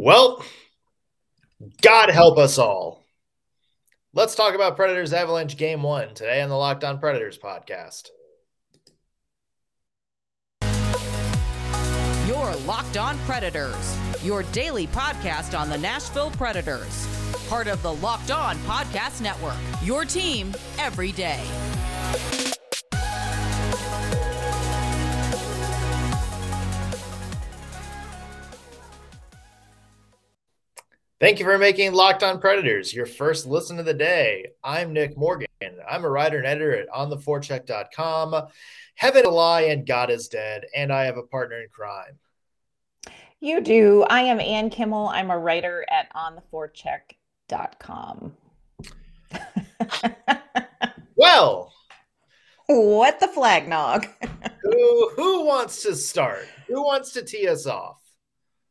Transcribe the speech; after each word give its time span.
Well, 0.00 0.44
God 1.82 2.10
help 2.10 2.38
us 2.38 2.56
all. 2.56 3.02
Let's 4.14 4.36
talk 4.36 4.54
about 4.54 4.76
Predators 4.76 5.12
Avalanche 5.12 5.56
Game 5.56 5.82
One 5.82 6.14
today 6.14 6.40
on 6.40 6.48
the 6.48 6.54
Locked 6.54 6.84
On 6.84 7.00
Predators 7.00 7.36
podcast. 7.36 8.10
Your 12.28 12.54
Locked 12.64 12.96
On 12.96 13.18
Predators, 13.26 13.98
your 14.22 14.44
daily 14.44 14.86
podcast 14.86 15.58
on 15.58 15.68
the 15.68 15.78
Nashville 15.78 16.30
Predators, 16.30 17.08
part 17.48 17.66
of 17.66 17.82
the 17.82 17.94
Locked 17.94 18.30
On 18.30 18.56
Podcast 18.58 19.20
Network. 19.20 19.56
Your 19.82 20.04
team 20.04 20.54
every 20.78 21.10
day. 21.10 21.44
Thank 31.20 31.40
you 31.40 31.44
for 31.44 31.58
making 31.58 31.94
Locked 31.94 32.22
On 32.22 32.40
Predators 32.40 32.94
your 32.94 33.04
first 33.04 33.44
listen 33.44 33.80
of 33.80 33.86
the 33.86 33.92
day. 33.92 34.50
I'm 34.62 34.92
Nick 34.92 35.16
Morgan. 35.16 35.48
I'm 35.90 36.04
a 36.04 36.08
writer 36.08 36.38
and 36.38 36.46
editor 36.46 36.76
at 36.76 36.88
ontheforecheck.com. 36.90 38.46
Heaven 38.94 39.26
a 39.26 39.28
lie 39.28 39.62
and 39.62 39.84
God 39.84 40.10
is 40.10 40.28
dead, 40.28 40.66
and 40.76 40.92
I 40.92 41.06
have 41.06 41.16
a 41.16 41.24
partner 41.24 41.60
in 41.60 41.70
crime. 41.70 42.20
You 43.40 43.60
do. 43.60 44.04
I 44.08 44.20
am 44.20 44.38
Ann 44.38 44.70
Kimmel. 44.70 45.08
I'm 45.08 45.32
a 45.32 45.38
writer 45.38 45.84
at 45.90 46.06
ontheforecheck.com. 46.14 48.36
well, 51.16 51.72
what 52.66 53.18
the 53.18 53.26
flag 53.26 53.66
nog? 53.66 54.06
who, 54.62 55.10
who 55.16 55.44
wants 55.44 55.82
to 55.82 55.96
start? 55.96 56.46
Who 56.68 56.84
wants 56.84 57.10
to 57.14 57.24
tee 57.24 57.48
us 57.48 57.66
off? 57.66 58.07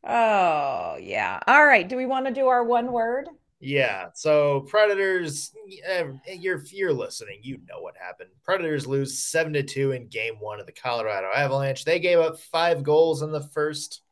Oh, 0.04 0.96
yeah. 1.00 1.40
All 1.46 1.64
right. 1.64 1.88
Do 1.88 1.96
we 1.96 2.06
want 2.06 2.26
to 2.26 2.32
do 2.32 2.48
our 2.48 2.64
one 2.64 2.92
word? 2.92 3.28
Yeah. 3.60 4.06
So 4.14 4.60
Predators, 4.60 5.52
eh, 5.84 6.04
you're 6.38 6.62
you're 6.70 6.92
listening. 6.92 7.40
You 7.42 7.58
know 7.68 7.80
what 7.80 7.96
happened. 7.96 8.30
Predators 8.44 8.86
lose 8.86 9.18
seven 9.18 9.52
to 9.54 9.62
two 9.62 9.92
in 9.92 10.06
Game 10.08 10.36
One 10.38 10.60
of 10.60 10.66
the 10.66 10.72
Colorado 10.72 11.28
Avalanche. 11.34 11.84
They 11.84 11.98
gave 11.98 12.18
up 12.18 12.38
five 12.38 12.82
goals 12.82 13.22
in 13.22 13.32
the 13.32 13.42
first. 13.42 14.02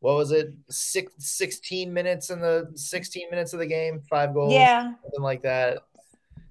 What 0.00 0.16
was 0.16 0.32
it? 0.32 0.52
Six, 0.68 1.12
16 1.18 1.92
minutes 1.92 2.30
in 2.30 2.40
the 2.40 2.72
16 2.74 3.30
minutes 3.30 3.52
of 3.52 3.60
the 3.60 3.66
game. 3.66 4.00
Five 4.10 4.34
goals. 4.34 4.52
Yeah. 4.52 4.94
Something 5.02 5.22
like 5.22 5.42
that. 5.42 5.78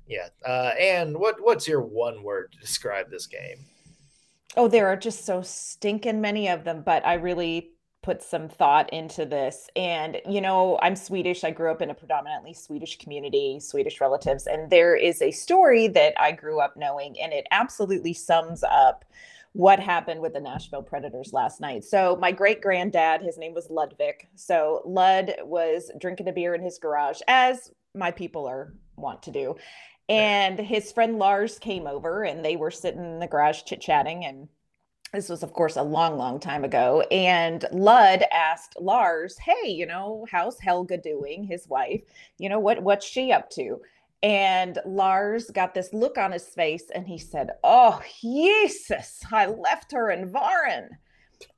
Yeah. 0.07 0.29
Uh, 0.45 0.71
and 0.79 1.15
what 1.17 1.35
what's 1.39 1.67
your 1.67 1.81
one 1.81 2.23
word 2.23 2.53
to 2.53 2.59
describe 2.59 3.11
this 3.11 3.27
game? 3.27 3.65
Oh, 4.57 4.67
there 4.67 4.87
are 4.87 4.97
just 4.97 5.25
so 5.25 5.41
stinking 5.41 6.19
many 6.21 6.49
of 6.49 6.63
them, 6.63 6.81
but 6.83 7.05
I 7.05 7.13
really 7.15 7.71
put 8.01 8.23
some 8.23 8.49
thought 8.49 8.91
into 8.91 9.25
this. 9.25 9.69
And, 9.75 10.21
you 10.27 10.41
know, 10.41 10.79
I'm 10.81 10.95
Swedish. 10.95 11.43
I 11.43 11.51
grew 11.51 11.71
up 11.71 11.81
in 11.81 11.91
a 11.91 11.93
predominantly 11.93 12.53
Swedish 12.53 12.97
community, 12.97 13.59
Swedish 13.59 14.01
relatives. 14.01 14.47
And 14.47 14.69
there 14.69 14.95
is 14.95 15.21
a 15.21 15.31
story 15.31 15.87
that 15.89 16.19
I 16.19 16.31
grew 16.31 16.59
up 16.59 16.75
knowing, 16.75 17.19
and 17.21 17.31
it 17.31 17.47
absolutely 17.51 18.13
sums 18.13 18.63
up 18.63 19.05
what 19.53 19.79
happened 19.79 20.21
with 20.21 20.33
the 20.33 20.39
Nashville 20.39 20.81
Predators 20.81 21.33
last 21.33 21.59
night. 21.61 21.83
So, 21.83 22.17
my 22.19 22.31
great 22.31 22.61
granddad, 22.61 23.21
his 23.21 23.37
name 23.37 23.53
was 23.53 23.69
Ludwig. 23.69 24.27
So, 24.35 24.81
Lud 24.85 25.35
was 25.43 25.91
drinking 25.99 26.29
a 26.29 26.31
beer 26.31 26.55
in 26.55 26.61
his 26.61 26.79
garage, 26.79 27.19
as 27.27 27.71
my 27.93 28.11
people 28.11 28.47
are 28.47 28.73
want 28.95 29.21
to 29.23 29.31
do. 29.31 29.55
And 30.07 30.59
his 30.59 30.91
friend 30.91 31.19
Lars 31.19 31.59
came 31.59 31.85
over, 31.85 32.23
and 32.23 32.43
they 32.43 32.55
were 32.55 32.71
sitting 32.71 33.03
in 33.03 33.19
the 33.19 33.27
garage 33.27 33.63
chit 33.63 33.81
chatting 33.81 34.25
and 34.25 34.47
this 35.13 35.29
was 35.29 35.43
of 35.43 35.53
course 35.53 35.75
a 35.75 35.83
long 35.83 36.17
long 36.17 36.39
time 36.39 36.63
ago 36.63 37.01
and 37.11 37.65
lud 37.71 38.23
asked 38.31 38.75
lars 38.79 39.37
hey 39.39 39.69
you 39.69 39.85
know 39.85 40.25
how's 40.31 40.59
helga 40.59 40.97
doing 40.97 41.43
his 41.43 41.67
wife? 41.67 42.01
You 42.37 42.49
know 42.49 42.59
what 42.59 42.81
what's 42.81 43.05
she 43.05 43.31
up 43.31 43.49
to? 43.51 43.81
And 44.23 44.77
lars 44.85 45.49
got 45.49 45.73
this 45.73 45.93
look 45.93 46.17
on 46.17 46.31
his 46.31 46.47
face 46.47 46.89
and 46.93 47.07
he 47.07 47.17
said 47.17 47.51
oh 47.63 48.01
jesus 48.21 49.21
i 49.31 49.45
left 49.47 49.91
her 49.91 50.11
in 50.11 50.31
Varen 50.31 50.89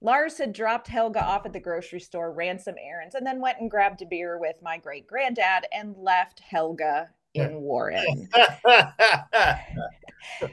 lars 0.01 0.37
had 0.37 0.53
dropped 0.53 0.87
helga 0.87 1.23
off 1.23 1.45
at 1.45 1.53
the 1.53 1.59
grocery 1.59 1.99
store 1.99 2.31
ran 2.31 2.57
some 2.57 2.75
errands 2.83 3.15
and 3.15 3.27
then 3.27 3.41
went 3.41 3.59
and 3.59 3.69
grabbed 3.69 4.01
a 4.01 4.05
beer 4.05 4.39
with 4.39 4.55
my 4.63 4.77
great 4.77 5.05
granddad 5.05 5.67
and 5.73 5.95
left 5.97 6.39
helga 6.39 7.09
in 7.33 7.61
Warren. 7.61 8.29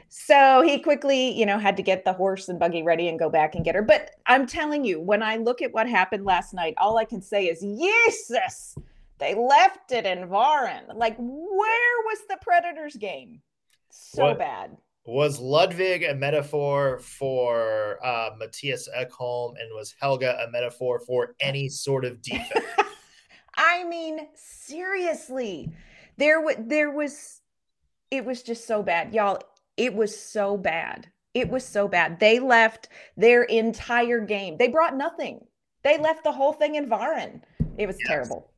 so 0.09 0.61
he 0.61 0.79
quickly, 0.79 1.37
you 1.37 1.45
know, 1.45 1.57
had 1.57 1.77
to 1.77 1.83
get 1.83 2.05
the 2.05 2.13
horse 2.13 2.49
and 2.49 2.59
buggy 2.59 2.83
ready 2.83 3.07
and 3.07 3.19
go 3.19 3.29
back 3.29 3.55
and 3.55 3.63
get 3.63 3.75
her. 3.75 3.81
But 3.81 4.11
I'm 4.25 4.45
telling 4.45 4.83
you, 4.83 4.99
when 4.99 5.23
I 5.23 5.37
look 5.37 5.61
at 5.61 5.73
what 5.73 5.87
happened 5.87 6.25
last 6.25 6.53
night, 6.53 6.73
all 6.77 6.97
I 6.97 7.05
can 7.05 7.21
say 7.21 7.45
is, 7.45 7.61
Jesus, 7.61 8.75
they 9.19 9.35
left 9.35 9.91
it 9.91 10.05
in 10.05 10.29
Warren. 10.29 10.85
Like, 10.93 11.15
where 11.17 11.97
was 12.05 12.19
the 12.29 12.37
Predators 12.41 12.95
game? 12.95 13.41
So 13.89 14.23
what, 14.23 14.39
bad. 14.39 14.77
Was 15.05 15.39
Ludwig 15.39 16.03
a 16.03 16.15
metaphor 16.15 16.99
for 16.99 17.99
uh, 18.03 18.31
Mattias 18.39 18.87
Ekholm 18.97 19.53
and 19.59 19.73
was 19.73 19.93
Helga 19.99 20.45
a 20.47 20.51
metaphor 20.51 20.99
for 20.99 21.35
any 21.39 21.69
sort 21.69 22.05
of 22.05 22.21
defense? 22.21 22.65
I 23.55 23.83
mean, 23.83 24.27
seriously 24.35 25.71
there 26.17 26.41
was 26.41 26.55
there 26.59 26.91
was 26.91 27.41
it 28.09 28.25
was 28.25 28.43
just 28.43 28.67
so 28.67 28.83
bad 28.83 29.13
y'all. 29.13 29.39
It 29.77 29.93
was 29.93 30.17
so 30.17 30.57
bad. 30.57 31.07
It 31.33 31.49
was 31.49 31.65
so 31.65 31.87
bad. 31.87 32.19
They 32.19 32.39
left 32.39 32.89
their 33.15 33.43
entire 33.43 34.19
game. 34.19 34.57
They 34.57 34.67
brought 34.67 34.95
nothing. 34.95 35.39
They 35.83 35.97
left 35.97 36.23
the 36.23 36.31
whole 36.31 36.53
thing 36.53 36.75
in 36.75 36.89
Varen 36.89 37.41
it 37.77 37.87
was 37.87 37.97
yes. 37.99 38.07
terrible. 38.07 38.51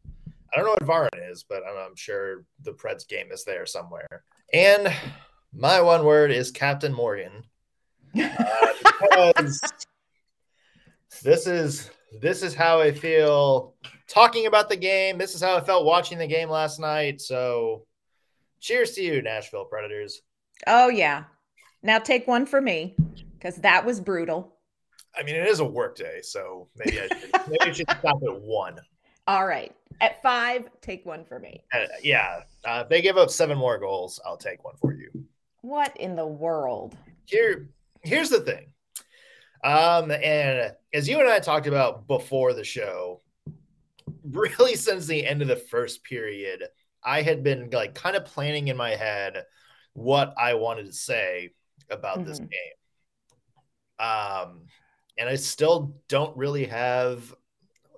I 0.54 0.58
don't 0.58 0.66
know 0.66 0.86
what 0.86 1.12
Varen 1.14 1.32
is 1.32 1.44
but 1.48 1.64
I'm, 1.68 1.78
I'm 1.78 1.96
sure 1.96 2.46
the 2.62 2.74
preds 2.74 3.08
game 3.08 3.32
is 3.32 3.44
there 3.44 3.66
somewhere. 3.66 4.24
And 4.54 4.94
my 5.54 5.82
one 5.82 6.04
word 6.06 6.32
is 6.32 6.52
captain 6.52 6.94
morgan. 6.94 7.44
Uh, 8.16 9.34
because 9.36 9.60
this 11.24 11.46
is 11.46 11.90
this 12.22 12.44
is 12.44 12.54
how 12.54 12.80
i 12.80 12.92
feel 12.92 13.74
talking 14.14 14.46
about 14.46 14.70
the 14.70 14.76
game. 14.76 15.18
This 15.18 15.36
is 15.36 15.42
how 15.42 15.58
I 15.58 15.62
felt 15.62 15.86
watching 15.86 16.18
the 16.18 16.28
game 16.28 16.50
last 16.50 16.80
night. 16.80 17.20
So, 17.22 17.86
cheers 18.60 18.92
to 18.92 19.02
you, 19.02 19.22
Nashville 19.22 19.66
Predators. 19.66 20.22
Oh, 20.68 20.90
yeah. 20.90 21.24
Now 21.82 22.00
take 22.00 22.28
one 22.28 22.46
for 22.46 22.62
me 22.62 22.96
because 23.34 23.56
that 23.58 23.86
was 23.86 24.00
brutal. 24.00 24.56
I 25.16 25.24
mean, 25.24 25.36
it 25.36 25.48
is 25.48 25.60
a 25.60 25.66
work 25.66 25.96
day, 25.96 26.22
so 26.22 26.70
maybe 26.76 27.00
I 27.00 27.08
should, 27.08 27.32
maybe 27.48 27.62
I 27.62 27.72
should 27.72 27.90
stop 27.90 28.22
at 28.24 28.42
one. 28.42 28.80
All 29.28 29.46
right. 29.46 29.74
At 30.02 30.22
five, 30.22 30.70
take 30.82 31.06
one 31.06 31.24
for 31.26 31.40
me. 31.40 31.64
Uh, 31.74 31.86
yeah. 32.02 32.42
Uh, 32.66 32.82
if 32.84 32.90
they 32.90 33.02
give 33.02 33.18
up 33.18 33.30
seven 33.30 33.58
more 33.58 33.78
goals, 33.78 34.20
I'll 34.26 34.38
take 34.38 34.64
one 34.64 34.76
for 34.80 34.94
you. 34.94 35.10
What 35.62 35.96
in 35.98 36.16
the 36.16 36.26
world? 36.26 36.96
Here, 37.26 37.70
here's 38.02 38.30
the 38.30 38.42
thing. 38.42 38.73
Um, 39.64 40.12
and 40.12 40.74
as 40.94 41.08
you 41.08 41.20
and 41.20 41.30
I 41.30 41.40
talked 41.40 41.68
about 41.68 42.08
before 42.08 42.54
the 42.54 42.64
show, 42.64 43.22
really 44.24 44.76
since 44.76 45.06
the 45.06 45.26
end 45.26 45.42
of 45.42 45.48
the 45.48 45.56
first 45.56 46.04
period, 46.04 46.64
I 47.04 47.22
had 47.22 47.44
been 47.44 47.70
like 47.72 47.96
kind 47.96 48.16
of 48.16 48.26
planning 48.26 48.68
in 48.68 48.78
my 48.78 48.92
head 48.92 49.44
what 49.94 50.34
I 50.38 50.56
wanted 50.56 50.88
to 50.88 50.94
say 50.94 51.52
about 51.90 52.20
mm-hmm. 52.20 52.28
this 52.28 52.40
game. 52.40 52.50
Um, 54.00 54.62
and 55.18 55.30
I 55.30 55.36
still 55.36 55.96
don't 56.10 56.36
really 56.36 56.66
have, 56.66 57.34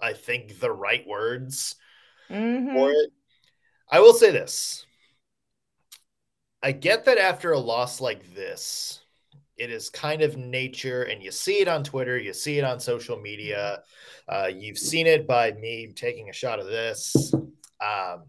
I 0.01 0.13
think, 0.13 0.59
the 0.59 0.71
right 0.71 1.05
words 1.07 1.75
mm-hmm. 2.29 2.75
for 2.75 2.91
it. 2.91 3.11
I 3.89 3.99
will 4.01 4.13
say 4.13 4.31
this. 4.31 4.85
I 6.61 6.71
get 6.71 7.05
that 7.05 7.17
after 7.17 7.51
a 7.51 7.59
loss 7.59 8.01
like 8.01 8.33
this, 8.33 8.99
it 9.57 9.69
is 9.69 9.89
kind 9.89 10.21
of 10.21 10.37
nature, 10.37 11.03
and 11.03 11.23
you 11.23 11.31
see 11.31 11.59
it 11.61 11.67
on 11.67 11.83
Twitter, 11.83 12.17
you 12.17 12.33
see 12.33 12.57
it 12.57 12.63
on 12.63 12.79
social 12.79 13.17
media, 13.17 13.81
uh, 14.27 14.49
you've 14.53 14.77
seen 14.77 15.07
it 15.07 15.27
by 15.27 15.51
me 15.53 15.93
taking 15.95 16.29
a 16.29 16.33
shot 16.33 16.59
of 16.59 16.65
this. 16.65 17.33
Um, 17.33 18.23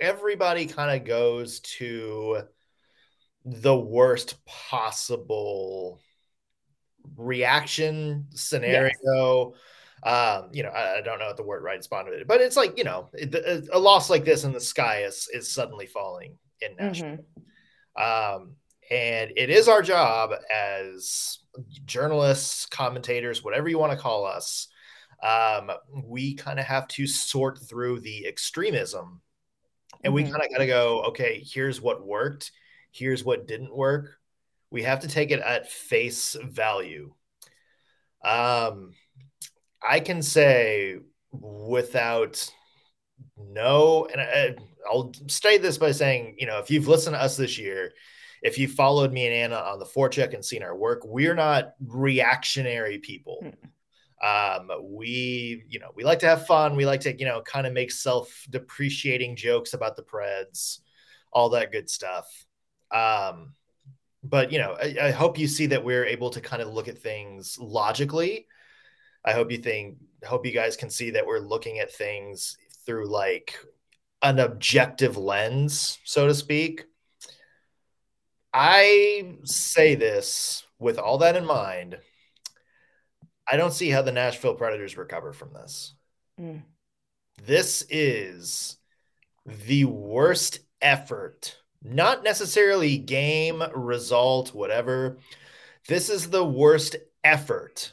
everybody 0.00 0.66
kind 0.66 0.98
of 0.98 1.06
goes 1.06 1.60
to 1.60 2.42
the 3.44 3.76
worst 3.76 4.44
possible 4.44 6.00
reaction 7.16 8.26
scenario. 8.30 9.54
Yes. 9.54 10.12
Um, 10.12 10.50
you 10.52 10.62
know, 10.62 10.68
I, 10.68 10.98
I, 10.98 11.00
don't 11.00 11.18
know 11.18 11.26
what 11.26 11.36
the 11.36 11.42
word 11.42 11.64
right 11.64 11.82
spawned 11.82 12.08
it, 12.08 12.28
but 12.28 12.40
it's 12.40 12.56
like 12.56 12.76
you 12.76 12.84
know, 12.84 13.08
it, 13.12 13.68
a 13.72 13.78
loss 13.78 14.10
like 14.10 14.24
this 14.24 14.44
in 14.44 14.52
the 14.52 14.60
sky 14.60 15.02
is 15.02 15.28
is 15.32 15.50
suddenly 15.50 15.86
falling 15.86 16.36
in 16.60 16.76
Nashville. 16.76 17.24
Mm-hmm. 17.98 18.36
Um, 18.42 18.56
and 18.90 19.32
it 19.36 19.50
is 19.50 19.68
our 19.68 19.82
job 19.82 20.30
as 20.54 21.38
journalists, 21.84 22.66
commentators, 22.66 23.42
whatever 23.42 23.68
you 23.68 23.78
want 23.78 23.92
to 23.92 23.98
call 23.98 24.24
us. 24.24 24.68
Um, 25.22 25.70
we 26.04 26.34
kind 26.34 26.60
of 26.60 26.66
have 26.66 26.86
to 26.88 27.06
sort 27.06 27.58
through 27.58 28.00
the 28.00 28.26
extremism 28.26 29.22
and 30.02 30.14
mm-hmm. 30.14 30.24
we 30.24 30.30
kind 30.30 30.44
of 30.44 30.50
got 30.50 30.58
to 30.58 30.66
go, 30.66 31.02
okay, 31.08 31.42
here's 31.44 31.80
what 31.80 32.06
worked, 32.06 32.52
here's 32.92 33.24
what 33.24 33.46
didn't 33.46 33.74
work. 33.74 34.18
We 34.70 34.82
have 34.82 35.00
to 35.00 35.08
take 35.08 35.30
it 35.30 35.40
at 35.40 35.70
face 35.70 36.36
value. 36.42 37.14
Um, 38.24 38.92
I 39.86 40.00
can 40.00 40.22
say 40.22 40.98
without 41.32 42.50
no, 43.36 44.06
and 44.10 44.20
I, 44.20 44.56
I'll 44.90 45.12
state 45.28 45.62
this 45.62 45.78
by 45.78 45.92
saying, 45.92 46.36
you 46.38 46.46
know, 46.46 46.58
if 46.58 46.70
you've 46.70 46.88
listened 46.88 47.14
to 47.14 47.22
us 47.22 47.36
this 47.36 47.58
year, 47.58 47.92
if 48.42 48.58
you 48.58 48.68
followed 48.68 49.12
me 49.12 49.26
and 49.26 49.34
Anna 49.34 49.56
on 49.56 49.78
the 49.78 49.86
forecheck 49.86 50.34
and 50.34 50.44
seen 50.44 50.62
our 50.62 50.76
work, 50.76 51.02
we're 51.04 51.34
not 51.34 51.74
reactionary 51.84 52.98
people. 52.98 53.42
Mm. 53.42 53.54
Um, 54.22 54.70
we, 54.82 55.64
you 55.68 55.78
know, 55.78 55.90
we 55.94 56.04
like 56.04 56.20
to 56.20 56.26
have 56.26 56.46
fun. 56.46 56.74
We 56.76 56.86
like 56.86 57.00
to, 57.02 57.18
you 57.18 57.26
know, 57.26 57.42
kind 57.42 57.66
of 57.66 57.72
make 57.72 57.90
self-depreciating 57.90 59.36
jokes 59.36 59.74
about 59.74 59.96
the 59.96 60.02
Preds, 60.02 60.78
all 61.32 61.50
that 61.50 61.70
good 61.70 61.90
stuff. 61.90 62.26
Um, 62.90 63.54
but 64.22 64.52
you 64.52 64.58
know, 64.58 64.76
I, 64.80 64.96
I 65.02 65.10
hope 65.10 65.38
you 65.38 65.46
see 65.46 65.66
that 65.66 65.84
we're 65.84 66.06
able 66.06 66.30
to 66.30 66.40
kind 66.40 66.62
of 66.62 66.72
look 66.72 66.88
at 66.88 66.98
things 66.98 67.58
logically. 67.60 68.46
I 69.24 69.32
hope 69.32 69.50
you 69.50 69.58
think, 69.58 69.98
hope 70.24 70.46
you 70.46 70.52
guys 70.52 70.76
can 70.76 70.88
see 70.88 71.10
that 71.10 71.26
we're 71.26 71.40
looking 71.40 71.80
at 71.80 71.92
things 71.92 72.56
through 72.86 73.08
like 73.08 73.58
an 74.22 74.38
objective 74.38 75.16
lens, 75.16 75.98
so 76.04 76.26
to 76.26 76.34
speak. 76.34 76.86
I 78.52 79.36
say 79.44 79.94
this 79.94 80.64
with 80.78 80.98
all 80.98 81.18
that 81.18 81.36
in 81.36 81.44
mind. 81.44 81.98
I 83.50 83.56
don't 83.56 83.72
see 83.72 83.90
how 83.90 84.02
the 84.02 84.12
Nashville 84.12 84.54
Predators 84.54 84.96
recover 84.96 85.32
from 85.32 85.52
this. 85.52 85.94
Mm. 86.40 86.62
This 87.44 87.84
is 87.90 88.78
the 89.44 89.84
worst 89.84 90.60
effort, 90.80 91.56
not 91.82 92.24
necessarily 92.24 92.98
game, 92.98 93.62
result, 93.74 94.54
whatever. 94.54 95.18
This 95.86 96.10
is 96.10 96.30
the 96.30 96.44
worst 96.44 96.96
effort 97.22 97.92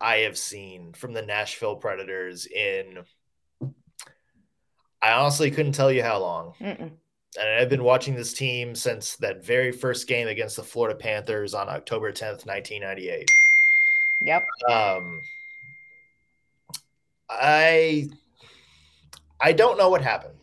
I 0.00 0.18
have 0.18 0.38
seen 0.38 0.92
from 0.92 1.12
the 1.12 1.22
Nashville 1.22 1.76
Predators 1.76 2.46
in. 2.46 2.98
I 5.00 5.12
honestly 5.12 5.50
couldn't 5.50 5.72
tell 5.72 5.90
you 5.90 6.02
how 6.02 6.18
long. 6.18 6.52
Mm-mm. 6.60 6.92
And 7.36 7.48
I've 7.48 7.68
been 7.68 7.84
watching 7.84 8.14
this 8.14 8.32
team 8.32 8.74
since 8.74 9.16
that 9.16 9.44
very 9.44 9.70
first 9.72 10.08
game 10.08 10.28
against 10.28 10.56
the 10.56 10.62
Florida 10.62 10.98
Panthers 10.98 11.54
on 11.54 11.68
October 11.68 12.10
10th, 12.10 12.46
1998. 12.46 13.28
Yep. 14.22 14.44
Um, 14.68 15.20
I 17.28 18.08
I 19.40 19.52
don't 19.52 19.78
know 19.78 19.90
what 19.90 20.02
happened. 20.02 20.34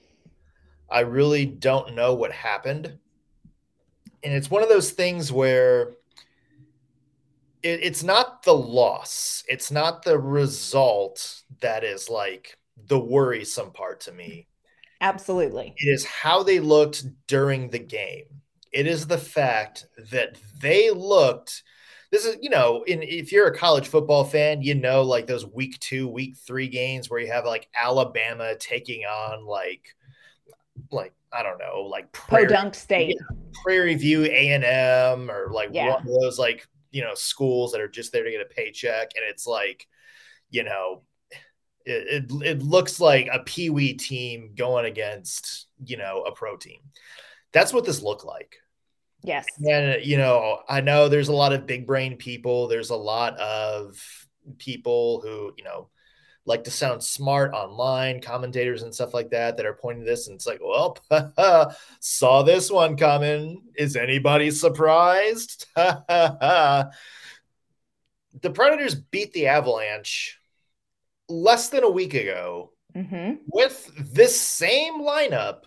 I 0.90 1.02
really 1.02 1.46
don't 1.46 1.96
know 1.96 2.14
what 2.14 2.32
happened. 2.32 2.98
And 4.24 4.34
it's 4.34 4.50
one 4.50 4.64
of 4.64 4.70
those 4.70 4.92
things 4.92 5.32
where 5.32 5.90
it, 7.64 7.80
it's 7.84 8.04
not 8.04 8.44
the 8.44 8.56
loss, 8.56 9.44
it's 9.48 9.72
not 9.72 10.04
the 10.04 10.18
result 10.18 11.42
that 11.62 11.84
is 11.84 12.10
like 12.10 12.58
the 12.88 13.00
worrisome 13.00 13.72
part 13.72 14.00
to 14.02 14.12
me. 14.12 14.48
Absolutely. 15.02 15.74
It 15.78 15.88
is 15.88 16.06
how 16.06 16.44
they 16.44 16.60
looked 16.60 17.06
during 17.28 17.70
the 17.70 17.80
game. 17.80 18.26
It 18.72 18.88
is 18.88 19.08
the 19.08 19.18
fact 19.18 19.86
that 20.12 20.38
they 20.62 20.92
looked 20.92 21.64
this 22.12 22.26
is 22.26 22.38
you 22.42 22.50
know 22.50 22.84
in 22.88 23.04
if 23.04 23.32
you're 23.32 23.48
a 23.48 23.56
college 23.56 23.88
football 23.88 24.24
fan 24.24 24.62
you 24.62 24.74
know 24.74 25.02
like 25.02 25.28
those 25.28 25.46
week 25.46 25.78
two 25.80 26.08
week 26.08 26.38
three 26.38 26.68
games 26.68 27.10
where 27.10 27.20
you 27.20 27.28
have 27.28 27.46
like 27.46 27.68
alabama 27.76 28.56
taking 28.56 29.04
on 29.04 29.46
like 29.46 29.96
like 30.92 31.14
i 31.34 31.44
don't 31.44 31.58
know 31.58 31.82
like 31.82 32.10
prairie, 32.12 32.48
podunk 32.48 32.74
state 32.74 33.16
yeah, 33.20 33.38
prairie 33.64 33.96
view 33.96 34.24
a&m 34.24 35.30
or 35.30 35.50
like 35.52 35.70
yeah. 35.74 35.90
one 35.90 36.02
of 36.02 36.22
those 36.22 36.40
like 36.40 36.68
you 36.92 37.02
know 37.02 37.14
schools 37.16 37.72
that 37.72 37.82
are 37.82 37.88
just 37.88 38.12
there 38.14 38.24
to 38.24 38.32
get 38.32 38.42
a 38.42 38.54
paycheck 38.54 39.12
and 39.16 39.26
it's 39.28 39.46
like 39.46 39.88
you 40.50 40.64
know 40.64 41.02
it, 41.86 42.30
it, 42.32 42.44
it 42.44 42.64
looks 42.64 43.00
like 43.00 43.28
a 43.32 43.40
pee-wee 43.40 43.94
team 43.94 44.52
going 44.56 44.86
against 44.86 45.68
you 45.86 45.98
know 45.98 46.24
a 46.24 46.32
pro 46.32 46.56
team 46.58 46.80
that's 47.52 47.74
what 47.74 47.86
this 47.86 48.02
looked 48.02 48.26
like 48.26 48.58
Yes. 49.26 49.46
And, 49.58 49.96
uh, 49.96 49.98
you 49.98 50.18
know, 50.18 50.60
I 50.70 50.82
know 50.82 51.10
there's 51.10 51.30
a 51.30 51.34
lot 51.34 51.54
of 51.54 51.66
big 51.66 51.88
brain 51.88 52.16
people. 52.16 52.68
There's 52.68 52.92
a 52.92 52.96
lot 52.96 53.38
of 53.40 54.00
people 54.60 55.22
who, 55.22 55.52
you 55.58 55.64
know, 55.64 55.90
like 56.46 56.66
to 56.66 56.72
sound 56.72 57.02
smart 57.04 57.54
online, 57.54 58.22
commentators 58.22 58.84
and 58.84 58.94
stuff 58.94 59.16
like 59.16 59.32
that, 59.32 59.58
that 59.58 59.66
are 59.66 59.80
pointing 59.82 60.06
this. 60.06 60.28
And 60.28 60.36
it's 60.36 60.46
like, 60.46 60.60
well, 60.64 60.98
saw 62.00 62.44
this 62.44 62.70
one 62.70 62.98
coming. 62.98 63.64
Is 63.76 63.96
anybody 63.96 64.52
surprised? 64.52 65.66
the 65.76 66.92
Predators 68.54 68.94
beat 68.94 69.34
the 69.34 69.48
Avalanche 69.48 70.38
less 71.30 71.70
than 71.70 71.84
a 71.84 71.90
week 71.90 72.14
ago 72.14 72.72
mm-hmm. 72.96 73.36
with 73.48 73.92
this 74.14 74.40
same 74.40 75.02
lineup 75.02 75.64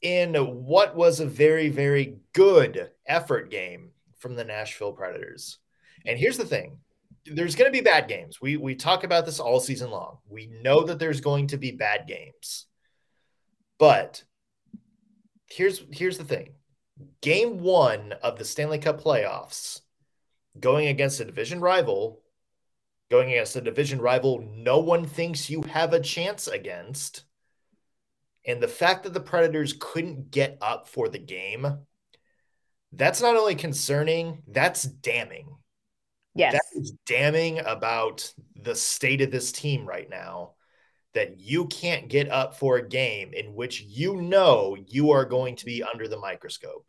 in 0.00 0.34
what 0.34 0.96
was 0.96 1.20
a 1.20 1.26
very, 1.26 1.68
very 1.68 2.18
good 2.32 2.90
effort 3.06 3.50
game 3.50 3.90
from 4.18 4.34
the 4.34 4.44
Nashville 4.44 4.92
Predators. 4.92 5.58
And 6.04 6.18
here's 6.18 6.38
the 6.38 6.44
thing 6.44 6.78
there's 7.24 7.54
going 7.54 7.70
to 7.70 7.78
be 7.78 7.84
bad 7.84 8.08
games. 8.08 8.40
We, 8.40 8.56
we 8.56 8.74
talk 8.74 9.04
about 9.04 9.26
this 9.26 9.38
all 9.38 9.60
season 9.60 9.90
long. 9.90 10.18
We 10.28 10.48
know 10.62 10.82
that 10.82 10.98
there's 10.98 11.20
going 11.20 11.48
to 11.48 11.56
be 11.56 11.70
bad 11.70 12.08
games. 12.08 12.66
But 13.78 14.24
here's 15.46 15.84
here's 15.92 16.18
the 16.18 16.24
thing. 16.24 16.54
Game 17.20 17.60
1 17.60 18.12
of 18.22 18.38
the 18.38 18.44
Stanley 18.44 18.78
Cup 18.78 19.02
playoffs 19.02 19.80
going 20.58 20.88
against 20.88 21.20
a 21.20 21.24
division 21.24 21.60
rival 21.60 22.21
going 23.12 23.30
against 23.30 23.56
a 23.56 23.60
division 23.60 24.00
rival 24.00 24.44
no 24.56 24.78
one 24.78 25.06
thinks 25.06 25.48
you 25.48 25.62
have 25.62 25.92
a 25.92 26.00
chance 26.00 26.48
against 26.48 27.24
and 28.44 28.60
the 28.60 28.68
fact 28.68 29.04
that 29.04 29.14
the 29.14 29.20
Predators 29.20 29.74
couldn't 29.78 30.30
get 30.30 30.58
up 30.60 30.88
for 30.88 31.08
the 31.08 31.18
game, 31.18 31.78
that's 32.92 33.22
not 33.22 33.36
only 33.36 33.54
concerning, 33.54 34.42
that's 34.48 34.82
damning. 34.82 35.48
Yes. 36.34 36.52
That 36.54 36.80
is 36.80 36.92
damning 37.06 37.60
about 37.60 38.32
the 38.56 38.74
state 38.74 39.20
of 39.20 39.30
this 39.30 39.52
team 39.52 39.86
right 39.86 40.08
now 40.08 40.52
that 41.14 41.38
you 41.38 41.66
can't 41.66 42.08
get 42.08 42.30
up 42.30 42.56
for 42.56 42.76
a 42.76 42.88
game 42.88 43.32
in 43.34 43.54
which 43.54 43.82
you 43.82 44.16
know 44.16 44.76
you 44.88 45.10
are 45.10 45.26
going 45.26 45.56
to 45.56 45.66
be 45.66 45.82
under 45.82 46.08
the 46.08 46.18
microscope. 46.18 46.86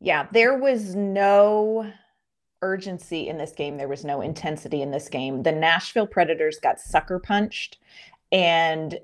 Yeah, 0.00 0.28
there 0.30 0.56
was 0.56 0.94
no 0.94 1.90
urgency 2.62 3.28
in 3.28 3.38
this 3.38 3.52
game. 3.52 3.76
There 3.76 3.88
was 3.88 4.04
no 4.04 4.20
intensity 4.20 4.82
in 4.82 4.90
this 4.90 5.08
game. 5.08 5.42
The 5.42 5.52
Nashville 5.52 6.06
Predators 6.06 6.58
got 6.58 6.80
sucker 6.80 7.18
punched. 7.18 7.78
And 8.32 8.98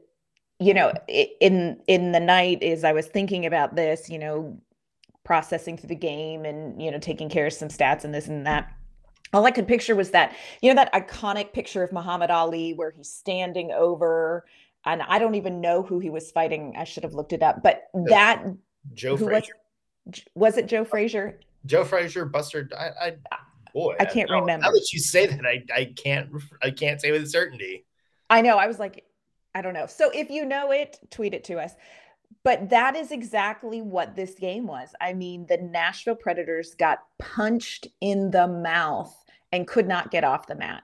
you 0.61 0.73
know 0.73 0.93
in 1.41 1.81
in 1.87 2.13
the 2.13 2.21
night 2.21 2.63
as 2.63 2.85
i 2.85 2.93
was 2.93 3.07
thinking 3.07 3.45
about 3.45 3.75
this 3.75 4.09
you 4.09 4.19
know 4.19 4.57
processing 5.25 5.77
through 5.77 5.89
the 5.89 5.95
game 5.95 6.45
and 6.45 6.81
you 6.81 6.91
know 6.91 6.99
taking 6.99 7.29
care 7.29 7.47
of 7.47 7.53
some 7.53 7.69
stats 7.69 8.05
and 8.05 8.15
this 8.15 8.29
and 8.29 8.47
that 8.47 8.73
all 9.33 9.45
i 9.45 9.51
could 9.51 9.67
picture 9.67 9.97
was 9.97 10.11
that 10.11 10.35
you 10.63 10.73
know 10.73 10.77
that 10.77 10.93
iconic 10.93 11.53
picture 11.53 11.83
of 11.83 11.93
muhammad 11.93 12.31
ali 12.31 12.73
where 12.73 12.93
he's 12.97 13.11
standing 13.11 13.73
over 13.73 14.45
and 14.85 15.03
i 15.03 15.19
don't 15.19 15.35
even 15.35 15.61
know 15.61 15.83
who 15.83 15.99
he 15.99 16.11
was 16.11 16.31
fighting. 16.31 16.75
I 16.77 16.85
should 16.85 17.03
have 17.03 17.15
looked 17.15 17.33
it 17.33 17.43
up. 17.43 17.63
But 17.63 17.85
that 18.07 18.45
joe 18.93 19.17
frazier. 19.17 19.55
was, 20.07 20.21
was, 20.35 20.57
it 20.57 20.67
joe 20.67 20.85
frazier 20.85 21.41
joe 21.67 21.85
frazier 21.85 22.25
buster 22.25 22.69
i, 22.79 23.07
I 23.07 23.17
boy 23.73 23.97
i 24.01 24.05
can't 24.05 24.31
remember 24.31 24.67
now 24.67 24.71
that 24.71 24.89
you 24.93 24.99
say 24.99 25.27
that 25.27 25.47
i 25.47 25.65
i 25.75 25.93
can't 25.97 26.31
i 26.63 26.71
can't 26.71 27.01
say 27.01 27.11
with 27.11 27.29
certainty 27.31 27.85
i 28.31 28.41
know 28.41 28.57
i 28.57 28.67
was 28.67 28.79
like 28.79 29.05
I 29.55 29.63
don't 29.63 29.75
know. 29.75 29.87
So 29.87 30.11
if 30.11 30.31
you 30.31 30.45
know 30.45 30.73
it, 30.73 30.99
tweet 31.11 31.35
it 31.35 31.45
to 31.45 31.59
us. 31.59 31.75
But 32.43 32.71
that 32.71 32.97
is 32.97 33.13
exactly 33.13 33.81
what 33.81 34.17
this 34.17 34.35
game 34.35 34.67
was. 34.67 34.91
I 35.01 35.15
mean, 35.15 35.47
the 35.47 35.57
Nashville 35.59 36.17
Predators 36.17 36.75
got 36.75 36.99
punched 37.19 37.87
in 38.01 38.31
the 38.31 38.49
mouth 38.49 39.15
and 39.53 39.67
could 39.67 39.87
not 39.87 40.11
get 40.11 40.25
off 40.25 40.47
the 40.47 40.57
mat. 40.57 40.83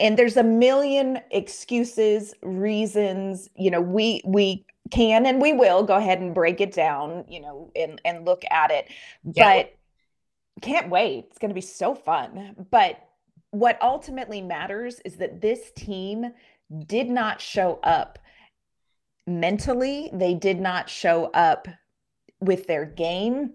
And 0.00 0.18
there's 0.18 0.36
a 0.36 0.42
million 0.42 1.20
excuses, 1.30 2.34
reasons, 2.42 3.48
you 3.54 3.70
know, 3.70 3.80
we 3.80 4.22
we 4.24 4.64
can 4.90 5.26
and 5.26 5.40
we 5.40 5.52
will 5.52 5.84
go 5.84 5.94
ahead 5.94 6.20
and 6.20 6.34
break 6.34 6.60
it 6.60 6.72
down, 6.72 7.24
you 7.28 7.40
know, 7.40 7.70
and 7.76 8.00
and 8.04 8.24
look 8.24 8.42
at 8.50 8.70
it. 8.72 8.86
Yeah. 9.24 9.62
But 9.62 9.74
can't 10.60 10.90
wait. 10.90 11.26
It's 11.30 11.38
going 11.38 11.50
to 11.50 11.54
be 11.54 11.60
so 11.60 11.94
fun. 11.94 12.54
But 12.70 13.02
what 13.50 13.80
ultimately 13.82 14.40
matters 14.40 15.00
is 15.04 15.16
that 15.16 15.40
this 15.40 15.72
team 15.76 16.32
did 16.86 17.08
not 17.08 17.40
show 17.40 17.80
up 17.82 18.18
mentally, 19.26 20.10
they 20.12 20.34
did 20.34 20.60
not 20.60 20.88
show 20.88 21.26
up 21.26 21.68
with 22.40 22.66
their 22.66 22.84
game. 22.84 23.54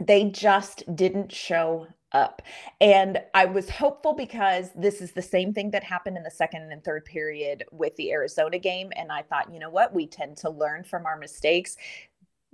They 0.00 0.24
just 0.24 0.82
didn't 0.96 1.30
show 1.30 1.86
up. 2.10 2.42
And 2.80 3.20
I 3.34 3.44
was 3.44 3.68
hopeful 3.68 4.14
because 4.14 4.70
this 4.74 5.00
is 5.00 5.12
the 5.12 5.22
same 5.22 5.52
thing 5.52 5.70
that 5.72 5.84
happened 5.84 6.16
in 6.16 6.22
the 6.22 6.30
second 6.30 6.72
and 6.72 6.82
third 6.82 7.04
period 7.04 7.64
with 7.70 7.94
the 7.96 8.10
Arizona 8.12 8.58
game. 8.58 8.90
And 8.96 9.12
I 9.12 9.22
thought, 9.22 9.52
you 9.52 9.58
know 9.58 9.70
what? 9.70 9.92
We 9.92 10.06
tend 10.06 10.36
to 10.38 10.50
learn 10.50 10.84
from 10.84 11.06
our 11.06 11.18
mistakes. 11.18 11.76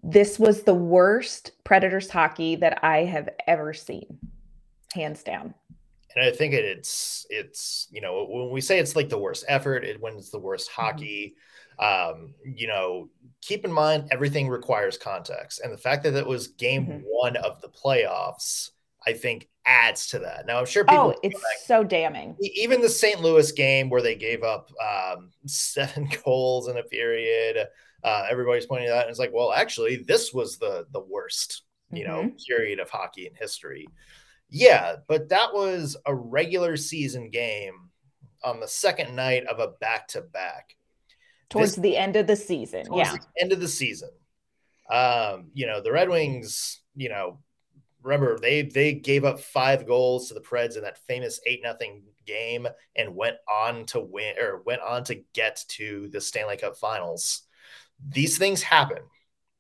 This 0.02 0.38
was 0.38 0.62
the 0.62 0.75
worst 0.75 1.52
Predators 1.64 2.11
hockey 2.11 2.57
that 2.57 2.83
I 2.83 3.04
have 3.04 3.28
ever 3.47 3.75
seen, 3.75 4.19
hands 4.95 5.23
down. 5.23 5.54
and 6.16 6.25
I 6.25 6.30
think 6.30 6.54
it, 6.54 6.64
it's 6.64 7.26
it's 7.30 7.88
you 7.90 8.00
know 8.00 8.26
when 8.28 8.50
we 8.50 8.61
say 8.61 8.78
it's 8.78 8.97
like 8.97 9.09
the 9.09 9.19
worst 9.19 9.45
effort, 9.49 9.85
it 9.85 10.00
when 10.00 10.16
it's 10.16 10.30
the 10.30 10.38
worst 10.38 10.71
mm-hmm. 10.71 10.83
hockey. 10.83 11.35
Um, 11.78 12.35
you 12.45 12.66
know, 12.66 13.09
keep 13.40 13.64
in 13.64 13.73
mind 13.73 14.09
everything 14.11 14.49
requires 14.49 14.99
context, 14.99 15.61
and 15.61 15.73
the 15.73 15.78
fact 15.78 16.02
that 16.04 16.14
it 16.14 16.26
was 16.26 16.49
game 16.49 16.87
mm-hmm. 16.87 17.00
one 17.04 17.37
of 17.37 17.61
the 17.61 17.69
playoffs, 17.69 18.71
I 19.07 19.12
think 19.14 19.49
adds 19.64 20.09
to 20.09 20.19
that. 20.21 20.47
Now 20.47 20.59
I'm 20.59 20.66
sure 20.66 20.85
people. 20.85 21.14
Oh, 21.14 21.21
it's 21.23 21.35
back, 21.35 21.59
so 21.64 21.85
damning. 21.85 22.37
Even 22.40 22.80
the 22.80 22.88
St. 22.88 23.21
Louis 23.21 23.50
game 23.52 23.88
where 23.88 24.02
they 24.02 24.14
gave 24.14 24.42
up 24.42 24.71
um, 24.83 25.30
seven 25.47 26.09
goals 26.25 26.69
in 26.69 26.76
a 26.76 26.83
period, 26.83 27.66
uh, 28.02 28.26
everybody's 28.30 28.66
pointing 28.66 28.88
to 28.88 28.92
that, 28.92 29.02
and 29.02 29.11
it's 29.11 29.19
like, 29.19 29.33
well, 29.33 29.52
actually, 29.52 29.97
this 29.97 30.33
was 30.33 30.59
the 30.59 30.87
the 30.92 31.00
worst 31.00 31.62
you 31.92 32.04
mm-hmm. 32.04 32.26
know 32.26 32.33
period 32.49 32.78
of 32.78 32.90
hockey 32.90 33.26
in 33.26 33.35
history. 33.35 33.87
Yeah, 34.49 34.97
but 35.07 35.28
that 35.28 35.52
was 35.52 35.97
a 36.07 36.14
regular 36.14 36.76
season 36.76 37.30
game 37.30 37.90
on 38.42 38.61
the 38.61 38.69
second 38.69 39.14
night 39.14 39.47
of 39.47 39.59
a 39.61 39.69
back 39.80 40.09
to 40.09 40.23
back. 40.23 40.76
Towards 41.50 41.75
this, 41.75 41.83
the 41.83 41.97
end 41.97 42.16
of 42.16 42.26
the 42.26 42.37
season. 42.37 42.87
Yeah. 42.92 43.12
The 43.12 43.42
end 43.42 43.52
of 43.52 43.61
the 43.61 43.69
season. 43.69 44.11
Um, 44.90 45.50
you 45.54 45.66
know, 45.66 45.80
the 45.80 45.92
Red 45.92 46.09
Wings, 46.09 46.80
you 46.97 47.09
know, 47.09 47.38
remember 48.02 48.38
they 48.38 48.62
they 48.62 48.95
gave 48.95 49.25
up 49.25 49.40
five 49.40 49.87
goals 49.87 50.28
to 50.28 50.35
the 50.35 50.40
Preds 50.40 50.76
in 50.76 50.83
that 50.83 50.99
famous 51.07 51.40
eight 51.47 51.61
nothing 51.62 52.02
game 52.26 52.66
and 52.97 53.14
went 53.14 53.37
on 53.49 53.85
to 53.87 54.00
win 54.00 54.38
or 54.38 54.62
went 54.64 54.83
on 54.83 55.04
to 55.04 55.16
get 55.33 55.62
to 55.69 56.09
the 56.09 56.21
Stanley 56.21 56.57
Cup 56.57 56.76
Finals. 56.76 57.42
These 58.09 58.38
things 58.38 58.62
happen. 58.62 59.02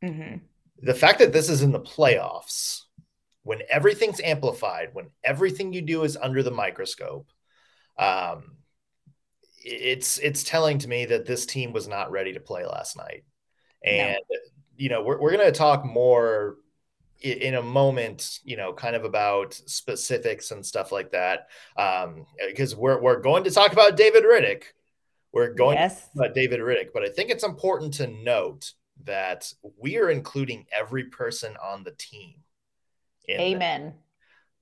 Mm-hmm. 0.02 0.36
The 0.82 0.94
fact 0.94 1.18
that 1.18 1.32
this 1.32 1.48
is 1.48 1.62
in 1.62 1.72
the 1.72 1.80
playoffs 1.80 2.82
when 3.42 3.60
everything's 3.68 4.20
amplified, 4.20 4.90
when 4.92 5.10
everything 5.24 5.72
you 5.72 5.82
do 5.82 6.04
is 6.04 6.16
under 6.16 6.42
the 6.42 6.50
microscope, 6.50 7.28
um, 7.98 8.56
it's 9.62 10.18
it's 10.18 10.42
telling 10.42 10.78
to 10.78 10.88
me 10.88 11.04
that 11.06 11.26
this 11.26 11.46
team 11.46 11.72
was 11.72 11.88
not 11.88 12.10
ready 12.10 12.32
to 12.32 12.40
play 12.40 12.64
last 12.64 12.96
night. 12.96 13.24
And 13.84 14.18
no. 14.30 14.36
you 14.76 14.88
know, 14.88 15.02
we're 15.02 15.20
we're 15.20 15.32
gonna 15.32 15.52
talk 15.52 15.84
more 15.84 16.56
in 17.22 17.54
a 17.54 17.62
moment, 17.62 18.38
you 18.44 18.56
know, 18.56 18.72
kind 18.72 18.96
of 18.96 19.04
about 19.04 19.52
specifics 19.52 20.52
and 20.52 20.64
stuff 20.64 20.90
like 20.90 21.10
that. 21.10 21.48
Um, 21.76 22.26
because 22.48 22.74
we're 22.74 23.00
we're 23.00 23.20
going 23.20 23.44
to 23.44 23.50
talk 23.50 23.72
about 23.72 23.96
David 23.96 24.24
Rittich. 24.24 24.62
We're 25.32 25.52
going 25.52 25.76
yes. 25.76 26.08
about 26.14 26.34
David 26.34 26.60
Rittich, 26.60 26.88
but 26.92 27.04
I 27.04 27.08
think 27.08 27.30
it's 27.30 27.44
important 27.44 27.94
to 27.94 28.06
note 28.06 28.72
that 29.04 29.52
we 29.78 29.96
are 29.98 30.10
including 30.10 30.66
every 30.76 31.04
person 31.04 31.56
on 31.62 31.84
the 31.84 31.92
team 31.92 32.34
Amen. 33.38 33.94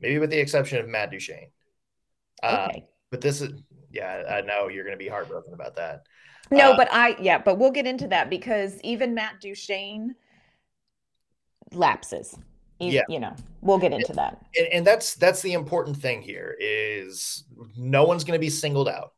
Maybe 0.01 0.19
with 0.19 0.31
the 0.31 0.39
exception 0.39 0.79
of 0.79 0.89
Matt 0.89 1.11
Duchene. 1.11 1.51
Uh, 2.43 2.69
okay. 2.71 2.85
But 3.11 3.21
this 3.21 3.41
is, 3.41 3.53
yeah, 3.91 4.25
I 4.31 4.43
know 4.43 4.69
you're 4.69 4.85
going 4.85 4.97
to 4.97 5.03
be 5.03 5.09
heartbroken 5.09 5.55
about 5.55 5.77
that. 5.77 6.03
No, 6.51 6.73
uh, 6.73 6.77
but 6.77 6.89
I, 6.93 7.17
yeah, 7.21 7.39
but 7.39 7.59
we'll 7.59 7.71
get 7.71 7.87
into 7.87 8.09
that 8.09 8.31
because 8.31 8.81
even 8.83 9.15
Matt 9.15 9.41
Duchene 9.41 10.15
lapses. 11.73 12.37
You, 12.81 12.93
yeah. 12.93 13.03
You 13.09 13.19
know, 13.19 13.35
we'll 13.61 13.79
get 13.79 13.93
into 13.93 14.13
that. 14.13 14.41
And, 14.57 14.69
and 14.69 14.87
that's, 14.87 15.15
that's 15.15 15.43
the 15.43 15.55
important 15.55 15.97
thing 15.97 16.23
here 16.23 16.57
is 16.61 17.45
no 17.77 18.05
one's 18.05 18.23
going 18.23 18.39
to 18.39 18.41
be 18.41 18.51
singled 18.51 18.89
out. 18.89 19.15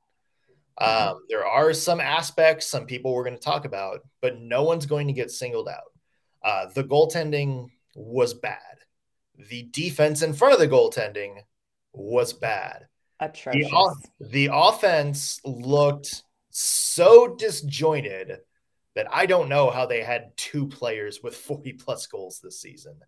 Mm-hmm. 0.81 1.09
Um, 1.09 1.23
there 1.29 1.47
are 1.47 1.73
some 1.73 2.01
aspects, 2.01 2.67
some 2.67 2.87
people 2.87 3.15
we're 3.15 3.25
going 3.25 3.37
to 3.37 3.43
talk 3.43 3.65
about, 3.65 4.01
but 4.21 4.41
no 4.41 4.63
one's 4.63 4.87
going 4.87 5.07
to 5.09 5.13
get 5.13 5.31
singled 5.31 5.69
out. 5.69 5.93
Uh, 6.43 6.67
the 6.75 6.85
goaltending 6.85 7.69
was 7.95 8.33
bad 8.35 8.59
the 9.49 9.69
defense 9.71 10.23
in 10.23 10.33
front 10.33 10.55
of 10.55 10.61
the 10.61 10.69
goaltending 10.69 11.39
was 11.93 12.33
bad. 12.33 12.87
Atrocious. 13.19 13.71
The, 13.71 14.29
the 14.29 14.51
offense 14.53 15.41
looked 15.45 16.23
so 16.51 17.35
disjointed 17.37 18.39
that 18.95 19.07
I 19.13 19.27
don't 19.27 19.49
know 19.49 19.71
how 19.71 19.87
they 19.87 20.03
had 20.03 20.37
two 20.37 20.67
players 20.67 21.21
with 21.23 21.37
40 21.37 21.75
plus 21.75 22.07
goals 22.07 22.41
this 22.43 22.61
season. 22.61 22.99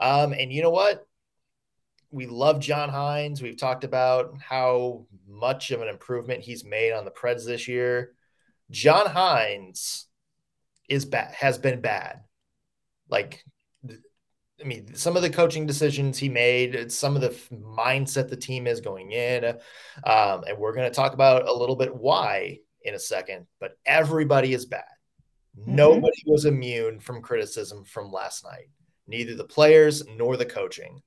Um, 0.00 0.32
and 0.32 0.52
you 0.52 0.62
know 0.62 0.70
what? 0.70 1.06
We 2.10 2.26
love 2.26 2.60
John 2.60 2.90
Hynes. 2.90 3.42
We've 3.42 3.56
talked 3.56 3.84
about 3.84 4.34
how 4.40 5.06
much 5.28 5.70
of 5.70 5.82
an 5.82 5.88
improvement 5.88 6.42
he's 6.42 6.64
made 6.64 6.92
on 6.92 7.04
the 7.04 7.10
Preds 7.10 7.44
this 7.44 7.68
year. 7.68 8.12
John 8.70 9.06
Hynes 9.06 10.04
is 10.88 11.04
bad, 11.04 11.34
has 11.34 11.58
been 11.58 11.80
bad. 11.80 12.20
Like 13.08 13.44
I 14.60 14.64
mean, 14.64 14.94
some 14.94 15.16
of 15.16 15.22
the 15.22 15.30
coaching 15.30 15.66
decisions 15.66 16.18
he 16.18 16.28
made, 16.28 16.90
some 16.90 17.14
of 17.14 17.20
the 17.20 17.36
mindset 17.52 18.28
the 18.28 18.36
team 18.36 18.66
is 18.66 18.80
going 18.80 19.12
in, 19.12 19.44
um, 19.44 20.44
and 20.48 20.58
we're 20.58 20.74
going 20.74 20.88
to 20.88 20.94
talk 20.94 21.12
about 21.12 21.46
a 21.46 21.52
little 21.52 21.76
bit 21.76 21.94
why 21.94 22.60
in 22.82 22.94
a 22.94 22.98
second. 22.98 23.46
But 23.60 23.76
everybody 23.84 24.54
is 24.54 24.64
bad. 24.64 24.84
Mm-hmm. 25.58 25.74
Nobody 25.74 26.22
was 26.26 26.46
immune 26.46 27.00
from 27.00 27.20
criticism 27.20 27.84
from 27.84 28.10
last 28.10 28.44
night. 28.44 28.68
Neither 29.06 29.34
the 29.34 29.44
players 29.44 30.02
nor 30.16 30.36
the 30.36 30.46
coaching. 30.46 31.02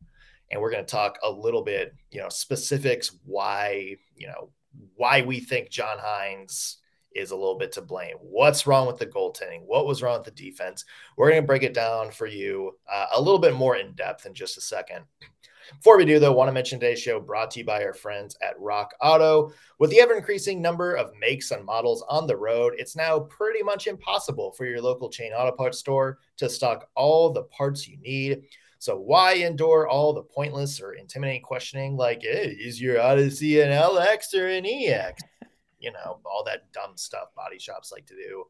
And 0.52 0.62
we're 0.62 0.72
going 0.72 0.86
to 0.86 0.92
talk 0.92 1.20
a 1.24 1.30
little 1.30 1.64
bit, 1.64 1.94
you 2.12 2.20
know, 2.20 2.30
specifics 2.30 3.16
why, 3.26 3.96
you 4.16 4.28
know, 4.28 4.50
why 4.96 5.22
we 5.22 5.40
think 5.40 5.70
John 5.70 5.98
Hynes 5.98 6.78
is 7.16 7.32
a 7.32 7.36
little 7.36 7.58
bit 7.58 7.72
to 7.74 7.82
blame. 7.82 8.18
What's 8.22 8.68
wrong 8.68 8.88
with 8.88 8.98
the 8.98 9.06
goaltending? 9.06 9.64
What 9.66 9.86
was 9.86 10.02
wrong 10.02 10.20
with 10.20 10.26
the 10.26 10.44
defense? 10.44 10.86
We're 11.18 11.30
going 11.30 11.42
to 11.42 11.48
break 11.48 11.64
it 11.64 11.74
down 11.74 12.12
for 12.12 12.28
you 12.28 12.78
uh, 12.92 13.08
a 13.16 13.22
little 13.22 13.40
bit 13.40 13.56
more 13.56 13.76
in 13.78 13.94
depth 13.94 14.26
in 14.26 14.34
just 14.34 14.58
a 14.58 14.62
second. 14.62 15.06
Before 15.78 15.98
we 15.98 16.06
do, 16.06 16.20
though, 16.20 16.32
I 16.32 16.36
want 16.36 16.48
to 16.48 16.54
mention 16.54 16.80
today's 16.80 17.00
show 17.00 17.20
brought 17.20 17.52
to 17.52 17.60
you 17.60 17.66
by 17.66 17.84
our 17.84 17.94
friends 17.94 18.36
at 18.42 18.60
Rock 18.60 18.94
Auto. 19.02 19.54
With 19.78 19.92
the 19.92 20.00
ever 20.00 20.16
increasing 20.16 20.62
number 20.62 20.96
of 20.96 21.12
makes 21.20 21.52
and 21.52 21.64
models 21.64 22.04
on 22.10 22.26
the 22.26 22.38
road, 22.38 22.74
it's 22.78 22.96
now 22.96 23.20
pretty 23.20 23.62
much 23.62 23.86
impossible 23.86 24.52
for 24.54 24.66
your 24.66 24.82
local 24.82 25.10
chain 25.10 25.32
auto 25.32 25.56
parts 25.56 25.78
store 25.78 26.20
to 26.38 26.50
stock 26.50 26.90
all 26.96 27.32
the 27.32 27.44
parts 27.44 27.88
you 27.88 27.98
need. 28.00 28.44
So 28.80 28.98
why 28.98 29.34
endure 29.34 29.88
all 29.88 30.14
the 30.14 30.24
pointless 30.24 30.82
or 30.82 30.94
intimidating 30.94 31.42
questioning 31.42 31.98
like, 31.98 32.22
hey, 32.22 32.58
is 32.60 32.82
your 32.82 33.02
Odyssey 33.02 33.60
an 33.60 33.70
LX 33.70 34.34
or 34.34 34.48
an 34.48 34.66
EX? 34.66 35.22
you 35.80 35.92
know, 35.92 36.20
all 36.26 36.44
that 36.46 36.72
dumb 36.74 36.96
stuff 36.96 37.34
body 37.36 37.58
shops 37.58 37.92
like 37.92 38.06
to 38.06 38.16
do. 38.16 38.44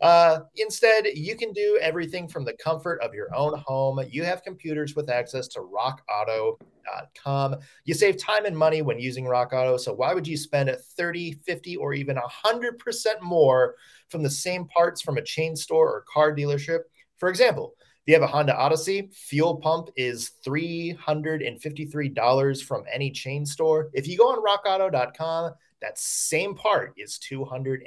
Uh, 0.00 0.40
instead, 0.56 1.06
you 1.14 1.36
can 1.36 1.52
do 1.52 1.78
everything 1.80 2.26
from 2.26 2.44
the 2.44 2.54
comfort 2.54 3.00
of 3.02 3.12
your 3.12 3.34
own 3.34 3.58
home. 3.58 4.00
You 4.10 4.24
have 4.24 4.42
computers 4.42 4.96
with 4.96 5.10
access 5.10 5.46
to 5.48 5.60
rockauto.com. 5.60 7.56
You 7.84 7.94
save 7.94 8.16
time 8.16 8.46
and 8.46 8.56
money 8.56 8.80
when 8.80 8.98
using 8.98 9.26
Rock 9.26 9.52
Auto. 9.52 9.76
So 9.76 9.92
why 9.92 10.14
would 10.14 10.26
you 10.26 10.38
spend 10.38 10.74
30, 10.96 11.32
50, 11.32 11.76
or 11.76 11.92
even 11.92 12.16
100% 12.16 13.20
more 13.20 13.76
from 14.08 14.22
the 14.22 14.30
same 14.30 14.66
parts 14.66 15.02
from 15.02 15.18
a 15.18 15.22
chain 15.22 15.54
store 15.54 15.88
or 15.88 16.04
car 16.12 16.34
dealership? 16.34 16.80
For 17.18 17.28
example, 17.28 17.74
you 18.10 18.16
have 18.16 18.24
a 18.24 18.26
Honda 18.26 18.56
Odyssey, 18.56 19.08
fuel 19.12 19.56
pump 19.56 19.90
is 19.94 20.32
$353 20.44 22.64
from 22.64 22.82
any 22.92 23.12
chain 23.12 23.46
store. 23.46 23.88
If 23.92 24.08
you 24.08 24.18
go 24.18 24.30
on 24.30 24.44
rockauto.com, 24.44 25.52
that 25.80 25.98
same 25.98 26.54
part 26.54 26.94
is 26.96 27.18
$216. 27.30 27.82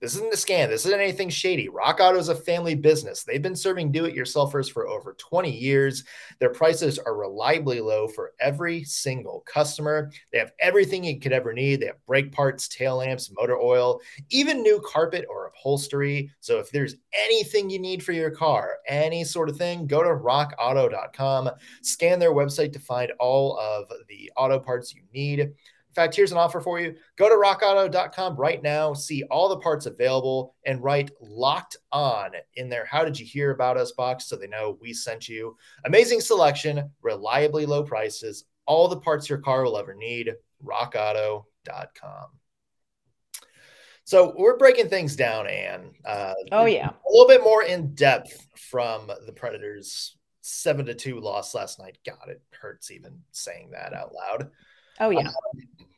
This 0.00 0.14
isn't 0.14 0.32
a 0.32 0.36
scam. 0.36 0.68
This 0.68 0.86
isn't 0.86 1.00
anything 1.00 1.30
shady. 1.30 1.68
Rock 1.68 2.00
Auto 2.00 2.18
is 2.18 2.28
a 2.28 2.34
family 2.34 2.74
business. 2.74 3.22
They've 3.22 3.40
been 3.40 3.56
serving 3.56 3.92
do 3.92 4.04
it 4.04 4.16
yourselfers 4.16 4.70
for 4.70 4.88
over 4.88 5.14
20 5.14 5.50
years. 5.50 6.04
Their 6.40 6.50
prices 6.50 6.98
are 6.98 7.16
reliably 7.16 7.80
low 7.80 8.08
for 8.08 8.32
every 8.40 8.84
single 8.84 9.40
customer. 9.46 10.10
They 10.32 10.38
have 10.38 10.52
everything 10.58 11.04
you 11.04 11.20
could 11.20 11.32
ever 11.32 11.52
need. 11.52 11.80
They 11.80 11.86
have 11.86 12.04
brake 12.06 12.32
parts, 12.32 12.68
tail 12.68 12.96
lamps, 12.96 13.30
motor 13.36 13.56
oil, 13.56 14.00
even 14.30 14.62
new 14.62 14.82
carpet 14.84 15.24
or 15.28 15.46
upholstery. 15.46 16.30
So 16.40 16.58
if 16.58 16.70
there's 16.70 16.96
anything 17.12 17.70
you 17.70 17.78
need 17.78 18.02
for 18.02 18.12
your 18.12 18.30
car, 18.30 18.78
any 18.88 19.24
sort 19.24 19.48
of 19.48 19.56
thing, 19.56 19.86
go 19.86 20.02
to 20.02 20.10
rockauto.com, 20.10 21.50
scan 21.82 22.18
their 22.18 22.32
website 22.32 22.72
to 22.72 22.78
find 22.80 23.12
all 23.20 23.58
of 23.58 23.90
the 24.08 24.30
auto 24.36 24.58
parts 24.58 24.94
you 24.94 25.02
need. 25.12 25.43
In 25.44 25.94
fact, 25.94 26.16
here's 26.16 26.32
an 26.32 26.38
offer 26.38 26.60
for 26.60 26.80
you. 26.80 26.96
Go 27.16 27.28
to 27.28 27.36
rockauto.com 27.36 28.36
right 28.36 28.60
now, 28.62 28.94
see 28.94 29.22
all 29.30 29.48
the 29.48 29.58
parts 29.58 29.86
available, 29.86 30.56
and 30.66 30.82
write 30.82 31.12
locked 31.20 31.76
on 31.92 32.30
in 32.54 32.68
there. 32.68 32.84
How 32.84 33.04
did 33.04 33.18
you 33.18 33.24
hear 33.24 33.52
about 33.52 33.76
us 33.76 33.92
box 33.92 34.26
so 34.26 34.34
they 34.34 34.48
know 34.48 34.76
we 34.80 34.92
sent 34.92 35.28
you? 35.28 35.56
Amazing 35.84 36.20
selection, 36.20 36.90
reliably 37.00 37.64
low 37.64 37.84
prices, 37.84 38.44
all 38.66 38.88
the 38.88 39.00
parts 39.00 39.28
your 39.28 39.38
car 39.38 39.62
will 39.62 39.78
ever 39.78 39.94
need. 39.94 40.32
rockauto.com. 40.64 42.26
So 44.04 44.34
we're 44.36 44.58
breaking 44.58 44.88
things 44.88 45.16
down, 45.16 45.46
Anne. 45.46 45.92
Uh, 46.04 46.34
oh 46.52 46.66
yeah, 46.66 46.88
a 46.88 47.10
little 47.10 47.28
bit 47.28 47.42
more 47.42 47.62
in 47.62 47.94
depth 47.94 48.46
from 48.56 49.10
the 49.26 49.32
Predators' 49.32 50.16
seven 50.42 50.84
to 50.86 50.94
two 50.94 51.20
loss 51.20 51.54
last 51.54 51.78
night. 51.78 51.96
God, 52.04 52.28
it 52.28 52.42
hurts 52.50 52.90
even 52.90 53.20
saying 53.32 53.70
that 53.72 53.94
out 53.94 54.12
loud. 54.14 54.50
Oh 55.00 55.10
yeah. 55.10 55.28
Um, 55.28 55.34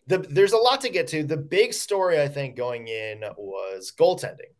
the, 0.07 0.19
there's 0.19 0.53
a 0.53 0.59
lot 0.59 0.81
to 0.83 0.89
get 0.89 1.09
to. 1.09 1.25
The 1.25 1.37
big 1.37 1.73
story 1.73 2.21
I 2.21 2.29
think 2.29 2.57
going 2.57 2.89
in 2.89 3.25
was 3.37 3.93
goaltending. 3.99 4.53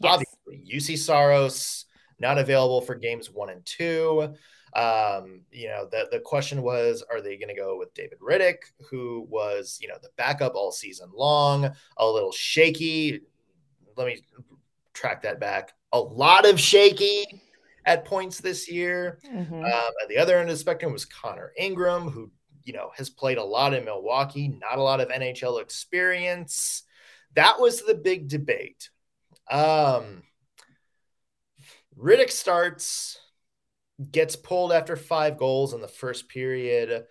Yes. 0.00 0.24
Obviously, 0.48 0.94
Juuse 0.94 0.98
Saros 0.98 1.84
not 2.18 2.38
available 2.38 2.80
for 2.80 2.94
games 2.94 3.30
one 3.30 3.50
and 3.50 3.64
two. 3.66 4.34
Um, 4.74 5.42
you 5.52 5.68
know, 5.68 5.86
the, 5.88 6.08
the 6.10 6.18
question 6.18 6.62
was, 6.62 7.04
are 7.08 7.20
they 7.20 7.36
going 7.36 7.48
to 7.48 7.54
go 7.54 7.78
with 7.78 7.94
David 7.94 8.18
Rittich, 8.20 8.56
who 8.90 9.24
was, 9.28 9.78
you 9.80 9.86
know, 9.86 9.98
the 10.02 10.08
backup 10.16 10.54
all 10.56 10.72
season 10.72 11.10
long, 11.14 11.70
a 11.96 12.06
little 12.06 12.32
shaky. 12.32 13.20
Let 13.96 14.08
me 14.08 14.20
track 14.92 15.22
that 15.22 15.38
back. 15.38 15.74
A 15.92 16.00
lot 16.00 16.48
of 16.48 16.58
shaky 16.58 17.24
at 17.84 18.04
points 18.04 18.40
this 18.40 18.68
year. 18.68 19.20
Mm-hmm. 19.32 19.54
Um, 19.54 19.92
at 20.02 20.08
the 20.08 20.18
other 20.18 20.38
end 20.38 20.48
of 20.48 20.54
the 20.54 20.60
spectrum 20.60 20.92
was 20.92 21.04
Connor 21.04 21.52
Ingram, 21.56 22.08
who, 22.08 22.32
you 22.64 22.72
know, 22.72 22.90
has 22.96 23.10
played 23.10 23.38
a 23.38 23.44
lot 23.44 23.74
in 23.74 23.84
Milwaukee, 23.84 24.48
not 24.48 24.78
a 24.78 24.82
lot 24.82 25.00
of 25.00 25.08
NHL 25.08 25.60
experience. 25.60 26.82
That 27.34 27.60
was 27.60 27.82
the 27.82 27.94
big 27.94 28.28
debate. 28.28 28.90
Um, 29.50 30.22
Rittich 31.98 32.30
starts 32.30 33.18
gets 34.10 34.36
pulled 34.36 34.72
after 34.72 34.96
five 34.96 35.38
goals 35.38 35.72
in 35.74 35.80
the 35.80 35.88
first 35.88 36.28
period. 36.28 37.04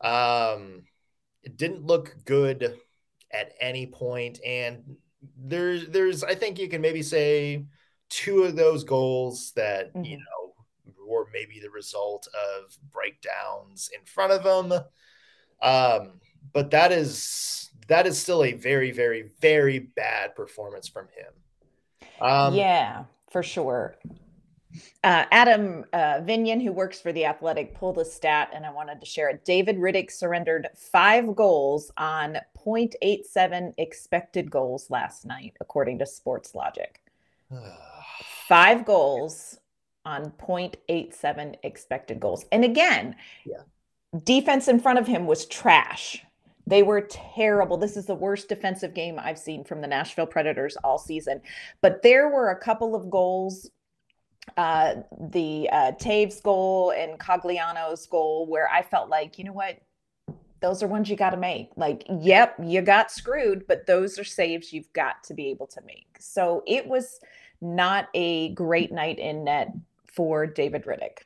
Um, 0.00 0.84
it 1.42 1.56
didn't 1.56 1.84
look 1.84 2.14
good 2.24 2.76
at 3.32 3.52
any 3.60 3.86
point, 3.86 4.40
and 4.44 4.96
there's 5.36 5.88
there's 5.88 6.22
I 6.22 6.34
think 6.34 6.58
you 6.58 6.68
can 6.68 6.80
maybe 6.80 7.02
say 7.02 7.66
two 8.08 8.44
of 8.44 8.56
those 8.56 8.84
goals 8.84 9.52
that 9.56 9.94
mm-hmm. 9.94 10.04
you 10.04 10.16
know 10.16 10.37
maybe 11.32 11.60
the 11.60 11.70
result 11.70 12.28
of 12.34 12.76
breakdowns 12.92 13.90
in 13.94 14.04
front 14.04 14.32
of 14.32 14.42
them. 14.42 14.80
Um, 15.62 16.20
but 16.52 16.70
that 16.70 16.92
is 16.92 17.70
that 17.88 18.06
is 18.06 18.20
still 18.20 18.44
a 18.44 18.52
very 18.52 18.90
very 18.90 19.30
very 19.40 19.78
bad 19.78 20.34
performance 20.34 20.88
from 20.88 21.06
him. 21.08 21.32
Um, 22.20 22.54
yeah, 22.54 23.04
for 23.30 23.42
sure. 23.42 23.96
Uh, 25.02 25.24
Adam 25.30 25.84
uh, 25.92 26.20
Vingan, 26.20 26.62
who 26.62 26.72
works 26.72 27.00
for 27.00 27.12
The 27.12 27.24
Athletic, 27.24 27.74
pulled 27.74 27.98
a 27.98 28.04
stat 28.04 28.50
and 28.52 28.66
I 28.66 28.70
wanted 28.70 29.00
to 29.00 29.06
share 29.06 29.30
it. 29.30 29.44
David 29.44 29.76
Rittich 29.78 30.10
surrendered 30.10 30.68
five 30.76 31.34
goals 31.34 31.90
on 31.96 32.38
0.87 32.66 33.72
expected 33.78 34.50
goals 34.50 34.90
last 34.90 35.24
night, 35.24 35.54
according 35.60 35.98
to 36.00 36.04
Sportlogiq. 36.04 36.96
five 38.48 38.84
goals 38.84 39.58
on 40.08 40.32
0.87 40.38 41.56
expected 41.62 42.18
goals. 42.18 42.46
And 42.50 42.64
again, 42.64 43.14
yeah. 43.44 43.58
defense 44.24 44.66
in 44.66 44.80
front 44.80 44.98
of 44.98 45.06
him 45.06 45.26
was 45.26 45.44
trash. 45.44 46.24
They 46.66 46.82
were 46.82 47.02
terrible. 47.02 47.76
This 47.76 47.96
is 47.96 48.06
the 48.06 48.14
worst 48.14 48.48
defensive 48.48 48.94
game 48.94 49.18
I've 49.18 49.38
seen 49.38 49.64
from 49.64 49.82
the 49.82 49.86
Nashville 49.86 50.26
Predators 50.26 50.76
all 50.82 50.98
season. 50.98 51.42
But 51.82 52.02
there 52.02 52.28
were 52.28 52.50
a 52.50 52.58
couple 52.58 52.94
of 52.94 53.10
goals 53.10 53.70
uh, 54.56 54.94
the 55.30 55.68
uh, 55.70 55.92
Toews 56.00 56.42
goal 56.42 56.92
and 56.96 57.20
Cogliano's 57.20 58.06
goal, 58.06 58.46
where 58.46 58.66
I 58.70 58.80
felt 58.80 59.10
like, 59.10 59.38
you 59.38 59.44
know 59.44 59.52
what, 59.52 59.76
those 60.60 60.82
are 60.82 60.88
ones 60.88 61.10
you 61.10 61.16
got 61.16 61.30
to 61.30 61.36
make. 61.36 61.68
Like, 61.76 62.04
yep, 62.20 62.56
you 62.64 62.80
got 62.80 63.10
screwed, 63.10 63.66
but 63.66 63.86
those 63.86 64.18
are 64.18 64.24
saves 64.24 64.72
you've 64.72 64.90
got 64.94 65.22
to 65.24 65.34
be 65.34 65.48
able 65.48 65.66
to 65.66 65.82
make. 65.86 66.16
So 66.18 66.62
it 66.66 66.86
was 66.86 67.20
not 67.60 68.08
a 68.14 68.54
great 68.54 68.90
night 68.90 69.18
in 69.18 69.44
net 69.44 69.70
for 70.18 70.48
David 70.48 70.82
Rittich. 70.84 71.22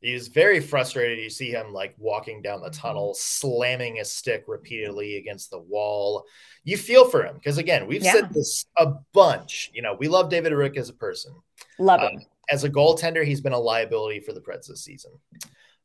He's 0.00 0.26
very 0.26 0.58
frustrated. 0.58 1.20
You 1.20 1.30
see 1.30 1.52
him 1.52 1.72
like 1.72 1.94
walking 1.96 2.42
down 2.42 2.60
the 2.60 2.70
tunnel, 2.70 3.14
slamming 3.14 3.96
his 3.96 4.10
stick 4.10 4.46
repeatedly 4.48 5.16
against 5.16 5.50
the 5.50 5.60
wall. 5.60 6.24
You 6.64 6.76
feel 6.76 7.08
for 7.08 7.22
him 7.24 7.36
because, 7.36 7.56
again, 7.56 7.86
we've 7.86 8.02
yeah. 8.02 8.12
said 8.12 8.34
this 8.34 8.66
a 8.76 8.94
bunch. 9.14 9.70
You 9.72 9.82
know, 9.82 9.96
we 9.96 10.08
love 10.08 10.28
David 10.28 10.52
Rick 10.52 10.76
as 10.76 10.88
a 10.88 10.92
person. 10.92 11.34
Love 11.78 12.00
him. 12.00 12.16
Um, 12.16 12.22
as 12.50 12.64
a 12.64 12.70
goaltender, 12.70 13.24
he's 13.24 13.40
been 13.40 13.52
a 13.52 13.58
liability 13.58 14.18
for 14.18 14.32
the 14.32 14.40
Preds 14.40 14.66
this 14.66 14.82
season. 14.82 15.12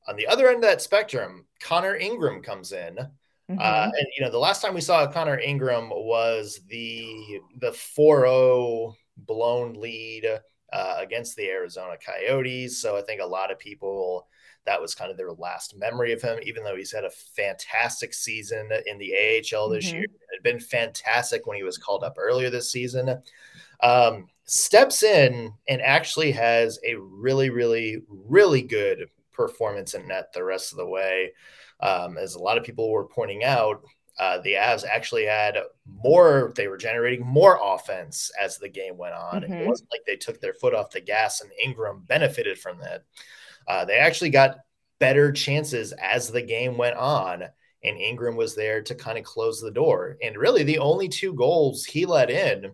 On 0.07 0.15
the 0.15 0.25
other 0.25 0.47
end 0.47 0.57
of 0.57 0.63
that 0.63 0.81
spectrum, 0.81 1.45
Connor 1.59 1.95
Ingram 1.95 2.41
comes 2.41 2.71
in. 2.71 2.95
Mm-hmm. 2.95 3.59
Uh, 3.59 3.83
and 3.85 4.07
you 4.17 4.25
know, 4.25 4.31
the 4.31 4.39
last 4.39 4.63
time 4.63 4.73
we 4.73 4.81
saw 4.81 5.05
Connor 5.05 5.39
Ingram 5.39 5.91
was 5.91 6.59
the 6.67 7.39
the 7.59 7.69
4-0 7.69 8.95
blown 9.15 9.73
lead 9.73 10.41
uh, 10.71 10.95
against 10.99 11.35
the 11.35 11.49
Arizona 11.49 11.95
Coyotes. 11.97 12.81
So 12.81 12.97
I 12.97 13.01
think 13.01 13.21
a 13.21 13.25
lot 13.25 13.51
of 13.51 13.59
people 13.59 14.27
that 14.65 14.81
was 14.81 14.93
kind 14.93 15.09
of 15.09 15.17
their 15.17 15.31
last 15.31 15.75
memory 15.77 16.11
of 16.13 16.21
him, 16.21 16.39
even 16.43 16.63
though 16.63 16.75
he's 16.75 16.91
had 16.91 17.03
a 17.03 17.09
fantastic 17.09 18.13
season 18.13 18.69
in 18.85 18.97
the 18.99 19.13
AHL 19.13 19.69
this 19.69 19.87
mm-hmm. 19.87 19.95
year. 19.97 20.03
It 20.05 20.35
had 20.35 20.43
been 20.43 20.59
fantastic 20.59 21.47
when 21.47 21.57
he 21.57 21.63
was 21.63 21.77
called 21.77 22.03
up 22.03 22.15
earlier 22.17 22.49
this 22.49 22.71
season. 22.71 23.21
Um, 23.81 24.27
steps 24.45 25.01
in 25.01 25.53
and 25.67 25.81
actually 25.81 26.31
has 26.33 26.79
a 26.85 26.95
really, 26.95 27.49
really, 27.49 28.03
really 28.07 28.61
good 28.61 29.09
performance 29.31 29.95
in 29.95 30.07
net 30.07 30.31
the 30.33 30.43
rest 30.43 30.71
of 30.71 30.77
the 30.77 30.85
way. 30.85 31.31
Um, 31.79 32.17
as 32.17 32.35
a 32.35 32.39
lot 32.39 32.59
of 32.59 32.63
people 32.63 32.91
were 32.91 33.07
pointing 33.07 33.43
out, 33.43 33.81
uh, 34.21 34.39
the 34.41 34.53
Avs 34.53 34.85
actually 34.85 35.25
had 35.25 35.57
more, 36.03 36.53
they 36.55 36.67
were 36.67 36.77
generating 36.77 37.25
more 37.25 37.59
offense 37.61 38.29
as 38.39 38.59
the 38.59 38.69
game 38.69 38.95
went 38.95 39.15
on. 39.15 39.41
Mm-hmm. 39.41 39.53
It 39.53 39.67
wasn't 39.67 39.89
like 39.91 40.01
they 40.05 40.15
took 40.15 40.39
their 40.39 40.53
foot 40.53 40.75
off 40.75 40.91
the 40.91 41.01
gas 41.01 41.41
and 41.41 41.49
Ingram 41.61 42.03
benefited 42.05 42.59
from 42.59 42.77
that. 42.81 43.03
Uh, 43.67 43.83
they 43.83 43.97
actually 43.97 44.29
got 44.29 44.59
better 44.99 45.31
chances 45.31 45.91
as 45.93 46.29
the 46.29 46.43
game 46.43 46.77
went 46.77 46.97
on, 46.97 47.45
and 47.83 47.97
Ingram 47.97 48.35
was 48.35 48.55
there 48.55 48.83
to 48.83 48.93
kind 48.93 49.17
of 49.17 49.23
close 49.23 49.59
the 49.59 49.71
door. 49.71 50.17
And 50.21 50.37
really, 50.37 50.61
the 50.61 50.77
only 50.77 51.09
two 51.09 51.33
goals 51.33 51.83
he 51.83 52.05
let 52.05 52.29
in 52.29 52.73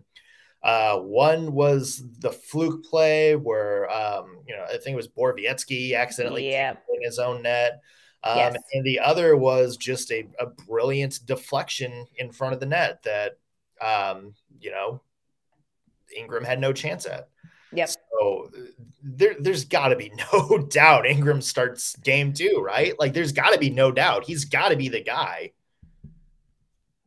uh, 0.62 0.98
one 0.98 1.52
was 1.52 2.02
the 2.18 2.32
fluke 2.32 2.84
play 2.84 3.36
where, 3.36 3.90
um, 3.90 4.40
you 4.46 4.54
know, 4.54 4.64
I 4.64 4.72
think 4.72 4.88
it 4.88 4.96
was 4.96 5.08
Borowiecki 5.08 5.96
accidentally 5.96 6.50
yeah. 6.50 6.72
in 6.72 7.02
his 7.02 7.18
own 7.18 7.42
net. 7.42 7.80
Um, 8.24 8.36
yes. 8.36 8.56
And 8.72 8.84
the 8.84 8.98
other 8.98 9.36
was 9.36 9.76
just 9.76 10.10
a, 10.10 10.26
a, 10.40 10.46
brilliant 10.46 11.20
deflection 11.24 12.06
in 12.16 12.32
front 12.32 12.52
of 12.52 12.60
the 12.60 12.66
net 12.66 13.02
that, 13.04 13.38
um, 13.80 14.34
you 14.60 14.72
know, 14.72 15.00
Ingram 16.16 16.44
had 16.44 16.60
no 16.60 16.72
chance 16.72 17.06
at. 17.06 17.28
Yep. 17.72 17.90
So 17.90 18.50
there, 19.02 19.36
there's 19.38 19.64
got 19.64 19.88
to 19.88 19.96
be 19.96 20.10
no 20.32 20.58
doubt 20.58 21.06
Ingram 21.06 21.40
starts 21.40 21.94
game 21.96 22.32
two, 22.32 22.60
right? 22.64 22.98
Like, 22.98 23.12
there's 23.12 23.32
got 23.32 23.52
to 23.52 23.58
be 23.58 23.70
no 23.70 23.92
doubt. 23.92 24.24
He's 24.24 24.44
got 24.44 24.70
to 24.70 24.76
be 24.76 24.88
the 24.88 25.02
guy. 25.02 25.52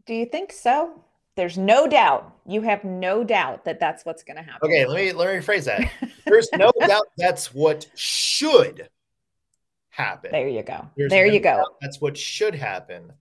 Do 0.05 0.13
you 0.13 0.25
think 0.25 0.53
so? 0.53 1.03
There's 1.35 1.57
no 1.57 1.87
doubt. 1.87 2.35
You 2.45 2.61
have 2.61 2.83
no 2.83 3.23
doubt 3.23 3.65
that 3.65 3.79
that's 3.79 4.05
what's 4.05 4.23
going 4.23 4.37
to 4.37 4.43
happen. 4.43 4.69
Okay, 4.69 4.85
let 4.85 4.95
me 4.95 5.11
let 5.13 5.33
me 5.33 5.39
rephrase 5.39 5.65
that. 5.65 5.89
There's 6.25 6.49
no 6.53 6.71
doubt 6.87 7.07
that's 7.17 7.53
what 7.53 7.87
should 7.95 8.89
happen. 9.91 10.31
There 10.31 10.47
you 10.47 10.63
go. 10.63 10.89
There's 10.97 11.09
there 11.09 11.27
you 11.27 11.39
go. 11.39 11.63
That's 11.81 12.01
what 12.01 12.17
should 12.17 12.55
happen. 12.55 13.13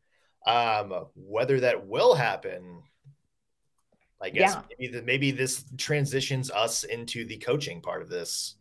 Um, 0.46 1.06
whether 1.14 1.60
that 1.60 1.86
will 1.86 2.14
happen, 2.14 2.82
I 4.22 4.30
guess 4.30 4.54
yeah. 4.54 4.62
maybe, 4.78 4.92
the, 4.92 5.02
maybe 5.02 5.30
this 5.32 5.64
transitions 5.76 6.50
us 6.50 6.84
into 6.84 7.26
the 7.26 7.36
coaching 7.36 7.82
part 7.82 8.00
of 8.00 8.08
this. 8.08 8.56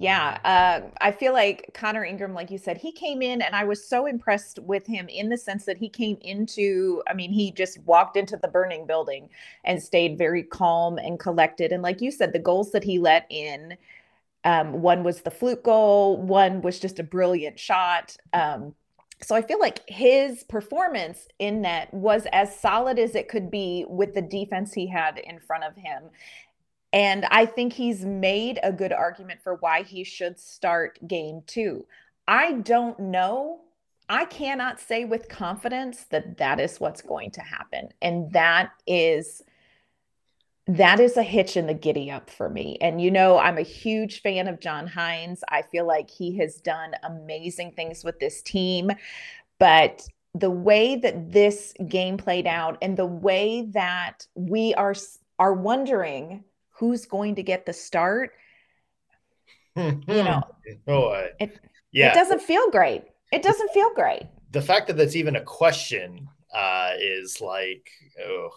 Yeah, 0.00 0.38
uh, 0.44 0.90
I 1.00 1.10
feel 1.10 1.32
like 1.32 1.70
Connor 1.74 2.04
Ingram, 2.04 2.32
like 2.32 2.52
you 2.52 2.58
said, 2.58 2.76
he 2.76 2.92
came 2.92 3.20
in 3.20 3.42
and 3.42 3.56
I 3.56 3.64
was 3.64 3.88
so 3.88 4.06
impressed 4.06 4.60
with 4.60 4.86
him 4.86 5.08
in 5.08 5.28
the 5.28 5.36
sense 5.36 5.64
that 5.64 5.76
he 5.76 5.88
came 5.88 6.18
into, 6.20 7.02
I 7.08 7.14
mean, 7.14 7.32
he 7.32 7.50
just 7.50 7.80
walked 7.82 8.16
into 8.16 8.36
the 8.36 8.46
burning 8.46 8.86
building 8.86 9.28
and 9.64 9.82
stayed 9.82 10.16
very 10.16 10.44
calm 10.44 10.98
and 10.98 11.18
collected. 11.18 11.72
And 11.72 11.82
like 11.82 12.00
you 12.00 12.12
said, 12.12 12.32
the 12.32 12.38
goals 12.38 12.70
that 12.70 12.84
he 12.84 13.00
let 13.00 13.26
in, 13.28 13.76
um, 14.48 14.80
one 14.80 15.04
was 15.04 15.20
the 15.20 15.30
fluke 15.30 15.62
goal, 15.62 16.16
one 16.16 16.62
was 16.62 16.80
just 16.80 16.98
a 16.98 17.02
brilliant 17.02 17.60
shot. 17.60 18.16
Um, 18.32 18.74
so 19.20 19.36
I 19.36 19.42
feel 19.42 19.60
like 19.60 19.82
his 19.86 20.42
performance 20.44 21.28
in 21.38 21.60
net 21.60 21.92
was 21.92 22.26
as 22.32 22.58
solid 22.58 22.98
as 22.98 23.14
it 23.14 23.28
could 23.28 23.50
be 23.50 23.84
with 23.86 24.14
the 24.14 24.22
defense 24.22 24.72
he 24.72 24.86
had 24.86 25.18
in 25.18 25.38
front 25.38 25.64
of 25.64 25.76
him. 25.76 26.04
And 26.94 27.26
I 27.30 27.44
think 27.44 27.74
he's 27.74 28.06
made 28.06 28.58
a 28.62 28.72
good 28.72 28.92
argument 28.92 29.42
for 29.42 29.56
why 29.56 29.82
he 29.82 30.02
should 30.02 30.40
start 30.40 30.98
game 31.06 31.42
two. 31.46 31.84
I 32.26 32.52
don't 32.52 32.98
know. 32.98 33.60
I 34.08 34.24
cannot 34.24 34.80
say 34.80 35.04
with 35.04 35.28
confidence 35.28 36.04
that 36.04 36.38
that 36.38 36.58
is 36.58 36.80
what's 36.80 37.02
going 37.02 37.32
to 37.32 37.42
happen. 37.42 37.90
And 38.00 38.32
that 38.32 38.70
is 38.86 39.42
that 40.68 41.00
is 41.00 41.16
a 41.16 41.22
hitch 41.22 41.56
in 41.56 41.66
the 41.66 41.74
giddy 41.74 42.10
up 42.10 42.28
for 42.28 42.50
me. 42.50 42.76
And 42.80 43.00
you 43.00 43.10
know, 43.10 43.38
I'm 43.38 43.56
a 43.56 43.62
huge 43.62 44.20
fan 44.20 44.46
of 44.46 44.60
John 44.60 44.86
Hynes. 44.86 45.40
I 45.48 45.62
feel 45.62 45.86
like 45.86 46.10
he 46.10 46.36
has 46.38 46.56
done 46.56 46.92
amazing 47.02 47.72
things 47.72 48.04
with 48.04 48.20
this 48.20 48.42
team, 48.42 48.90
but 49.58 50.06
the 50.34 50.50
way 50.50 50.96
that 50.96 51.32
this 51.32 51.72
game 51.88 52.18
played 52.18 52.46
out 52.46 52.76
and 52.82 52.96
the 52.96 53.06
way 53.06 53.62
that 53.72 54.26
we 54.34 54.74
are 54.74 54.94
are 55.38 55.54
wondering 55.54 56.44
who's 56.70 57.06
going 57.06 57.34
to 57.36 57.42
get 57.42 57.64
the 57.64 57.72
start 57.72 58.32
you 59.76 60.02
know 60.06 60.42
oh, 60.86 61.26
it, 61.40 61.58
yeah 61.92 62.10
it 62.10 62.14
doesn't 62.14 62.42
feel 62.42 62.70
great 62.70 63.04
it 63.32 63.42
doesn't 63.42 63.70
feel 63.70 63.92
great 63.94 64.24
the 64.50 64.60
fact 64.60 64.86
that 64.86 64.96
that's 64.96 65.16
even 65.16 65.36
a 65.36 65.40
question 65.40 66.28
uh 66.54 66.90
is 67.00 67.40
like 67.40 67.88
oh 68.26 68.50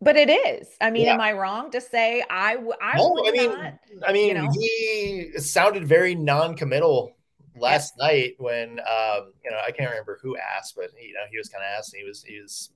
but 0.00 0.16
it 0.16 0.30
is. 0.30 0.68
I 0.80 0.90
mean, 0.90 1.06
yeah. 1.06 1.14
am 1.14 1.20
I 1.20 1.32
wrong 1.32 1.70
to 1.72 1.80
say 1.80 2.22
I? 2.30 2.56
I 2.80 2.96
no, 2.96 3.16
I 3.26 3.30
mean, 3.30 3.50
not, 3.50 3.74
I 4.06 4.12
mean, 4.12 4.28
you 4.28 4.34
know? 4.34 4.48
he 4.52 5.32
sounded 5.38 5.86
very 5.86 6.14
non-committal 6.14 7.16
last 7.56 7.94
yes. 7.98 8.06
night 8.06 8.34
when 8.38 8.78
um, 8.80 9.32
you 9.44 9.50
know 9.50 9.58
I 9.66 9.72
can't 9.72 9.90
remember 9.90 10.18
who 10.22 10.36
asked, 10.36 10.76
but 10.76 10.90
you 11.00 11.14
know 11.14 11.20
he 11.30 11.38
was 11.38 11.48
kind 11.48 11.64
of 11.64 11.78
asked, 11.78 11.94
and 11.94 12.00
he 12.00 12.08
was 12.08 12.22
he 12.22 12.40
was 12.40 12.70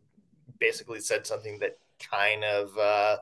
basically 0.59 1.01
said 1.01 1.27
something 1.27 1.59
that 1.61 1.79
kind 2.11 2.45
of 2.45 2.77
uh, 2.77 3.17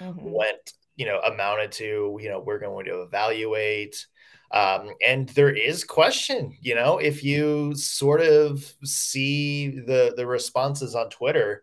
mm-hmm. 0.00 0.30
went 0.32 0.72
you 0.96 1.06
know 1.06 1.20
amounted 1.20 1.72
to 1.72 2.18
you 2.20 2.28
know 2.28 2.40
we're 2.40 2.58
going 2.58 2.86
to 2.86 3.02
evaluate. 3.02 4.06
Um, 4.50 4.90
and 5.04 5.28
there 5.30 5.50
is 5.50 5.82
question, 5.82 6.56
you 6.60 6.76
know, 6.76 6.98
if 6.98 7.24
you 7.24 7.74
sort 7.74 8.20
of 8.20 8.72
see 8.84 9.70
the 9.70 10.14
the 10.16 10.26
responses 10.26 10.94
on 10.94 11.10
Twitter, 11.10 11.62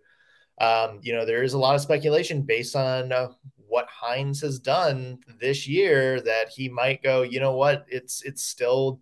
um, 0.62 1.00
you 1.02 1.14
know, 1.14 1.26
there 1.26 1.42
is 1.42 1.54
a 1.54 1.58
lot 1.58 1.74
of 1.74 1.82
speculation 1.82 2.44
based 2.44 2.76
on 2.76 3.12
uh, 3.12 3.30
what 3.68 3.88
Hynes 3.90 4.42
has 4.42 4.60
done 4.60 5.18
this 5.40 5.68
year 5.68 6.22
that 6.22 6.50
he 6.50 6.70
might 6.70 7.02
go, 7.02 7.24
you 7.24 7.40
know 7.40 7.56
what, 7.56 7.86
it's 7.90 8.22
it's 8.22 8.44
still 8.44 9.02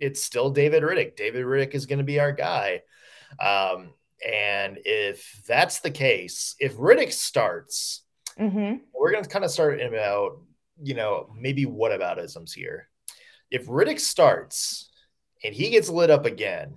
it's 0.00 0.24
still 0.24 0.48
David 0.48 0.82
Rittich. 0.82 1.14
David 1.14 1.44
Rittich 1.44 1.74
is 1.74 1.84
going 1.84 1.98
to 1.98 2.04
be 2.04 2.20
our 2.20 2.32
guy. 2.32 2.80
Um, 3.38 3.92
and 4.26 4.78
if 4.84 5.42
that's 5.46 5.80
the 5.80 5.90
case, 5.90 6.56
if 6.58 6.74
Rittich 6.76 7.12
starts, 7.12 8.02
mm-hmm. 8.40 8.76
we're 8.98 9.12
going 9.12 9.24
to 9.24 9.28
kind 9.30 9.44
of 9.44 9.50
start 9.50 9.80
in 9.80 9.88
about, 9.88 10.40
you 10.82 10.94
know, 10.94 11.28
maybe 11.38 11.66
what 11.66 11.92
about 11.92 12.18
isms 12.18 12.52
here. 12.52 12.88
If 13.50 13.66
Rittich 13.66 14.00
starts 14.00 14.90
and 15.44 15.54
he 15.54 15.68
gets 15.68 15.90
lit 15.90 16.10
up 16.10 16.24
again, 16.24 16.76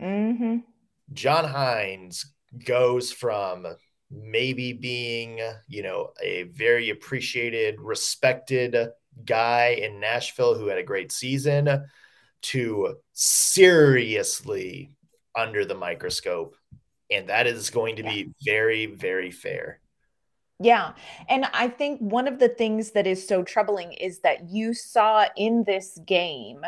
mm-hmm. 0.00 0.58
John 1.12 1.44
Hynes 1.44 2.24
goes 2.64 3.12
from 3.12 3.66
maybe 4.10 4.72
being, 4.72 5.40
you 5.68 5.82
know, 5.82 6.10
a 6.22 6.44
very 6.44 6.90
appreciated, 6.90 7.80
respected 7.80 8.76
guy 9.24 9.78
in 9.82 10.00
Nashville 10.00 10.54
who 10.54 10.66
had 10.68 10.78
a 10.78 10.82
great 10.82 11.10
season 11.10 11.84
to 12.42 12.96
seriously 13.12 14.92
under 15.34 15.64
the 15.64 15.74
microscope. 15.74 16.56
And 17.10 17.28
that 17.28 17.46
is 17.46 17.70
going 17.70 17.96
to 17.96 18.02
yeah. 18.02 18.10
be 18.10 18.32
very, 18.44 18.86
very 18.86 19.30
fair. 19.30 19.80
Yeah. 20.58 20.92
And 21.28 21.46
I 21.52 21.68
think 21.68 22.00
one 22.00 22.26
of 22.26 22.38
the 22.38 22.48
things 22.48 22.92
that 22.92 23.06
is 23.06 23.26
so 23.26 23.42
troubling 23.42 23.92
is 23.92 24.20
that 24.20 24.48
you 24.48 24.72
saw 24.72 25.26
in 25.36 25.64
this 25.64 25.98
game 26.06 26.62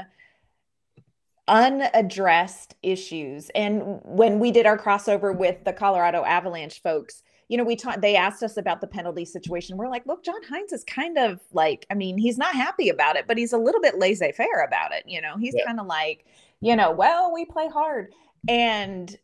unaddressed 1.49 2.75
issues. 2.83 3.51
And 3.55 4.01
when 4.05 4.39
we 4.39 4.53
did 4.53 4.67
our 4.67 4.79
crossover 4.79 5.37
with 5.37 5.65
the 5.65 5.73
Colorado 5.73 6.25
Avalanche 6.25 6.81
folks, 6.83 7.23
you 7.49 7.57
know, 7.57 7.65
we 7.65 7.77
talked, 7.77 8.03
they 8.03 8.15
asked 8.15 8.43
us 8.43 8.59
about 8.59 8.81
the 8.81 8.87
penalty 8.87 9.25
situation. 9.25 9.79
We're 9.79 9.89
like, 9.89 10.07
look, 10.07 10.23
John 10.23 10.43
Hynes 10.45 10.73
is 10.73 10.85
kind 10.85 11.17
of 11.17 11.41
like, 11.53 11.87
I 11.91 11.95
mean, 11.95 12.19
he's 12.19 12.37
not 12.37 12.55
happy 12.55 12.91
about 12.91 13.17
it, 13.17 13.27
but 13.27 13.39
he's 13.39 13.55
a 13.55 13.59
little 13.59 13.81
bit 13.81 13.99
laissez 13.99 14.33
faire 14.33 14.65
about 14.67 14.93
it. 14.93 15.05
You 15.07 15.23
know, 15.23 15.37
he's 15.39 15.55
yeah. 15.57 15.65
kind 15.67 15.81
of 15.81 15.87
like, 15.87 16.27
you 16.61 16.77
know, 16.77 16.91
well, 16.91 17.33
we 17.33 17.47
play 17.47 17.69
hard. 17.69 18.13
And 18.49 19.17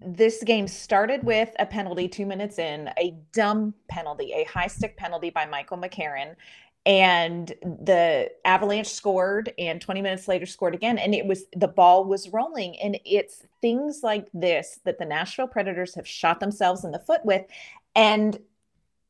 this 0.00 0.42
game 0.42 0.66
started 0.66 1.22
with 1.22 1.50
a 1.58 1.66
penalty 1.66 2.08
two 2.08 2.24
minutes 2.24 2.58
in, 2.58 2.88
a 2.98 3.14
dumb 3.34 3.74
penalty, 3.88 4.32
a 4.32 4.44
high 4.44 4.66
stick 4.66 4.96
penalty 4.96 5.28
by 5.28 5.44
Michael 5.44 5.76
McCarron 5.76 6.36
and 6.86 7.52
the 7.62 8.30
avalanche 8.44 8.88
scored 8.88 9.52
and 9.58 9.82
20 9.82 10.00
minutes 10.00 10.28
later 10.28 10.46
scored 10.46 10.74
again 10.74 10.96
and 10.98 11.14
it 11.14 11.26
was 11.26 11.44
the 11.54 11.68
ball 11.68 12.04
was 12.04 12.30
rolling 12.30 12.78
and 12.80 12.98
it's 13.04 13.42
things 13.60 14.00
like 14.02 14.28
this 14.32 14.80
that 14.84 14.98
the 14.98 15.04
nashville 15.04 15.46
predators 15.46 15.94
have 15.94 16.08
shot 16.08 16.40
themselves 16.40 16.84
in 16.84 16.90
the 16.90 16.98
foot 16.98 17.20
with 17.24 17.44
and 17.94 18.38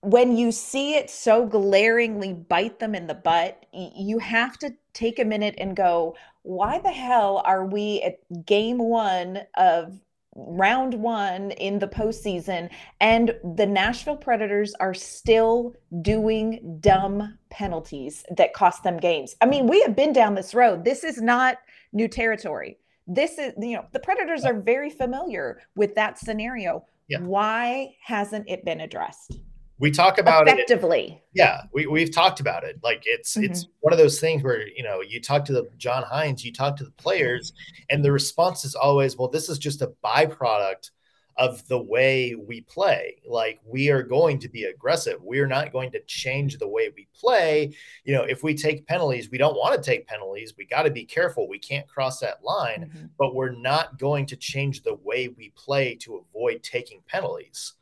when 0.00 0.36
you 0.36 0.50
see 0.50 0.94
it 0.94 1.08
so 1.10 1.46
glaringly 1.46 2.32
bite 2.32 2.80
them 2.80 2.94
in 2.94 3.06
the 3.06 3.14
butt 3.14 3.64
you 3.72 4.18
have 4.18 4.58
to 4.58 4.74
take 4.92 5.20
a 5.20 5.24
minute 5.24 5.54
and 5.58 5.76
go 5.76 6.16
why 6.42 6.80
the 6.80 6.90
hell 6.90 7.40
are 7.44 7.66
we 7.66 8.02
at 8.02 8.18
game 8.46 8.78
one 8.78 9.38
of 9.56 10.00
round 10.36 10.94
one 10.94 11.50
in 11.52 11.78
the 11.78 11.88
postseason, 11.88 12.70
and 13.00 13.34
the 13.56 13.66
Nashville 13.66 14.16
Predators 14.16 14.74
are 14.80 14.94
still 14.94 15.74
doing 16.02 16.78
dumb 16.80 17.36
penalties 17.50 18.24
that 18.36 18.54
cost 18.54 18.82
them 18.82 18.96
games. 18.96 19.34
I 19.40 19.46
mean, 19.46 19.66
we 19.66 19.80
have 19.82 19.96
been 19.96 20.12
down 20.12 20.34
this 20.34 20.54
road. 20.54 20.84
This 20.84 21.04
is 21.04 21.20
not 21.20 21.58
new 21.92 22.08
territory. 22.08 22.78
This 23.06 23.38
is, 23.38 23.54
you 23.58 23.76
know, 23.76 23.86
the 23.92 24.00
Predators 24.00 24.44
are 24.44 24.60
very 24.60 24.90
familiar 24.90 25.60
with 25.74 25.94
that 25.96 26.18
scenario. 26.18 26.84
Yeah. 27.08 27.20
Why 27.20 27.96
hasn't 28.04 28.48
it 28.48 28.64
been 28.64 28.80
addressed? 28.80 29.40
We 29.80 29.90
talk 29.90 30.18
about 30.18 30.46
it 30.46 30.52
effectively. 30.52 31.22
it. 31.22 31.38
Yeah, 31.38 31.62
we 31.72 31.86
we've 31.86 32.14
talked 32.14 32.38
about 32.38 32.64
it. 32.64 32.78
Like 32.82 33.02
it's 33.06 33.34
mm-hmm. 33.34 33.50
it's 33.50 33.66
one 33.80 33.94
of 33.94 33.98
those 33.98 34.20
things 34.20 34.42
where 34.42 34.68
you 34.68 34.82
know 34.82 35.00
you 35.00 35.20
talk 35.20 35.44
to 35.46 35.52
the 35.52 35.68
John 35.78 36.04
Hynes, 36.04 36.44
you 36.44 36.52
talk 36.52 36.76
to 36.76 36.84
the 36.84 36.90
players, 36.92 37.54
and 37.88 38.04
the 38.04 38.12
response 38.12 38.64
is 38.66 38.74
always, 38.74 39.16
"Well, 39.16 39.28
this 39.28 39.48
is 39.48 39.58
just 39.58 39.80
a 39.80 39.92
byproduct 40.04 40.90
of 41.38 41.66
the 41.68 41.80
way 41.80 42.34
we 42.34 42.60
play. 42.60 43.16
Like 43.26 43.60
we 43.64 43.88
are 43.88 44.02
going 44.02 44.38
to 44.40 44.50
be 44.50 44.64
aggressive. 44.64 45.22
We're 45.22 45.46
not 45.46 45.72
going 45.72 45.90
to 45.92 46.02
change 46.06 46.58
the 46.58 46.68
way 46.68 46.90
we 46.94 47.08
play. 47.18 47.72
You 48.04 48.14
know, 48.14 48.24
if 48.24 48.42
we 48.42 48.54
take 48.54 48.86
penalties, 48.86 49.30
we 49.30 49.38
don't 49.38 49.56
want 49.56 49.82
to 49.82 49.90
take 49.90 50.06
penalties. 50.06 50.52
We 50.58 50.66
got 50.66 50.82
to 50.82 50.90
be 50.90 51.04
careful. 51.04 51.48
We 51.48 51.58
can't 51.58 51.88
cross 51.88 52.20
that 52.20 52.44
line, 52.44 52.90
mm-hmm. 52.92 53.06
but 53.18 53.34
we're 53.34 53.56
not 53.56 53.98
going 53.98 54.26
to 54.26 54.36
change 54.36 54.82
the 54.82 54.96
way 54.96 55.28
we 55.28 55.54
play 55.56 55.94
to 56.02 56.16
avoid 56.16 56.62
taking 56.62 57.00
penalties." 57.08 57.72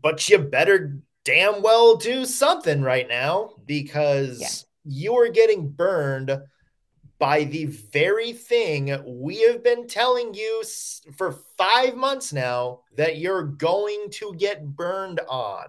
But 0.00 0.28
you 0.28 0.38
better 0.38 0.98
damn 1.24 1.62
well 1.62 1.96
do 1.96 2.24
something 2.24 2.82
right 2.82 3.08
now 3.08 3.50
because 3.66 4.40
yeah. 4.40 4.92
you 4.92 5.14
are 5.14 5.28
getting 5.28 5.68
burned 5.68 6.38
by 7.18 7.44
the 7.44 7.66
very 7.66 8.32
thing 8.32 8.96
we 9.06 9.40
have 9.42 9.62
been 9.62 9.86
telling 9.86 10.34
you 10.34 10.62
for 11.16 11.38
five 11.56 11.96
months 11.96 12.32
now 12.32 12.80
that 12.96 13.18
you're 13.18 13.44
going 13.44 14.08
to 14.10 14.34
get 14.36 14.66
burned 14.76 15.20
on. 15.28 15.66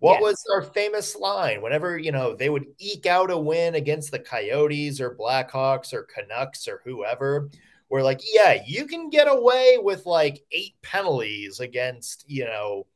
What 0.00 0.20
yes. 0.20 0.22
was 0.22 0.44
our 0.54 0.62
famous 0.62 1.16
line? 1.16 1.60
Whenever, 1.60 1.98
you 1.98 2.12
know, 2.12 2.36
they 2.36 2.50
would 2.50 2.66
eke 2.78 3.06
out 3.06 3.32
a 3.32 3.36
win 3.36 3.74
against 3.74 4.12
the 4.12 4.20
Coyotes 4.20 5.00
or 5.00 5.16
Blackhawks 5.16 5.92
or 5.92 6.04
Canucks 6.04 6.68
or 6.68 6.82
whoever, 6.84 7.50
we're 7.88 8.02
like, 8.02 8.20
yeah, 8.32 8.62
you 8.64 8.86
can 8.86 9.10
get 9.10 9.26
away 9.26 9.78
with 9.80 10.06
like 10.06 10.44
eight 10.52 10.74
penalties 10.82 11.58
against, 11.58 12.24
you 12.28 12.44
know, 12.44 12.86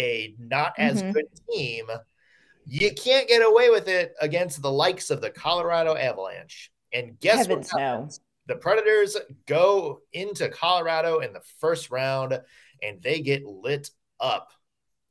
a 0.00 0.34
not 0.38 0.72
as 0.78 1.02
mm-hmm. 1.02 1.12
good 1.12 1.26
team, 1.52 1.86
you 2.66 2.92
can't 2.94 3.28
get 3.28 3.42
away 3.44 3.68
with 3.70 3.88
it 3.88 4.14
against 4.20 4.62
the 4.62 4.70
likes 4.70 5.10
of 5.10 5.20
the 5.20 5.30
Colorado 5.30 5.94
Avalanche. 5.94 6.70
And 6.92 7.18
guess 7.20 7.46
Heavens 7.46 7.70
what? 7.72 7.80
No. 7.80 8.08
The 8.46 8.56
Predators 8.56 9.16
go 9.46 10.00
into 10.12 10.48
Colorado 10.48 11.18
in 11.18 11.32
the 11.32 11.42
first 11.58 11.90
round 11.90 12.40
and 12.82 13.02
they 13.02 13.20
get 13.20 13.44
lit 13.44 13.90
up 14.18 14.50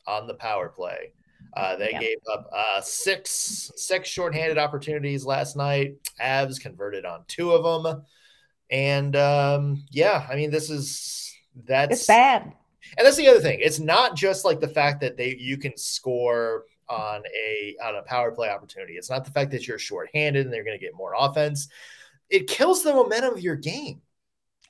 on 0.08 0.28
the 0.28 0.34
power 0.34 0.70
play. 0.70 1.14
Uh, 1.56 1.76
they 1.76 1.92
yeah. 1.92 2.00
gave 2.00 2.18
up 2.32 2.50
uh, 2.54 2.82
six 2.82 3.72
six 3.76 4.10
shorthanded 4.10 4.58
opportunities 4.58 5.26
last 5.26 5.56
night. 5.56 5.94
Avs 6.22 6.60
converted 6.60 7.06
on 7.06 7.24
two 7.28 7.52
of 7.52 7.84
them, 7.84 8.04
and 8.70 9.16
um, 9.16 9.84
yeah, 9.90 10.28
I 10.30 10.36
mean 10.36 10.52
this 10.52 10.70
is 10.70 11.34
that's 11.66 11.94
it's 11.94 12.08
bad. 12.08 12.54
And 12.98 13.06
that's 13.06 13.18
the 13.18 13.28
other 13.28 13.40
thing. 13.40 13.60
It's 13.62 13.80
not 13.80 14.16
just 14.16 14.46
like 14.46 14.60
the 14.60 14.68
fact 14.68 15.02
that 15.02 15.18
they 15.18 15.36
you 15.36 15.58
can 15.58 15.76
score 15.78 16.66
on 16.88 17.24
a 17.36 17.76
on 17.84 17.96
a 17.96 18.02
power 18.04 18.32
play 18.32 18.50
opportunity. 18.50 18.94
It's 18.94 19.10
not 19.10 19.26
the 19.26 19.32
fact 19.32 19.52
that 19.52 19.68
you're 19.68 19.80
shorthanded 19.80 20.46
and 20.46 20.54
they're 20.54 20.64
going 20.64 20.78
to 20.78 20.84
get 20.84 20.96
more 20.96 21.14
offense. 21.18 21.68
It 22.30 22.48
kills 22.48 22.84
the 22.84 22.94
momentum 22.94 23.34
of 23.34 23.42
your 23.42 23.56
game. 23.56 24.02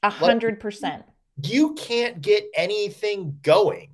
A 0.03 0.09
hundred 0.09 0.59
percent. 0.59 1.03
You 1.41 1.73
can't 1.73 2.21
get 2.21 2.49
anything 2.53 3.39
going 3.41 3.91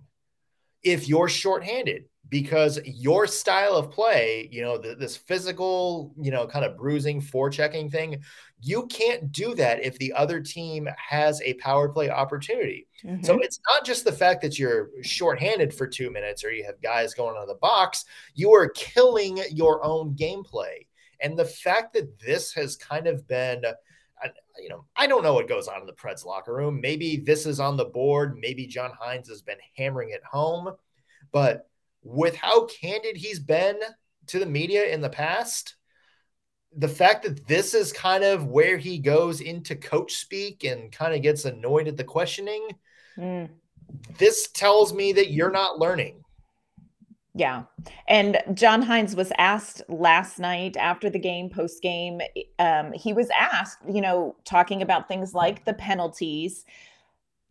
if 0.84 1.08
you're 1.08 1.30
shorthanded 1.30 2.06
because 2.30 2.80
your 2.86 3.28
style 3.28 3.74
of 3.74 3.92
play, 3.92 4.50
you 4.52 4.62
know, 4.62 4.78
the, 4.78 4.96
this 4.96 5.16
physical, 5.16 6.14
you 6.20 6.32
know, 6.32 6.48
kind 6.48 6.66
of 6.66 6.78
bruising, 6.78 7.22
forechecking 7.22 7.92
thing, 7.92 8.22
you 8.62 8.88
can't 8.88 9.32
do 9.32 9.54
that 9.56 9.84
if 9.84 9.98
the 10.00 10.12
other 10.14 10.40
team 10.40 10.88
has 10.98 11.42
a 11.42 11.54
power 11.56 11.88
play 11.90 12.10
opportunity. 12.10 12.88
Mm-hmm. 13.04 13.24
So 13.24 13.40
it's 13.40 13.60
not 13.70 13.86
just 13.86 14.06
the 14.06 14.12
fact 14.12 14.42
that 14.42 14.58
you're 14.58 14.90
shorthanded 15.04 15.74
for 15.74 15.88
two 15.88 16.10
minutes 16.10 16.44
or 16.44 16.52
you 16.52 16.64
have 16.66 16.82
guys 16.82 17.14
going 17.14 17.38
on 17.38 17.48
the 17.48 17.56
box, 17.56 18.06
you 18.34 18.54
are 18.54 18.70
killing 18.70 19.40
your 19.52 19.84
own 19.86 20.16
gameplay. 20.16 20.88
And 21.22 21.38
the 21.38 21.46
fact 21.46 21.94
that 21.94 22.20
this 22.20 22.54
has 22.54 22.76
kind 22.76 23.08
of 23.08 23.28
been 23.28 23.64
you 24.60 24.70
know, 24.70 24.86
I 24.96 25.08
don't 25.08 25.24
know 25.24 25.34
what 25.34 25.50
goes 25.50 25.68
on 25.68 25.82
in 25.82 25.86
the 25.86 25.94
Preds 25.94 26.26
locker 26.26 26.54
room. 26.54 26.80
Maybe 26.80 27.18
this 27.18 27.46
is 27.46 27.60
on 27.60 27.78
the 27.78 27.86
board. 27.86 28.38
Maybe 28.40 28.66
John 28.66 28.92
Hynes 28.92 29.28
has 29.28 29.42
been 29.42 29.58
hammering 29.78 30.12
it 30.12 30.24
home. 30.24 30.74
But 31.32 31.68
with 32.06 32.36
how 32.36 32.66
candid 32.68 33.18
he's 33.18 33.40
been 33.40 33.78
to 34.28 34.40
the 34.40 34.46
media 34.46 34.86
in 34.86 35.02
the 35.02 35.10
past, 35.10 35.76
the 36.78 36.88
fact 36.88 37.24
that 37.24 37.48
this 37.48 37.74
is 37.74 37.92
kind 37.92 38.24
of 38.24 38.48
where 38.48 38.78
he 38.78 39.00
goes 39.00 39.42
into 39.42 39.76
coach 39.76 40.14
speak 40.14 40.64
and 40.64 40.92
kind 40.92 41.14
of 41.14 41.22
gets 41.22 41.46
annoyed 41.46 41.88
at 41.88 41.98
the 41.98 42.04
questioning, 42.04 42.68
mm. 43.18 43.50
this 44.18 44.50
tells 44.52 44.94
me 44.94 45.12
that 45.14 45.32
you're 45.32 45.52
not 45.52 45.80
learning. 45.80 46.22
Yeah. 47.34 47.64
And 48.08 48.38
John 48.54 48.82
Hynes 48.82 49.16
was 49.16 49.32
asked 49.38 49.82
last 49.90 50.40
night 50.40 50.78
after 50.78 51.10
the 51.10 51.20
game, 51.20 51.50
post 51.50 51.82
game, 51.82 52.22
um, 52.60 52.94
he 52.94 53.12
was 53.12 53.30
asked, 53.38 53.80
you 53.92 54.00
know, 54.00 54.38
talking 54.46 54.82
about 54.82 55.10
things 55.10 55.34
like 55.34 55.66
the 55.66 55.74
penalties. 55.74 56.66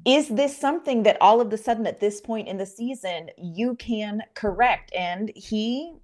Is 0.04 0.28
this 0.28 0.56
something 0.56 1.02
that 1.04 1.16
all 1.20 1.40
of 1.40 1.52
a 1.52 1.56
sudden 1.56 1.86
at 1.86 2.00
this 2.00 2.20
point 2.20 2.48
in 2.48 2.58
the 2.58 2.66
season 2.66 3.30
you 3.38 3.74
can 3.76 4.22
correct? 4.34 4.92
And 4.94 5.32
he 5.34 5.94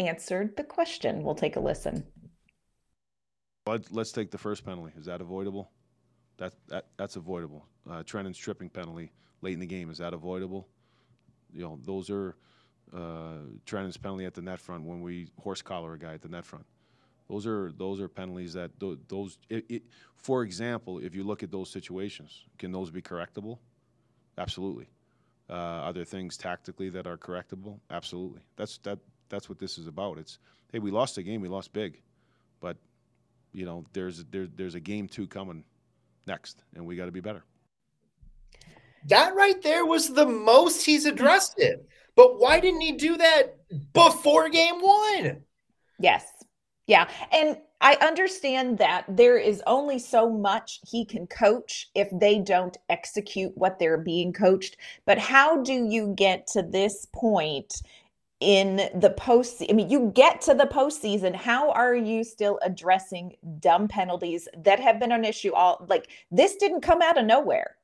answered 0.00 0.56
the 0.56 0.64
question. 0.64 1.22
We'll 1.22 1.36
take 1.36 1.56
a 1.56 1.60
listen. 1.60 2.04
Let's, 3.90 4.10
take 4.10 4.32
the 4.32 4.38
first 4.38 4.64
penalty. 4.64 4.92
Is 4.98 5.06
that 5.06 5.20
avoidable? 5.20 5.70
That, 6.38 6.54
that 6.68 6.86
that's 6.96 7.14
avoidable. 7.14 7.66
Uh, 7.88 8.02
Trenin's 8.02 8.38
tripping 8.38 8.68
penalty 8.68 9.12
late 9.42 9.54
in 9.54 9.60
the 9.60 9.66
game 9.66 9.90
is 9.90 9.98
that 9.98 10.12
avoidable? 10.12 10.66
You 11.52 11.62
know, 11.62 11.78
those 11.84 12.10
are 12.10 12.36
uh, 12.92 13.42
Trenin's 13.66 13.96
penalty 13.96 14.24
at 14.24 14.34
the 14.34 14.42
net 14.42 14.58
front 14.58 14.84
when 14.84 15.02
we 15.02 15.28
horse 15.38 15.62
collar 15.62 15.94
a 15.94 15.98
guy 15.98 16.14
at 16.14 16.22
the 16.22 16.28
net 16.28 16.44
front. 16.44 16.66
Those 17.30 17.46
are 17.46 17.72
those 17.76 18.00
are 18.00 18.08
penalties 18.08 18.54
that 18.54 18.72
those. 18.80 19.38
It, 19.48 19.64
it, 19.68 19.82
for 20.16 20.42
example, 20.42 20.98
if 20.98 21.14
you 21.14 21.22
look 21.22 21.44
at 21.44 21.52
those 21.52 21.70
situations, 21.70 22.44
can 22.58 22.72
those 22.72 22.90
be 22.90 23.00
correctable? 23.00 23.58
Absolutely. 24.36 24.88
Uh, 25.48 25.86
are 25.86 25.92
there 25.92 26.04
things 26.04 26.36
tactically 26.36 26.90
that 26.90 27.06
are 27.06 27.16
correctable? 27.16 27.78
Absolutely. 27.88 28.40
That's 28.56 28.78
that. 28.78 28.98
That's 29.28 29.48
what 29.48 29.60
this 29.60 29.78
is 29.78 29.86
about. 29.86 30.18
It's 30.18 30.40
hey, 30.72 30.80
we 30.80 30.90
lost 30.90 31.18
a 31.18 31.22
game, 31.22 31.40
we 31.40 31.46
lost 31.46 31.72
big, 31.72 32.02
but 32.60 32.76
you 33.52 33.64
know 33.64 33.84
there's 33.92 34.24
there, 34.24 34.48
there's 34.56 34.74
a 34.74 34.80
game 34.80 35.06
two 35.06 35.28
coming 35.28 35.62
next, 36.26 36.64
and 36.74 36.84
we 36.84 36.96
got 36.96 37.06
to 37.06 37.12
be 37.12 37.20
better. 37.20 37.44
That 39.06 39.36
right 39.36 39.62
there 39.62 39.86
was 39.86 40.12
the 40.12 40.26
most 40.26 40.84
he's 40.84 41.06
addressed 41.06 41.54
it. 41.58 41.86
But 42.16 42.40
why 42.40 42.58
didn't 42.58 42.80
he 42.80 42.92
do 42.92 43.16
that 43.18 43.56
before 43.92 44.48
game 44.48 44.80
one? 44.80 45.44
Yes. 46.00 46.26
Yeah. 46.90 47.08
And 47.30 47.56
I 47.80 47.94
understand 48.00 48.78
that 48.78 49.04
there 49.08 49.38
is 49.38 49.62
only 49.64 50.00
so 50.00 50.28
much 50.28 50.80
he 50.84 51.04
can 51.04 51.28
coach 51.28 51.88
if 51.94 52.08
they 52.12 52.40
don't 52.40 52.76
execute 52.88 53.56
what 53.56 53.78
they're 53.78 53.96
being 53.96 54.32
coached. 54.32 54.76
But 55.06 55.16
how 55.16 55.62
do 55.62 55.72
you 55.72 56.12
get 56.16 56.48
to 56.48 56.62
this 56.62 57.06
point 57.14 57.82
in 58.40 58.90
the 58.92 59.10
post? 59.10 59.62
I 59.70 59.72
mean, 59.72 59.88
you 59.88 60.10
get 60.16 60.40
to 60.42 60.54
the 60.54 60.64
postseason. 60.64 61.32
How 61.32 61.70
are 61.70 61.94
you 61.94 62.24
still 62.24 62.58
addressing 62.60 63.36
dumb 63.60 63.86
penalties 63.86 64.48
that 64.58 64.80
have 64.80 64.98
been 64.98 65.12
an 65.12 65.24
issue 65.24 65.52
all 65.52 65.86
like 65.88 66.10
this 66.32 66.56
didn't 66.56 66.80
come 66.80 67.02
out 67.02 67.18
of 67.18 67.24
nowhere? 67.24 67.76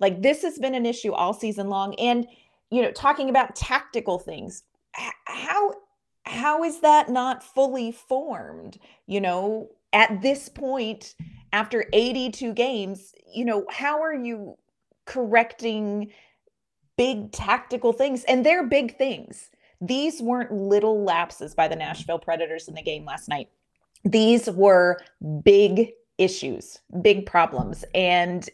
Like 0.00 0.20
this 0.20 0.42
has 0.42 0.58
been 0.58 0.74
an 0.74 0.84
issue 0.84 1.12
all 1.12 1.32
season 1.32 1.68
long. 1.68 1.94
And 1.94 2.26
you 2.72 2.82
know, 2.82 2.90
talking 2.90 3.30
about 3.30 3.54
tactical 3.54 4.18
things. 4.18 4.64
How 5.26 5.74
how 6.28 6.62
is 6.62 6.80
that 6.80 7.08
not 7.08 7.42
fully 7.42 7.90
formed? 7.92 8.78
You 9.06 9.20
know, 9.20 9.70
at 9.92 10.22
this 10.22 10.48
point 10.48 11.14
after 11.52 11.86
82 11.92 12.52
games, 12.52 13.14
you 13.32 13.44
know, 13.44 13.64
how 13.70 14.02
are 14.02 14.14
you 14.14 14.56
correcting 15.06 16.12
big 16.96 17.32
tactical 17.32 17.92
things? 17.92 18.24
And 18.24 18.44
they're 18.44 18.66
big 18.66 18.98
things. 18.98 19.50
These 19.80 20.20
weren't 20.20 20.52
little 20.52 21.02
lapses 21.04 21.54
by 21.54 21.68
the 21.68 21.76
Nashville 21.76 22.18
Predators 22.18 22.68
in 22.68 22.74
the 22.74 22.82
game 22.82 23.04
last 23.04 23.28
night. 23.28 23.48
These 24.04 24.50
were 24.50 25.00
big 25.42 25.92
issues, 26.18 26.78
big 27.00 27.26
problems. 27.26 27.84
And 27.94 28.48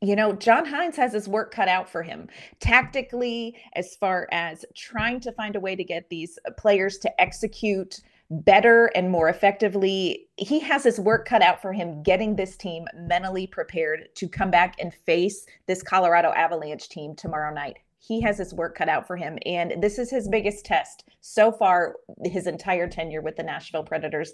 you 0.00 0.14
know, 0.14 0.32
John 0.32 0.64
Hynes 0.64 0.96
has 0.96 1.12
his 1.12 1.28
work 1.28 1.52
cut 1.52 1.68
out 1.68 1.88
for 1.88 2.02
him 2.02 2.28
tactically, 2.60 3.56
as 3.74 3.96
far 3.96 4.28
as 4.30 4.64
trying 4.74 5.20
to 5.20 5.32
find 5.32 5.56
a 5.56 5.60
way 5.60 5.74
to 5.74 5.84
get 5.84 6.08
these 6.08 6.38
uh, 6.46 6.52
players 6.52 6.98
to 6.98 7.20
execute 7.20 8.00
better 8.30 8.86
and 8.94 9.10
more 9.10 9.28
effectively. 9.28 10.28
He 10.36 10.60
has 10.60 10.84
his 10.84 11.00
work 11.00 11.26
cut 11.26 11.42
out 11.42 11.60
for 11.62 11.72
him 11.72 12.02
getting 12.02 12.36
this 12.36 12.56
team 12.56 12.86
mentally 12.94 13.46
prepared 13.46 14.08
to 14.16 14.28
come 14.28 14.50
back 14.50 14.76
and 14.78 14.92
face 14.92 15.46
this 15.66 15.82
Colorado 15.82 16.32
Avalanche 16.32 16.88
team 16.88 17.14
tomorrow 17.14 17.52
night. 17.52 17.78
He 17.98 18.20
has 18.20 18.38
his 18.38 18.54
work 18.54 18.76
cut 18.76 18.88
out 18.88 19.06
for 19.06 19.16
him. 19.16 19.38
And 19.46 19.82
this 19.82 19.98
is 19.98 20.10
his 20.10 20.28
biggest 20.28 20.64
test 20.64 21.04
so 21.20 21.50
far, 21.50 21.96
his 22.24 22.46
entire 22.46 22.88
tenure 22.88 23.22
with 23.22 23.36
the 23.36 23.42
Nashville 23.42 23.82
Predators 23.82 24.32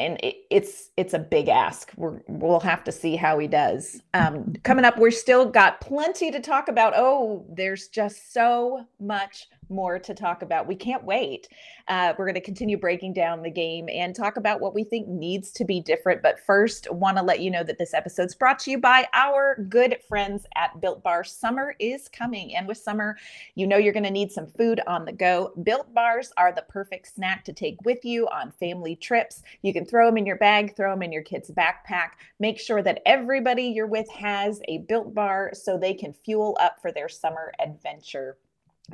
and 0.00 0.18
it, 0.22 0.36
it's 0.50 0.90
it's 0.96 1.14
a 1.14 1.18
big 1.18 1.48
ask. 1.48 1.92
We're, 1.96 2.20
we'll 2.28 2.60
have 2.60 2.82
to 2.84 2.92
see 2.92 3.16
how 3.16 3.38
he 3.38 3.46
does. 3.46 4.02
Um, 4.14 4.54
coming 4.62 4.84
up, 4.84 4.98
we're 4.98 5.10
still 5.10 5.46
got 5.46 5.80
plenty 5.80 6.30
to 6.30 6.40
talk 6.40 6.68
about. 6.68 6.94
Oh, 6.96 7.44
there's 7.48 7.88
just 7.88 8.32
so 8.32 8.86
much 8.98 9.48
more 9.70 9.98
to 9.98 10.14
talk 10.14 10.42
about. 10.42 10.66
We 10.66 10.74
can't 10.74 11.04
wait. 11.04 11.48
Uh, 11.88 12.14
we're 12.18 12.26
going 12.26 12.34
to 12.34 12.40
continue 12.40 12.76
breaking 12.76 13.12
down 13.12 13.42
the 13.42 13.50
game 13.50 13.88
and 13.88 14.14
talk 14.14 14.36
about 14.36 14.60
what 14.60 14.74
we 14.74 14.84
think 14.84 15.08
needs 15.08 15.50
to 15.52 15.64
be 15.64 15.80
different. 15.80 16.22
But 16.22 16.40
first, 16.40 16.90
want 16.92 17.16
to 17.16 17.22
let 17.22 17.40
you 17.40 17.50
know 17.50 17.62
that 17.64 17.78
this 17.78 17.94
episode's 17.94 18.34
brought 18.34 18.58
to 18.60 18.70
you 18.70 18.78
by 18.78 19.08
our 19.12 19.56
good 19.68 19.96
friends 20.08 20.46
at 20.56 20.80
Built 20.80 21.02
Bar. 21.02 21.24
Summer 21.24 21.74
is 21.78 22.08
coming, 22.08 22.54
and 22.54 22.66
with 22.66 22.78
summer, 22.78 23.16
you 23.54 23.66
know 23.66 23.76
you're 23.76 23.92
going 23.92 24.04
to 24.04 24.10
need 24.10 24.32
some 24.32 24.46
food 24.46 24.80
on 24.86 25.04
the 25.04 25.12
go. 25.12 25.52
Built 25.62 25.92
Bars 25.94 26.32
are 26.36 26.52
the 26.52 26.64
perfect 26.68 27.14
snack 27.14 27.44
to 27.44 27.52
take 27.52 27.76
with 27.84 28.04
you 28.04 28.28
on 28.28 28.52
family 28.52 28.96
trips. 28.96 29.42
You 29.62 29.72
can 29.72 29.84
throw 29.84 30.06
them 30.06 30.18
in 30.18 30.26
your 30.26 30.36
bag, 30.36 30.76
throw 30.76 30.92
them 30.92 31.02
in 31.02 31.12
your 31.12 31.22
kid's 31.22 31.50
backpack. 31.50 32.10
Make 32.38 32.58
sure 32.58 32.82
that 32.82 33.02
everybody 33.06 33.64
you're 33.64 33.86
with 33.86 34.10
has 34.10 34.60
a 34.68 34.78
Built 34.78 35.14
Bar 35.14 35.50
so 35.54 35.76
they 35.76 35.94
can 35.94 36.12
fuel 36.12 36.56
up 36.60 36.80
for 36.80 36.92
their 36.92 37.08
summer 37.08 37.52
adventure. 37.60 38.36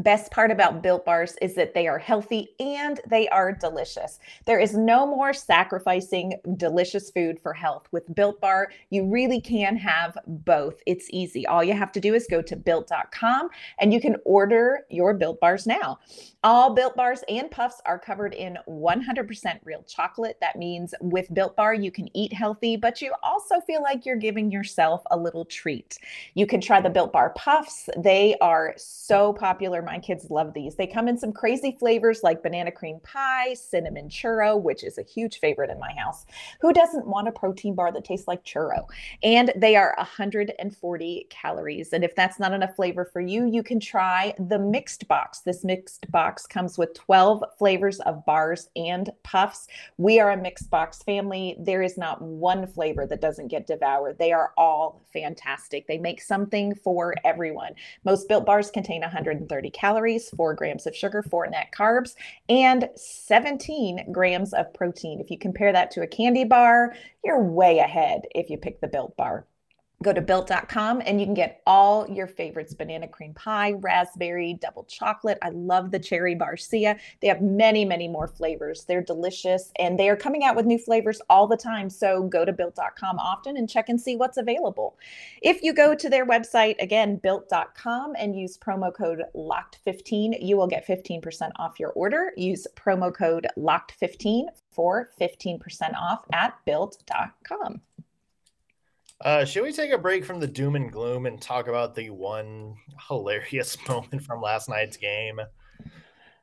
Best 0.01 0.31
part 0.31 0.51
about 0.51 0.83
Built 0.83 1.07
Bars 1.07 1.37
is 1.41 1.55
that 1.55 1.73
they 1.73 1.89
are 1.89 1.99
healthy 1.99 2.51
and 2.61 3.01
they 3.09 3.29
are 3.29 3.51
delicious. 3.53 4.19
There 4.45 4.59
is 4.59 4.77
no 4.77 5.07
more 5.07 5.33
sacrificing 5.33 6.39
delicious 6.57 7.11
food 7.11 7.41
for 7.41 7.55
health. 7.55 7.87
With 7.93 8.15
Built 8.15 8.39
Bar, 8.41 8.73
you 8.91 9.07
really 9.07 9.41
can 9.41 9.77
have 9.77 10.19
both. 10.27 10.81
It's 10.87 11.09
easy. 11.11 11.47
All 11.47 11.65
you 11.65 11.73
have 11.73 11.93
to 11.93 12.01
do 12.01 12.13
is 12.15 12.27
go 12.31 12.43
to 12.43 12.57
built.com 12.57 13.49
and 13.79 13.93
you 13.93 14.01
can 14.01 14.17
order 14.27 14.81
your 14.91 15.15
Built 15.15 15.41
Bars 15.41 15.67
now. 15.67 15.99
All 16.45 16.75
Built 16.75 16.95
Bars 16.95 17.25
and 17.29 17.51
Puffs 17.51 17.81
are 17.87 17.99
covered 17.99 18.35
in 18.35 18.59
100% 18.69 19.61
real 19.65 19.83
chocolate. 19.85 20.37
That 20.43 20.57
means 20.57 20.95
with 21.01 21.33
Built 21.33 21.57
Bar, 21.57 21.73
you 21.75 21.91
can 21.91 22.15
eat 22.15 22.35
healthy, 22.35 22.77
but 22.77 23.01
you 23.01 23.15
also 23.23 23.61
feel 23.61 23.83
like 23.83 24.05
you're 24.05 24.17
giving 24.17 24.51
yourself 24.51 25.03
a 25.11 25.17
little 25.17 25.47
treat. 25.47 25.99
You 26.35 26.47
can 26.47 26.61
try 26.61 26.83
the 26.83 26.91
Built 26.91 27.13
Bar 27.13 27.31
Puffs. 27.31 27.89
They 27.97 28.37
are 28.43 28.75
so 28.77 29.33
popular 29.33 29.86
my 29.87 29.99
kids 29.99 30.31
love 30.31 30.53
these. 30.53 30.75
They 30.75 30.87
come 30.87 31.09
in 31.09 31.17
some 31.17 31.33
crazy 31.33 31.75
flavors 31.79 32.23
like 32.23 32.43
banana 32.43 32.71
cream 32.71 33.01
pie, 33.03 33.55
cinnamon 33.55 34.11
churro, 34.11 34.61
which 34.61 34.85
is 34.85 34.99
a 34.99 35.03
huge 35.03 35.39
favorite 35.39 35.71
in 35.71 35.79
my 35.79 35.93
house. 35.95 36.27
Who 36.61 36.73
doesn't 36.73 37.07
want 37.07 37.29
a 37.29 37.33
protein 37.33 37.75
bar 37.75 37.93
that 37.93 38.05
tastes 38.05 38.29
like 38.29 38.45
churro? 38.45 38.87
And 39.23 39.53
they 39.57 39.77
are 39.77 39.95
140 39.97 41.27
calories. 41.31 41.93
And 41.93 42.05
if 42.05 42.15
that's 42.15 42.39
not 42.39 42.53
enough 42.53 42.77
flavor 42.77 43.05
for 43.05 43.21
you, 43.21 43.47
you 43.47 43.63
can 43.63 43.81
try 43.81 44.35
the 44.39 44.59
mixed 44.59 45.09
box. 45.09 45.41
This 45.41 45.65
mixed 45.65 46.11
box 46.11 46.47
comes 46.47 46.77
with 46.77 46.93
12 46.95 47.45
flavors 47.59 48.01
of 48.01 48.25
bars 48.27 48.69
and 48.77 49.11
puffs. 49.23 49.69
We 49.97 50.19
are 50.21 50.33
a 50.33 50.37
mixed 50.37 50.69
box 50.69 51.03
family. 51.03 51.57
There 51.61 51.83
is 51.83 51.97
not 51.97 52.21
one 52.21 52.67
flavor 52.67 53.07
that 53.07 53.21
doesn't 53.21 53.49
get 53.49 53.67
devoured. 53.67 54.19
They 54.19 54.33
are 54.33 54.53
all 54.59 55.05
fantastic. 55.13 55.87
They 55.87 55.99
make 55.99 56.21
something 56.21 56.75
for 56.75 57.15
everyone. 57.25 57.75
Most 58.05 58.29
built 58.29 58.45
bars 58.45 58.71
contain 58.71 59.03
130 59.03 59.71
calories, 59.77 60.31
four 60.31 60.55
grams 60.55 60.87
of 60.87 60.97
sugar, 60.97 61.23
four 61.23 61.47
net 61.47 61.69
carbs, 61.77 62.15
and 62.49 62.89
17 62.97 64.11
grams 64.11 64.53
of 64.53 64.73
protein. 64.73 65.21
If 65.21 65.31
you 65.31 65.39
compare 65.39 65.73
that 65.73 65.91
to 65.93 66.03
a 66.03 66.07
candy 66.07 66.45
bar, 66.45 66.95
you're 67.25 67.43
way 67.43 67.79
ahead 67.79 68.23
if 68.35 68.51
you 68.51 68.59
pick 68.59 68.81
the 68.81 68.89
built 68.89 69.17
bar. 69.17 69.47
Go 70.03 70.13
to 70.13 70.21
built.com 70.21 71.03
and 71.07 71.19
you 71.19 71.27
can 71.27 71.35
get 71.35 71.63
all 71.67 72.09
your 72.09 72.27
favorites 72.27 72.75
banana 72.75 73.09
cream 73.09 73.33
pie, 73.33 73.73
raspberry, 73.73 74.55
double 74.61 74.85
chocolate. 74.85 75.39
I 75.41 75.49
love 75.49 75.91
the 75.91 75.99
cherry 75.99 76.37
barcia. 76.37 76.99
They 77.21 77.29
have 77.29 77.41
many, 77.41 77.85
many 77.85 78.07
more 78.07 78.29
flavors. 78.29 78.85
They're 78.85 79.03
delicious 79.03 79.73
and 79.79 79.99
they 79.99 80.11
are 80.11 80.17
coming 80.17 80.45
out 80.45 80.55
with 80.55 80.67
new 80.67 80.79
flavors 80.79 81.23
all 81.31 81.47
the 81.47 81.57
time. 81.57 81.89
So 81.89 82.25
go 82.25 82.45
to 82.45 82.53
built.com 82.53 83.19
often 83.19 83.57
and 83.57 83.71
check 83.71 83.89
and 83.89 84.01
see 84.01 84.17
what's 84.17 84.37
available. 84.37 84.99
If 85.41 85.63
you 85.63 85.73
go 85.73 85.95
to 85.95 86.11
their 86.11 86.27
website, 86.27 86.77
again, 86.79 87.17
built.com, 87.17 88.15
and 88.19 88.39
use 88.39 88.59
promo 88.59 88.93
code 88.95 89.23
LOCKED15, 89.35 90.39
you 90.41 90.57
will 90.57 90.67
get 90.67 90.87
15% 90.87 91.51
off 91.57 91.81
your 91.81 91.91
order. 91.91 92.33
Use 92.37 92.67
promo 92.77 93.15
code 93.15 93.47
LOCKED15 93.57 94.47
for 94.71 95.11
15% 95.21 95.95
off 95.95 96.25
at 96.33 96.55
built.com. 96.65 97.81
Uh, 99.23 99.45
should 99.45 99.63
we 99.63 99.73
take 99.73 99.93
a 99.93 99.99
break 99.99 100.25
from 100.25 100.41
the 100.41 100.47
doom 100.47 100.77
and 100.77 100.93
gloom 100.93 101.27
and 101.27 101.41
talk 101.41 101.69
about 101.69 101.95
the 101.95 102.11
one 102.11 102.77
hilarious 103.09 103.77
moment 103.89 104.23
from 104.23 104.41
last 104.41 104.69
night's 104.69 104.97
game? 104.97 105.41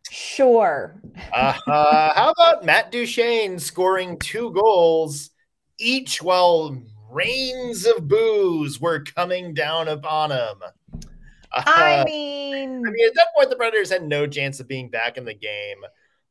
Sure. 0.10 0.96
uh, 1.34 1.54
uh, 1.68 2.14
how 2.14 2.32
about 2.32 2.66
Matt 2.66 2.92
Duchene 2.92 3.58
scoring 3.58 4.20
two 4.20 4.52
goals 4.52 5.32
each 5.80 6.22
while 6.22 6.78
rains 7.10 7.86
of 7.86 8.08
boos 8.08 8.82
were 8.82 9.04
coming 9.04 9.54
down 9.54 9.88
upon 9.88 10.32
him? 10.32 10.58
Uh, 11.52 11.64
I 11.66 12.04
mean, 12.06 12.84
I 12.86 12.90
mean, 12.90 13.08
at 13.08 13.14
that 13.16 13.28
point, 13.36 13.50
the 13.50 13.56
Predators 13.56 13.92
had 13.92 14.04
no 14.04 14.26
chance 14.26 14.60
of 14.60 14.68
being 14.68 14.90
back 14.90 15.18
in 15.18 15.26
the 15.26 15.34
game, 15.34 15.78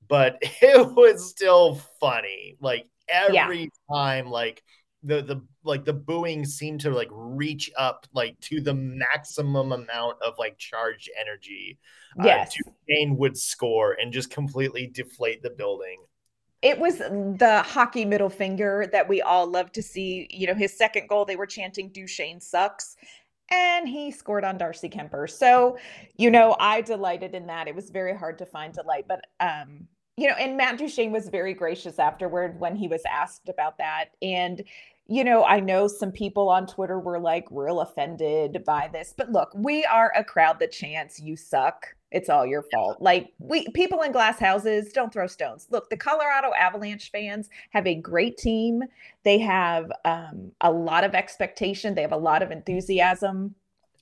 but 0.09 0.39
it 0.43 0.95
was 0.95 1.31
still 1.31 1.81
funny. 2.01 2.57
Like 2.61 2.89
every 3.09 3.63
yeah. 3.63 3.95
time, 3.95 4.27
like 4.27 4.63
the 5.03 5.23
the 5.23 5.43
like 5.65 5.85
the 5.85 5.93
booing 5.93 6.45
seemed 6.45 6.81
to 6.81 6.91
like 6.91 7.09
reach 7.11 7.71
up 7.77 8.07
like 8.13 8.39
to 8.41 8.61
the 8.61 8.75
maximum 8.75 9.73
amount 9.73 10.21
of 10.23 10.35
like 10.39 10.59
charged 10.59 11.11
energy. 11.21 11.79
Uh, 12.21 12.25
yes, 12.25 12.55
uh, 12.67 12.71
Duchene 12.89 13.17
would 13.17 13.37
score 13.37 13.97
and 14.01 14.13
just 14.13 14.31
completely 14.31 14.87
deflate 14.87 15.43
the 15.43 15.51
building. 15.51 15.99
It 16.63 16.79
was 16.79 16.99
the 16.99 17.65
hockey 17.67 18.05
middle 18.05 18.31
finger 18.31 18.89
that 18.93 19.09
we 19.09 19.21
all 19.21 19.47
love 19.47 19.73
to 19.73 19.83
see. 19.83 20.29
You 20.31 20.47
know, 20.47 20.55
his 20.55 20.77
second 20.77 21.09
goal, 21.09 21.25
they 21.25 21.37
were 21.37 21.47
chanting 21.47 21.91
"Duchene 21.91 22.41
sucks," 22.41 22.97
and 23.51 23.89
he 23.89 24.13
scored 24.13 24.45
on 24.45 24.59
Darcy 24.59 24.89
Kuemper. 24.89 25.29
So, 25.29 25.79
you 26.17 26.31
know, 26.31 26.57
I 26.61 26.81
delighted 26.81 27.35
in 27.35 27.47
that. 27.49 27.67
It 27.67 27.75
was 27.75 27.91
very 27.91 28.17
hard 28.17 28.39
to 28.39 28.47
find 28.47 28.73
delight, 28.73 29.07
but 29.09 29.25
um, 29.41 29.89
you 30.17 30.29
know, 30.29 30.35
and 30.35 30.57
Matt 30.57 30.79
Duchene 30.79 31.11
was 31.11 31.29
very 31.29 31.55
gracious 31.55 31.99
afterward 31.99 32.61
when 32.61 32.77
he 32.77 32.87
was 32.87 33.03
asked 33.11 33.49
about 33.49 33.79
that. 33.79 34.11
And 34.21 34.63
you 35.13 35.25
know, 35.25 35.45
I 35.45 35.61
know 35.61 35.89
some 35.89 36.11
people 36.11 36.49
on 36.49 36.67
Twitter 36.67 36.99
were 36.99 37.21
like 37.21 37.47
real 37.51 37.81
offended 37.81 38.65
by 38.65 38.89
this, 38.91 39.13
but 39.15 39.31
look, 39.31 39.51
we 39.55 39.85
are 39.85 40.11
a 40.17 40.25
crowd 40.25 40.59
that 40.61 40.73
chants 40.73 41.21
"You 41.21 41.37
suck." 41.37 41.95
It's 42.11 42.31
all 42.31 42.47
your 42.47 42.65
fault. 42.73 42.97
Like 42.99 43.29
we 43.39 43.69
people 43.73 44.01
in 44.01 44.13
glass 44.13 44.39
houses 44.39 44.91
don't 44.91 45.13
throw 45.13 45.27
stones. 45.27 45.67
Look, 45.71 45.91
the 45.91 45.99
Colorado 45.99 46.53
Avalanche 46.59 47.11
fans 47.11 47.51
have 47.73 47.87
a 47.87 47.95
great 47.95 48.39
team. 48.39 48.85
They 49.23 49.39
have 49.41 49.93
um, 50.07 50.53
a 50.63 50.73
lot 50.73 51.05
of 51.05 51.15
expectation. 51.15 51.95
They 51.95 52.03
have 52.03 52.13
a 52.13 52.17
lot 52.17 52.43
of 52.43 52.51
enthusiasm. 52.51 53.55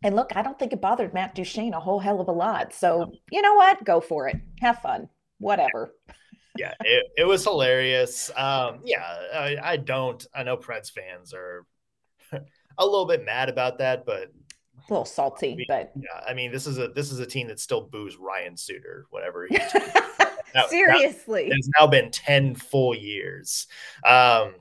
And 0.05 0.14
look, 0.14 0.37
I 0.37 0.42
don't 0.42 0.61
think 0.61 0.73
it 0.73 0.81
bothered 0.81 1.12
Matt 1.12 1.35
Duchene 1.35 1.75
a 1.75 1.81
whole 1.81 1.99
hell 1.99 2.20
of 2.20 2.29
a 2.29 2.33
lot. 2.33 2.73
So 2.73 3.11
you 3.33 3.42
know 3.42 3.55
what? 3.55 3.83
Go 3.85 4.01
for 4.01 4.29
it. 4.29 4.37
Have 4.61 4.79
fun. 4.79 5.09
Whatever 5.38 5.92
yeah, 6.85 6.90
it, 6.90 7.06
it 7.18 7.24
was 7.24 7.44
hilarious. 7.44 8.30
Um, 8.37 8.80
yeah, 8.85 9.04
I, 9.35 9.56
I 9.62 9.76
don't. 9.76 10.24
I 10.35 10.42
know 10.42 10.56
Preds 10.56 10.90
fans 10.90 11.35
are 11.35 11.66
a 12.33 12.85
little 12.85 13.06
bit 13.06 13.24
mad 13.24 13.48
about 13.48 13.78
that, 13.78 14.04
but 14.06 14.30
a 14.78 14.92
little 14.92 15.04
salty. 15.04 15.52
I 15.52 15.56
mean, 15.56 15.66
but 15.68 15.92
yeah, 15.96 16.20
I 16.26 16.35
mean, 16.35 16.52
this 16.52 16.66
is 16.66 16.78
a 16.78 16.88
this 16.88 17.12
is 17.12 17.18
a 17.18 17.26
team 17.26 17.48
that 17.48 17.61
still 17.61 17.83
boos 17.83 18.16
Ryan 18.16 18.56
Suter, 18.56 19.06
whatever. 19.11 19.46
He's 19.46 19.59
now, 20.54 20.66
Seriously, 20.68 21.48
it's 21.50 21.68
now 21.78 21.87
been 21.87 22.11
ten 22.11 22.54
full 22.54 22.94
years. 22.94 23.66
Um, 24.04 24.54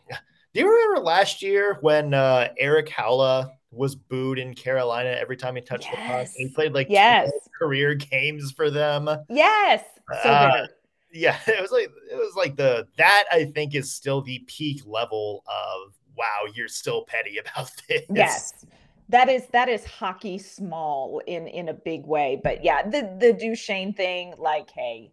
do 0.54 0.62
you 0.62 0.70
remember 0.70 1.02
last 1.02 1.42
year 1.42 1.78
when 1.82 2.14
uh, 2.14 2.50
Erik 2.58 2.90
Haula 2.90 3.52
was 3.72 3.96
booed 3.96 4.40
in 4.40 4.56
Carolina 4.56 5.10
every 5.10 5.38
time 5.38 5.56
he 5.56 5.62
touched 5.62 5.88
yes. 5.92 5.96
the 5.96 6.08
puck? 6.08 6.28
He 6.36 6.50
played 6.50 6.74
like 6.74 6.88
yes. 6.90 7.32
career 7.58 7.96
games 7.96 8.52
for 8.52 8.70
them. 8.70 9.10
Yes, 9.30 9.84
so 10.24 10.30
uh, 10.30 10.68
yeah, 11.12 11.38
it 11.48 11.62
was 11.62 11.72
like 11.72 11.90
it 12.12 12.16
was 12.16 12.36
like 12.36 12.56
the 12.56 12.88
that 12.98 13.26
I 13.32 13.46
think 13.46 13.76
is 13.76 13.92
still 13.94 14.22
the 14.22 14.40
peak 14.48 14.82
level 14.86 15.44
of 15.48 15.94
wow, 16.18 16.52
you're 16.54 16.68
still 16.68 17.06
petty 17.06 17.38
about 17.56 17.72
this. 17.88 18.04
Yes. 18.14 18.66
That 19.10 19.28
is 19.28 19.48
that 19.54 19.70
is 19.70 19.86
hockey 19.86 20.38
small 20.38 21.20
in 21.26 21.48
in 21.48 21.70
a 21.70 21.74
big 21.74 22.06
way. 22.06 22.40
But 22.44 22.64
yeah, 22.64 22.84
the 22.84 23.16
the 23.20 23.34
Duchene 23.34 23.94
thing, 23.94 24.36
like, 24.38 24.70
hey, 24.70 25.12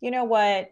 you 0.00 0.10
know 0.10 0.24
what? 0.24 0.70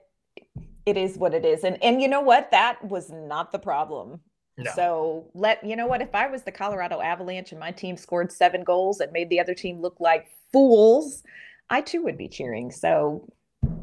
It 0.87 0.97
is 0.97 1.19
what 1.19 1.35
it 1.35 1.45
is. 1.45 1.65
And 1.65 1.83
and 1.83 2.01
you 2.01 2.09
know 2.09 2.23
what? 2.23 2.51
That 2.51 2.83
was 2.83 3.11
not 3.11 3.53
the 3.53 3.59
problem. 3.59 4.21
No. 4.57 4.71
So 4.75 5.31
let 5.35 5.63
you 5.65 5.77
know 5.77 5.87
what 5.87 6.01
if 6.01 6.15
I 6.15 6.29
was 6.29 6.45
the 6.45 6.53
Colorado 6.53 7.01
Avalanche 7.01 7.53
and 7.53 7.61
my 7.61 7.73
team 7.73 7.97
scored 7.97 8.33
seven 8.33 8.65
goals 8.65 9.01
and 9.01 9.13
made 9.13 9.29
the 9.29 9.41
other 9.41 9.55
team 9.55 9.81
look 9.81 9.97
like 10.01 10.29
fools, 10.51 11.23
I 11.69 11.83
too 11.83 12.03
would 12.03 12.17
be 12.17 12.29
cheering. 12.29 12.71
So 12.71 13.29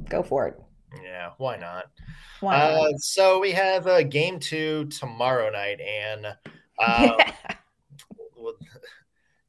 go 0.10 0.23
for 0.23 0.47
it. 0.47 0.60
Yeah, 1.04 1.32
why 1.38 1.58
not? 1.58 1.86
Why 2.39 2.58
not? 2.58 2.71
Uh, 2.71 2.97
so 2.97 3.39
we 3.39 3.52
have 3.52 3.88
a 3.88 3.95
uh, 3.95 4.04
game 4.04 4.39
two 4.39 4.86
tomorrow 4.86 5.49
night, 5.49 5.80
and 5.82 6.25
um, 6.80 7.17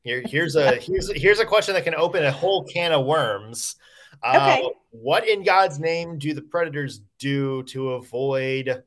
here, 0.03 0.23
here's 0.27 0.57
a 0.57 0.77
here's 0.77 1.11
here's 1.15 1.41
a 1.41 1.47
question 1.47 1.75
that 1.75 1.85
can 1.85 1.95
open 1.95 2.25
a 2.25 2.33
whole 2.33 2.65
can 2.65 2.93
of 2.93 3.07
worms. 3.07 3.77
Uh, 4.23 4.57
okay. 4.59 4.71
What 4.91 5.27
in 5.27 5.45
God's 5.45 5.79
name 5.79 6.19
do 6.19 6.35
the 6.35 6.43
Predators 6.43 7.01
do 7.19 7.63
to 7.65 7.93
avoid 7.93 8.83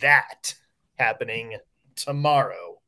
that 0.00 0.54
happening 0.96 1.58
tomorrow? 1.96 2.79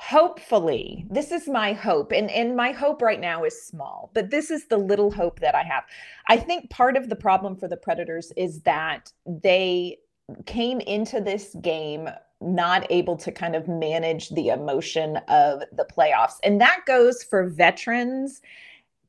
Hopefully 0.00 1.04
this 1.10 1.30
is 1.30 1.46
my 1.46 1.74
hope 1.74 2.10
and 2.10 2.30
and 2.30 2.56
my 2.56 2.72
hope 2.72 3.02
right 3.02 3.20
now 3.20 3.44
is 3.44 3.62
small 3.62 4.10
but 4.14 4.30
this 4.30 4.50
is 4.50 4.66
the 4.68 4.78
little 4.78 5.10
hope 5.10 5.40
that 5.40 5.54
i 5.54 5.62
have. 5.62 5.84
I 6.26 6.38
think 6.38 6.70
part 6.70 6.96
of 6.96 7.10
the 7.10 7.16
problem 7.16 7.54
for 7.54 7.68
the 7.68 7.76
predators 7.76 8.32
is 8.34 8.62
that 8.62 9.12
they 9.26 9.98
came 10.46 10.80
into 10.80 11.20
this 11.20 11.54
game 11.60 12.08
not 12.40 12.86
able 12.88 13.14
to 13.18 13.30
kind 13.30 13.54
of 13.54 13.68
manage 13.68 14.30
the 14.30 14.48
emotion 14.48 15.18
of 15.28 15.64
the 15.70 15.86
playoffs 15.94 16.36
and 16.42 16.62
that 16.62 16.80
goes 16.86 17.22
for 17.22 17.46
veterans 17.50 18.40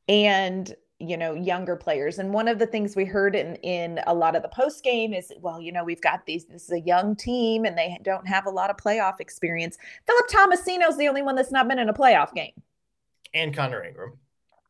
and 0.10 0.76
you 1.02 1.18
know 1.18 1.34
younger 1.34 1.76
players 1.76 2.20
and 2.20 2.34
one 2.34 2.48
of 2.48 2.60
the 2.60 2.66
things 2.66 2.96
we 2.96 3.06
heard 3.06 3.36
in 3.36 3.56
in 3.58 4.00
a 4.08 4.14
lot 4.14 4.36
of 4.36 4.42
the 4.42 4.50
post 4.50 4.84
game 4.84 5.14
is 5.14 5.32
well 5.42 5.60
you 5.60 5.72
know 5.72 5.84
we've 5.84 6.02
got 6.02 6.26
these 6.26 6.46
this 6.46 6.64
is 6.64 6.72
a 6.72 6.80
young 6.82 7.16
team 7.16 7.66
and 7.66 7.78
they 7.78 7.98
don't 8.04 8.28
have 8.28 8.46
a 8.46 8.50
lot 8.50 8.70
of 8.70 8.78
playoff 8.78 9.20
experience. 9.20 9.78
Philip 10.06 10.28
tomasino's 10.30 10.98
the 10.98 11.08
only 11.08 11.22
one 11.22 11.36
that's 11.36 11.52
not 11.52 11.68
been 11.68 11.80
in 11.80 11.90
a 11.90 11.94
playoff 11.94 12.34
game. 12.34 12.54
And 13.34 13.56
connor 13.56 13.84
ingram. 13.84 14.14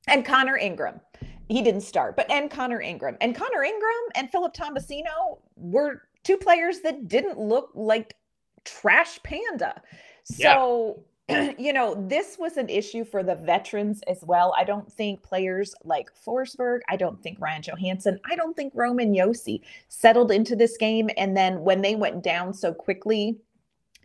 And 0.08 0.26
connor 0.26 0.58
ingram. 0.58 1.02
He 1.50 1.62
didn't 1.62 1.82
start 1.82 2.16
but 2.16 2.30
and 2.32 2.50
connor 2.50 2.82
ingram. 2.82 3.18
And 3.22 3.36
connor 3.36 3.64
ingram 3.64 3.92
and 4.16 4.32
philip 4.32 4.54
tomasino 4.54 5.40
were 5.56 6.04
two 6.24 6.38
players 6.38 6.82
that 6.82 7.08
didn't 7.08 7.38
look 7.38 7.72
like 7.76 8.16
trash 8.64 9.22
panda. 9.24 9.82
So 10.24 11.04
you 11.58 11.74
know, 11.74 11.96
this 12.08 12.38
was 12.38 12.58
an 12.58 12.70
issue 12.70 13.04
for 13.04 13.24
the 13.24 13.36
veterans 13.36 14.02
as 14.08 14.24
well. 14.24 14.54
I 14.58 14.64
don't 14.64 14.92
think 14.92 15.24
players 15.24 15.74
like 15.84 16.10
Forsberg, 16.26 16.80
I 16.90 16.96
don't 16.96 17.22
think 17.22 17.40
Ryan 17.40 17.62
Johansen, 17.62 18.20
I 18.30 18.36
don't 18.36 18.56
think 18.56 18.74
Roman 18.76 19.14
Josi 19.14 19.62
settled 19.90 20.32
into 20.32 20.56
this 20.56 20.78
game. 20.78 21.10
And 21.18 21.36
then 21.36 21.62
when 21.62 21.82
they 21.82 21.96
went 21.96 22.24
down 22.24 22.54
so 22.54 22.74
quickly, 22.74 23.38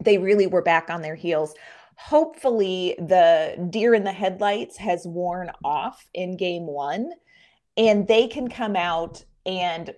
they 0.00 0.18
really 0.18 0.46
were 0.46 0.62
back 0.62 0.90
on 0.90 1.02
their 1.02 1.14
heels. 1.14 1.54
Hopefully, 1.96 2.94
the 2.98 3.68
deer 3.70 3.94
in 3.94 4.04
the 4.04 4.12
headlights 4.12 4.76
has 4.76 5.06
worn 5.06 5.50
off 5.64 6.06
in 6.12 6.36
game 6.36 6.66
one, 6.66 7.10
and 7.78 8.06
they 8.06 8.26
can 8.26 8.48
come 8.48 8.76
out 8.76 9.24
and 9.46 9.94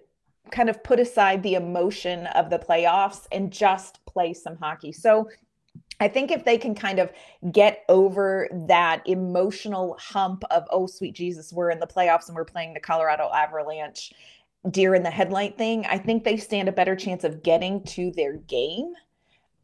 kind 0.53 0.71
of 0.71 0.83
put 0.85 1.01
aside 1.01 1.43
the 1.43 1.55
emotion 1.55 2.27
of 2.29 2.51
the 2.51 2.59
playoffs 2.59 3.27
and 3.33 3.53
just 3.53 4.05
play 4.07 4.33
some 4.33 4.57
hockey. 4.57 4.93
So 4.93 5.29
I 6.01 6.09
think 6.09 6.31
if 6.31 6.45
they 6.45 6.59
can 6.59 6.75
kind 6.75 6.99
of 6.99 7.13
get 7.51 7.85
over 7.89 8.49
that 8.69 9.03
emotional 9.07 9.97
hump 9.99 10.45
of, 10.51 10.65
oh, 10.71 10.87
sweet 10.87 11.15
Jesus, 11.15 11.53
we're 11.53 11.71
in 11.71 11.81
the 11.81 11.87
playoffs 11.87 12.29
and 12.29 12.37
we're 12.37 12.45
playing 12.45 12.75
the 12.75 12.81
Colorado 12.81 13.31
Avalanche 13.35 14.13
deer 14.71 14.95
in 14.95 15.03
the 15.03 15.11
headlight 15.11 15.57
thing, 15.57 15.87
I 15.87 15.99
think 15.99 16.25
they 16.25 16.37
stand 16.37 16.69
a 16.69 16.73
better 16.73 16.95
chance 16.95 17.25
of 17.25 17.43
getting 17.43 17.83
to 17.85 18.13
their 18.13 18.35
game. 18.35 18.93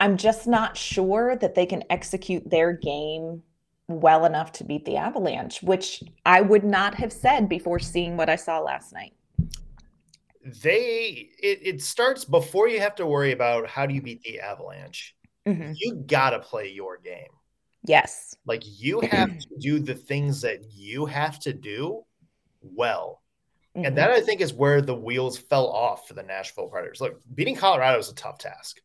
I'm 0.00 0.16
just 0.16 0.46
not 0.46 0.76
sure 0.76 1.36
that 1.36 1.54
they 1.54 1.66
can 1.66 1.84
execute 1.88 2.48
their 2.50 2.72
game 2.72 3.42
well 3.86 4.24
enough 4.24 4.50
to 4.52 4.64
beat 4.64 4.84
the 4.84 4.96
Avalanche, 4.96 5.62
which 5.62 6.02
I 6.26 6.40
would 6.40 6.64
not 6.64 6.94
have 6.96 7.12
said 7.12 7.48
before 7.48 7.78
seeing 7.78 8.16
what 8.16 8.28
I 8.28 8.36
saw 8.36 8.60
last 8.60 8.92
night. 8.92 9.12
They, 10.44 11.30
it, 11.38 11.60
it 11.62 11.82
starts 11.82 12.24
before 12.24 12.68
you 12.68 12.80
have 12.80 12.94
to 12.96 13.06
worry 13.06 13.32
about 13.32 13.68
how 13.68 13.86
do 13.86 13.94
you 13.94 14.02
beat 14.02 14.22
the 14.22 14.40
Avalanche 14.40 15.14
mm-hmm. 15.46 15.72
you 15.76 16.04
got 16.06 16.30
to 16.30 16.40
play 16.40 16.70
your 16.70 16.98
game. 16.98 17.28
Yes. 17.84 18.34
Like 18.46 18.62
you 18.64 19.00
have 19.10 19.38
to 19.38 19.48
do 19.58 19.78
the 19.78 19.94
things 19.94 20.40
that 20.42 20.64
you 20.72 21.06
have 21.06 21.38
to 21.40 21.52
do 21.52 22.04
well. 22.62 23.22
Mm-hmm. 23.76 23.86
And 23.86 23.98
that 23.98 24.10
I 24.10 24.20
think 24.20 24.40
is 24.40 24.52
where 24.52 24.80
the 24.80 24.94
wheels 24.94 25.36
fell 25.36 25.68
off 25.68 26.06
for 26.08 26.14
the 26.14 26.22
Nashville 26.22 26.68
Predators. 26.68 27.00
Look, 27.00 27.20
beating 27.34 27.56
Colorado 27.56 27.98
is 27.98 28.08
a 28.08 28.14
tough 28.14 28.38
task. 28.38 28.80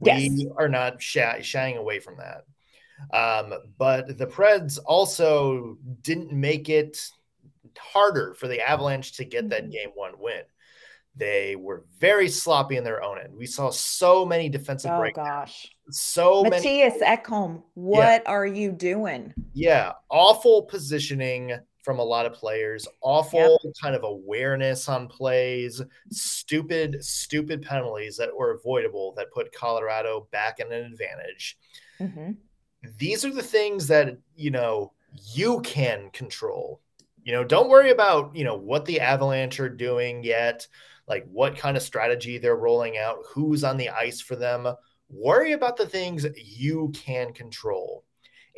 Yes. 0.00 0.18
We 0.20 0.50
are 0.58 0.68
not 0.68 1.00
shy, 1.00 1.40
shying 1.42 1.76
away 1.76 2.00
from 2.00 2.16
that. 2.18 2.44
Um, 3.12 3.54
but 3.78 4.18
the 4.18 4.26
Preds 4.26 4.78
also 4.84 5.78
didn't 6.02 6.32
make 6.32 6.68
it 6.68 6.98
harder 7.78 8.34
for 8.34 8.48
the 8.48 8.60
Avalanche 8.60 9.12
to 9.14 9.24
get 9.24 9.48
that 9.50 9.62
mm-hmm. 9.62 9.70
game 9.70 9.88
one 9.94 10.14
win. 10.18 10.42
They 11.14 11.56
were 11.56 11.84
very 11.98 12.28
sloppy 12.28 12.76
in 12.76 12.84
their 12.84 13.02
own 13.02 13.18
end. 13.18 13.34
We 13.36 13.46
saw 13.46 13.70
so 13.70 14.24
many 14.24 14.48
defensive 14.48 14.90
oh, 14.92 14.98
breakdowns. 14.98 15.28
gosh. 15.28 15.71
So 15.90 16.44
Mattias 16.44 17.00
many. 17.00 17.16
Ekholm, 17.16 17.62
what 17.74 18.22
yeah. 18.24 18.30
are 18.30 18.46
you 18.46 18.72
doing? 18.72 19.34
Yeah, 19.52 19.92
awful 20.08 20.62
positioning 20.62 21.58
from 21.82 21.98
a 21.98 22.04
lot 22.04 22.26
of 22.26 22.32
players, 22.32 22.86
awful 23.00 23.58
yep. 23.64 23.72
kind 23.82 23.96
of 23.96 24.04
awareness 24.04 24.88
on 24.88 25.08
plays, 25.08 25.82
stupid, 26.10 27.04
stupid 27.04 27.60
penalties 27.60 28.16
that 28.16 28.34
were 28.34 28.52
avoidable 28.52 29.12
that 29.16 29.32
put 29.32 29.52
Colorado 29.52 30.28
back 30.30 30.60
in 30.60 30.72
an 30.72 30.84
advantage. 30.84 31.58
Mm-hmm. 31.98 32.30
These 32.98 33.24
are 33.24 33.32
the 33.32 33.42
things 33.42 33.88
that, 33.88 34.16
you 34.36 34.52
know, 34.52 34.92
you 35.34 35.60
can 35.62 36.10
control 36.12 36.80
You 37.24 37.32
know, 37.32 37.44
don't 37.44 37.68
worry 37.68 37.90
about, 37.90 38.34
you 38.34 38.44
know, 38.44 38.56
what 38.56 38.84
the 38.84 39.00
Avalanche 39.00 39.60
are 39.60 39.68
doing 39.68 40.24
yet, 40.24 40.66
like 41.06 41.26
what 41.30 41.56
kind 41.56 41.76
of 41.76 41.82
strategy 41.82 42.38
they're 42.38 42.56
rolling 42.56 42.98
out, 42.98 43.18
who's 43.32 43.64
on 43.64 43.76
the 43.76 43.90
ice 43.90 44.20
for 44.20 44.36
them. 44.36 44.66
Worry 45.12 45.52
about 45.52 45.76
the 45.76 45.86
things 45.86 46.26
you 46.36 46.90
can 46.94 47.32
control. 47.32 48.04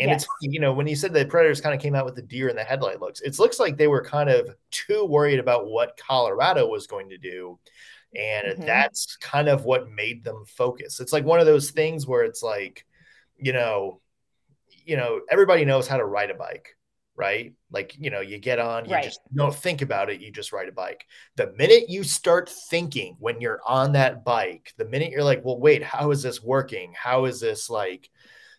And 0.00 0.10
yes. 0.10 0.22
it's 0.22 0.28
you 0.40 0.58
know 0.60 0.72
when 0.72 0.86
you 0.86 0.96
said 0.96 1.12
the 1.12 1.24
Predators 1.24 1.60
kind 1.60 1.74
of 1.74 1.80
came 1.80 1.94
out 1.94 2.04
with 2.04 2.16
the 2.16 2.22
deer 2.22 2.48
in 2.48 2.56
the 2.56 2.64
headlight 2.64 3.00
looks, 3.00 3.20
it 3.20 3.38
looks 3.38 3.60
like 3.60 3.76
they 3.76 3.86
were 3.86 4.02
kind 4.02 4.28
of 4.28 4.48
too 4.70 5.04
worried 5.04 5.38
about 5.38 5.66
what 5.66 5.96
Colorado 5.96 6.66
was 6.66 6.86
going 6.86 7.08
to 7.10 7.18
do, 7.18 7.58
and 8.14 8.46
mm-hmm. 8.46 8.66
that's 8.66 9.16
kind 9.18 9.48
of 9.48 9.64
what 9.64 9.90
made 9.90 10.24
them 10.24 10.44
focus. 10.46 10.98
It's 10.98 11.12
like 11.12 11.24
one 11.24 11.38
of 11.38 11.46
those 11.46 11.70
things 11.70 12.08
where 12.08 12.24
it's 12.24 12.42
like, 12.42 12.84
you 13.36 13.52
know, 13.52 14.00
you 14.84 14.96
know 14.96 15.20
everybody 15.30 15.64
knows 15.64 15.86
how 15.86 15.96
to 15.96 16.04
ride 16.04 16.30
a 16.30 16.34
bike, 16.34 16.73
right? 17.16 17.52
Like 17.70 17.96
you 17.98 18.10
know 18.10 18.20
you 18.20 18.38
get 18.38 18.58
on, 18.58 18.86
you 18.86 18.94
right. 18.94 19.04
just 19.04 19.20
don't 19.34 19.54
think 19.54 19.82
about 19.82 20.10
it, 20.10 20.20
you 20.20 20.30
just 20.30 20.52
ride 20.52 20.68
a 20.68 20.72
bike. 20.72 21.06
The 21.36 21.52
minute 21.56 21.88
you 21.88 22.04
start 22.04 22.50
thinking 22.70 23.16
when 23.18 23.40
you're 23.40 23.60
on 23.66 23.92
that 23.92 24.24
bike, 24.24 24.72
the 24.76 24.84
minute 24.84 25.10
you're 25.10 25.24
like, 25.24 25.44
well, 25.44 25.58
wait, 25.58 25.82
how 25.82 26.10
is 26.10 26.22
this 26.22 26.42
working? 26.42 26.92
How 26.96 27.24
is 27.24 27.40
this 27.40 27.70
like? 27.70 28.10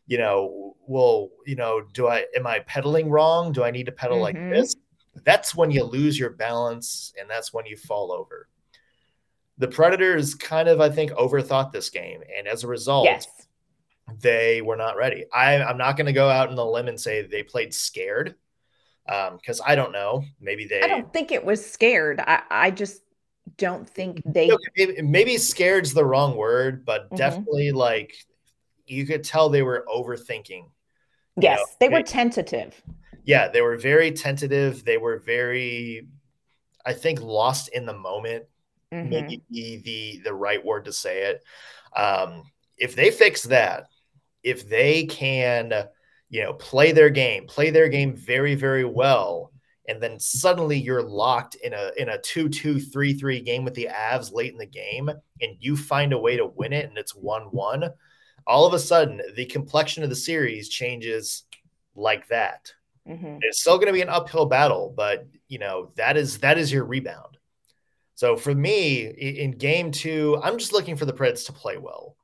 you 0.07 0.17
know, 0.17 0.75
well, 0.85 1.29
you 1.45 1.55
know, 1.55 1.81
do 1.93 2.07
I 2.07 2.25
am 2.35 2.45
I 2.45 2.59
pedaling 2.59 3.09
wrong? 3.09 3.51
Do 3.51 3.63
I 3.63 3.71
need 3.71 3.87
to 3.87 3.91
pedal 3.91 4.17
mm-hmm. 4.17 4.23
like 4.23 4.49
this? 4.51 4.75
That's 5.23 5.55
when 5.55 5.71
you 5.71 5.83
lose 5.83 6.19
your 6.19 6.31
balance 6.31 7.13
and 7.19 7.29
that's 7.29 7.53
when 7.53 7.65
you 7.65 7.77
fall 7.77 8.11
over. 8.11 8.47
The 9.57 9.67
Predators 9.67 10.35
kind 10.35 10.67
of, 10.67 10.81
I 10.81 10.89
think, 10.89 11.11
overthought 11.11 11.71
this 11.71 11.89
game. 11.89 12.21
And 12.37 12.47
as 12.47 12.63
a 12.63 12.67
result, 12.67 13.05
yes. 13.05 13.25
they 14.19 14.61
were 14.61 14.75
not 14.75 14.97
ready. 14.97 15.25
I, 15.33 15.63
I'm 15.63 15.77
not 15.77 15.95
going 15.95 16.07
to 16.07 16.13
go 16.13 16.29
out 16.29 16.49
on 16.49 16.55
the 16.55 16.65
limb 16.65 16.89
and 16.89 16.99
say 16.99 17.25
they 17.25 17.41
played 17.41 17.73
scared 17.73 18.35
because 19.05 19.59
um, 19.59 19.65
I 19.67 19.75
don't 19.75 19.91
know. 19.91 20.23
Maybe 20.39 20.65
they. 20.65 20.81
I 20.81 20.87
don't 20.87 21.11
think 21.13 21.31
it 21.31 21.43
was 21.43 21.65
scared. 21.65 22.19
I, 22.19 22.41
I 22.49 22.71
just 22.71 23.01
don't 23.57 23.87
think 23.87 24.21
they. 24.25 24.51
Okay, 24.51 25.01
maybe 25.01 25.37
scared's 25.37 25.93
the 25.93 26.05
wrong 26.05 26.35
word, 26.35 26.85
but 26.85 27.05
mm-hmm. 27.05 27.15
definitely 27.15 27.71
like 27.71 28.15
you 28.85 29.05
could 29.05 29.23
tell 29.23 29.49
they 29.49 29.63
were 29.63 29.85
overthinking. 29.93 30.69
Yes, 31.39 31.59
know? 31.59 31.65
they 31.79 31.89
were 31.89 32.03
tentative. 32.03 32.81
Yeah, 33.23 33.47
they 33.47 33.61
were 33.61 33.77
very 33.77 34.11
tentative. 34.11 34.85
They 34.85 34.97
were 34.97 35.17
very, 35.17 36.07
I 36.85 36.93
think, 36.93 37.21
lost 37.21 37.69
in 37.69 37.85
the 37.85 37.97
moment. 37.97 38.45
Mm-hmm. 38.93 39.09
Maybe 39.09 39.41
the 39.49 40.21
the 40.23 40.33
right 40.33 40.63
word 40.63 40.85
to 40.85 40.93
say 40.93 41.23
it. 41.23 41.43
Um, 41.95 42.43
if 42.77 42.95
they 42.95 43.11
fix 43.11 43.43
that, 43.43 43.87
if 44.43 44.67
they 44.69 45.05
can, 45.05 45.73
you 46.35 46.43
know, 46.43 46.53
play 46.53 46.91
their 46.91 47.09
game, 47.09 47.47
play 47.47 47.69
their 47.69 47.89
game 47.89 48.15
very, 48.15 48.55
very 48.55 48.85
well, 48.85 49.51
and 49.87 50.01
then 50.01 50.19
suddenly 50.19 50.77
you're 50.77 51.03
locked 51.03 51.55
in 51.55 51.73
a 51.73 51.91
in 51.97 52.09
a 52.09 52.17
2-2-3-3 52.17 53.45
game 53.45 53.63
with 53.63 53.73
the 53.73 53.89
Avs 53.91 54.33
late 54.33 54.51
in 54.51 54.57
the 54.57 54.65
game, 54.65 55.09
and 55.09 55.57
you 55.59 55.77
find 55.77 56.13
a 56.13 56.19
way 56.19 56.37
to 56.37 56.45
win 56.45 56.73
it, 56.73 56.89
and 56.89 56.97
it's 56.97 57.15
one-one 57.15 57.91
all 58.47 58.65
of 58.65 58.73
a 58.73 58.79
sudden 58.79 59.21
the 59.35 59.45
complexion 59.45 60.03
of 60.03 60.09
the 60.09 60.15
series 60.15 60.69
changes 60.69 61.43
like 61.95 62.27
that. 62.27 62.71
Mm-hmm. 63.07 63.37
It's 63.41 63.61
still 63.61 63.77
going 63.77 63.87
to 63.87 63.93
be 63.93 64.01
an 64.01 64.09
uphill 64.09 64.45
battle, 64.45 64.93
but 64.95 65.27
you 65.47 65.59
know 65.59 65.91
that 65.95 66.17
is 66.17 66.39
that 66.39 66.57
is 66.57 66.71
your 66.71 66.85
rebound. 66.85 67.37
So 68.15 68.35
for 68.37 68.55
me, 68.55 69.07
in 69.07 69.51
game 69.51 69.91
two, 69.91 70.39
I'm 70.41 70.57
just 70.57 70.71
looking 70.71 70.95
for 70.95 71.05
the 71.05 71.13
Preds 71.13 71.45
to 71.47 71.53
play 71.53 71.77
well. 71.77 72.15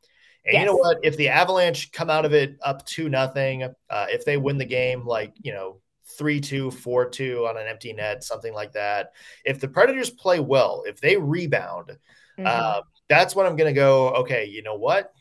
And 0.45 0.53
yes. 0.53 0.61
you 0.61 0.65
know 0.65 0.75
what? 0.75 0.97
If 1.03 1.17
the 1.17 1.29
Avalanche 1.29 1.91
come 1.91 2.09
out 2.09 2.25
of 2.25 2.33
it 2.33 2.57
up 2.63 2.85
two 2.85 3.09
nothing, 3.09 3.63
uh, 3.63 4.05
if 4.09 4.25
they 4.25 4.37
win 4.37 4.57
the 4.57 4.65
game 4.65 5.05
like 5.05 5.33
you 5.41 5.53
know 5.53 5.81
three 6.17 6.41
two, 6.41 6.71
four 6.71 7.09
two 7.09 7.45
on 7.47 7.57
an 7.57 7.67
empty 7.67 7.93
net, 7.93 8.23
something 8.23 8.53
like 8.53 8.73
that. 8.73 9.11
If 9.45 9.59
the 9.59 9.67
Predators 9.67 10.09
play 10.09 10.39
well, 10.39 10.83
if 10.85 10.99
they 10.99 11.17
rebound, 11.17 11.89
mm-hmm. 12.37 12.45
uh, 12.45 12.81
that's 13.07 13.35
when 13.35 13.45
I'm 13.45 13.55
going 13.55 13.73
to 13.73 13.79
go. 13.79 14.09
Okay, 14.15 14.45
you 14.45 14.63
know 14.63 14.75
what? 14.75 15.13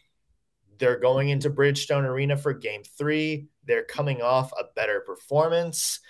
They're 0.79 0.99
going 0.99 1.29
into 1.29 1.51
Bridgestone 1.51 2.05
Arena 2.05 2.37
for 2.37 2.55
game 2.55 2.83
three. 2.97 3.49
They're 3.67 3.85
coming 3.85 4.23
off 4.23 4.53
a 4.53 4.65
better 4.75 5.01
performance. 5.01 6.01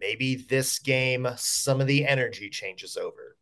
Maybe 0.00 0.36
this 0.36 0.78
game, 0.78 1.28
some 1.36 1.80
of 1.80 1.86
the 1.86 2.06
energy 2.06 2.48
changes 2.48 2.96
over. 2.96 3.36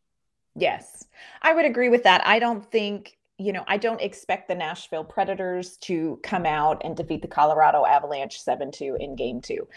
Yes, 0.55 1.05
I 1.41 1.53
would 1.53 1.65
agree 1.65 1.89
with 1.89 2.03
that. 2.03 2.25
I 2.25 2.39
don't 2.39 2.69
think, 2.71 3.17
you 3.37 3.51
know, 3.51 3.63
I 3.67 3.77
don't 3.77 4.01
expect 4.01 4.47
the 4.47 4.55
Nashville 4.55 5.03
Predators 5.03 5.77
to 5.77 6.19
come 6.23 6.45
out 6.45 6.81
and 6.83 6.95
defeat 6.95 7.21
the 7.21 7.27
Colorado 7.27 7.85
Avalanche 7.85 8.39
7 8.39 8.71
2 8.71 8.97
in 8.99 9.15
game 9.15 9.41
two. 9.41 9.67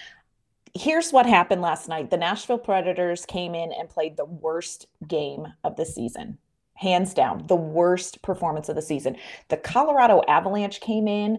Here's 0.75 1.13
what 1.13 1.27
happened 1.27 1.63
last 1.63 1.89
night 1.89 2.11
the 2.11 2.17
Nashville 2.17 2.59
Predators 2.59 3.27
came 3.27 3.55
in 3.55 3.73
and 3.73 3.89
played 3.89 4.17
the 4.17 4.25
worst 4.25 4.87
game 5.07 5.47
of 5.65 5.77
the 5.77 5.87
season 5.87 6.39
hands 6.79 7.13
down, 7.13 7.45
the 7.49 7.57
worst 7.57 8.23
performance 8.23 8.69
of 8.69 8.77
the 8.77 8.83
season. 8.83 9.17
The 9.49 9.57
Colorado 9.57 10.23
Avalanche 10.29 10.81
came 10.81 11.09
in 11.09 11.39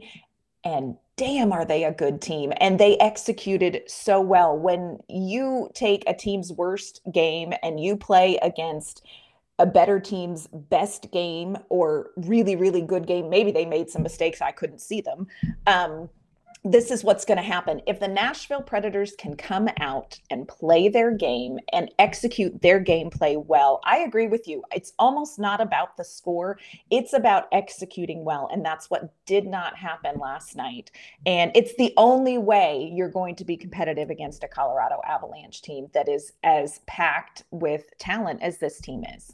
and 0.66 0.98
damn 1.16 1.54
are 1.54 1.64
they 1.64 1.86
a 1.86 1.94
good 1.94 2.22
team 2.22 2.52
and 2.60 2.78
they 2.78 2.98
executed 2.98 3.82
so 3.88 4.20
well 4.20 4.58
when 4.58 5.00
you 5.08 5.70
take 5.74 6.04
a 6.08 6.14
team's 6.14 6.52
worst 6.52 7.00
game 7.14 7.54
and 7.64 7.80
you 7.80 7.96
play 7.96 8.38
against 8.42 9.02
a 9.60 9.66
better 9.66 10.00
team's 10.00 10.48
best 10.48 11.12
game 11.12 11.58
or 11.70 12.12
really 12.18 12.56
really 12.56 12.82
good 12.82 13.06
game 13.06 13.30
maybe 13.30 13.52
they 13.52 13.66
made 13.66 13.90
some 13.90 14.02
mistakes 14.02 14.42
i 14.42 14.52
couldn't 14.52 14.80
see 14.80 15.02
them 15.02 15.28
um, 15.68 16.10
this 16.64 16.92
is 16.92 17.06
what's 17.06 17.24
going 17.24 17.38
to 17.38 17.44
happen. 17.44 17.82
If 17.88 18.02
the 18.02 18.08
Nashville 18.08 18.62
Predators 18.62 19.14
can 19.18 19.36
come 19.38 19.70
out 19.80 20.20
and 20.30 20.48
play 20.48 20.90
their 20.90 21.12
game 21.12 21.58
and 21.72 21.90
execute 22.00 22.62
their 22.62 22.84
gameplay 22.84 23.44
well, 23.44 23.80
I 23.86 24.00
agree 24.00 24.28
with 24.28 24.46
you. 24.46 24.64
It's 24.76 24.92
almost 25.00 25.40
not 25.40 25.62
about 25.62 25.96
the 25.96 26.04
score, 26.04 26.60
it's 26.92 27.14
about 27.14 27.48
executing 27.54 28.26
well. 28.26 28.50
And 28.52 28.66
that's 28.66 28.90
what 28.90 29.14
did 29.26 29.48
not 29.48 29.78
happen 29.78 30.20
last 30.20 30.58
night. 30.58 30.92
And 31.26 31.52
it's 31.56 31.76
the 31.78 31.94
only 31.96 32.38
way 32.38 32.92
you're 32.94 33.10
going 33.10 33.36
to 33.36 33.46
be 33.46 33.56
competitive 33.56 34.10
against 34.10 34.44
a 34.44 34.48
Colorado 34.48 35.00
Avalanche 35.08 35.62
team 35.62 35.88
that 35.94 36.10
is 36.10 36.34
as 36.44 36.80
packed 36.88 37.44
with 37.52 37.86
talent 38.00 38.42
as 38.44 38.58
this 38.58 38.82
team 38.82 39.06
is. 39.16 39.34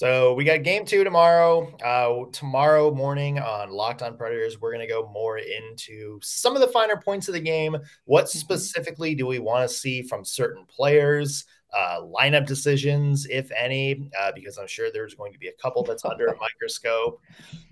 So 0.00 0.32
we 0.32 0.44
got 0.44 0.62
game 0.62 0.86
two 0.86 1.04
tomorrow. 1.04 1.76
Uh, 1.84 2.24
tomorrow 2.32 2.90
morning 2.90 3.38
on 3.38 3.68
Locked 3.68 4.00
On 4.00 4.16
Predators, 4.16 4.58
we're 4.58 4.72
going 4.72 4.80
to 4.80 4.90
go 4.90 5.06
more 5.12 5.36
into 5.36 6.18
some 6.22 6.54
of 6.54 6.62
the 6.62 6.68
finer 6.68 6.96
points 6.96 7.28
of 7.28 7.34
the 7.34 7.40
game. 7.40 7.76
What 8.06 8.24
mm-hmm. 8.24 8.38
specifically 8.38 9.14
do 9.14 9.26
we 9.26 9.40
want 9.40 9.68
to 9.68 9.76
see 9.76 10.00
from 10.00 10.24
certain 10.24 10.64
players? 10.74 11.44
Uh, 11.76 12.00
lineup 12.00 12.46
decisions, 12.46 13.26
if 13.26 13.52
any, 13.52 14.10
uh, 14.18 14.32
because 14.34 14.56
I'm 14.56 14.66
sure 14.66 14.90
there's 14.90 15.14
going 15.14 15.34
to 15.34 15.38
be 15.38 15.48
a 15.48 15.62
couple 15.62 15.82
that's 15.82 16.06
under 16.06 16.28
a 16.28 16.36
microscope. 16.40 17.20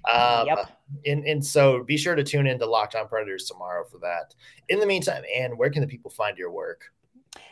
Um, 0.05 0.49
yep. 0.49 0.71
And, 1.07 1.25
and 1.25 1.45
so 1.45 1.83
be 1.83 1.97
sure 1.97 2.15
to 2.15 2.23
tune 2.23 2.47
in 2.47 2.59
to 2.59 2.67
Locked 2.67 2.95
On 2.95 3.09
Predators 3.09 3.47
tomorrow 3.47 3.87
for 3.91 4.01
that. 4.01 4.35
In 4.69 4.81
the 4.81 4.87
meantime, 4.87 5.23
Ann, 5.35 5.57
where 5.57 5.71
can 5.71 5.81
the 5.81 5.89
people 5.89 6.11
find 6.11 6.37
your 6.37 6.51
work? 6.51 6.93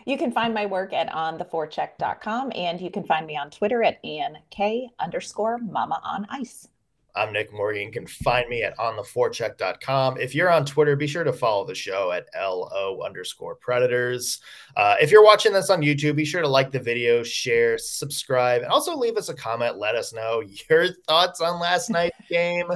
You 0.04 0.18
can 0.18 0.32
find 0.32 0.54
my 0.54 0.66
work 0.66 0.92
at 0.92 1.10
ontheforecheck.com 1.10 2.52
and 2.54 2.80
you 2.80 2.90
can 2.90 3.04
find 3.04 3.26
me 3.26 3.36
on 3.36 3.50
Twitter 3.50 3.82
at 3.82 4.04
Ann 4.04 4.38
K 4.50 4.90
underscore 4.98 5.58
mama 5.58 6.00
on 6.04 6.26
ice. 6.30 6.68
I'm 7.16 7.32
Nick 7.32 7.50
Morgan. 7.50 7.82
You 7.82 7.90
can 7.90 8.06
find 8.06 8.46
me 8.50 8.62
at 8.62 8.76
ontheforecheck.com. 8.76 10.18
If 10.20 10.34
you're 10.34 10.50
on 10.50 10.66
Twitter, 10.66 10.94
be 10.96 11.06
sure 11.06 11.24
to 11.24 11.32
follow 11.32 11.64
the 11.64 11.74
show 11.74 12.12
at 12.12 12.26
LO 12.38 13.00
underscore 13.02 13.54
predators. 13.54 14.40
Uh, 14.76 14.96
if 15.00 15.10
you're 15.10 15.24
watching 15.24 15.54
this 15.54 15.70
on 15.70 15.80
YouTube, 15.80 16.16
be 16.16 16.26
sure 16.26 16.42
to 16.42 16.48
like 16.48 16.70
the 16.70 16.78
video, 16.78 17.22
share, 17.22 17.78
subscribe, 17.78 18.62
and 18.62 18.70
also 18.70 18.94
leave 18.94 19.16
us 19.16 19.30
a 19.30 19.34
comment. 19.34 19.78
Let 19.78 19.94
us 19.94 20.12
know 20.12 20.42
your 20.68 20.88
thoughts 21.08 21.40
on 21.40 21.58
last 21.58 21.88
night's 21.90 22.20
game. 22.28 22.70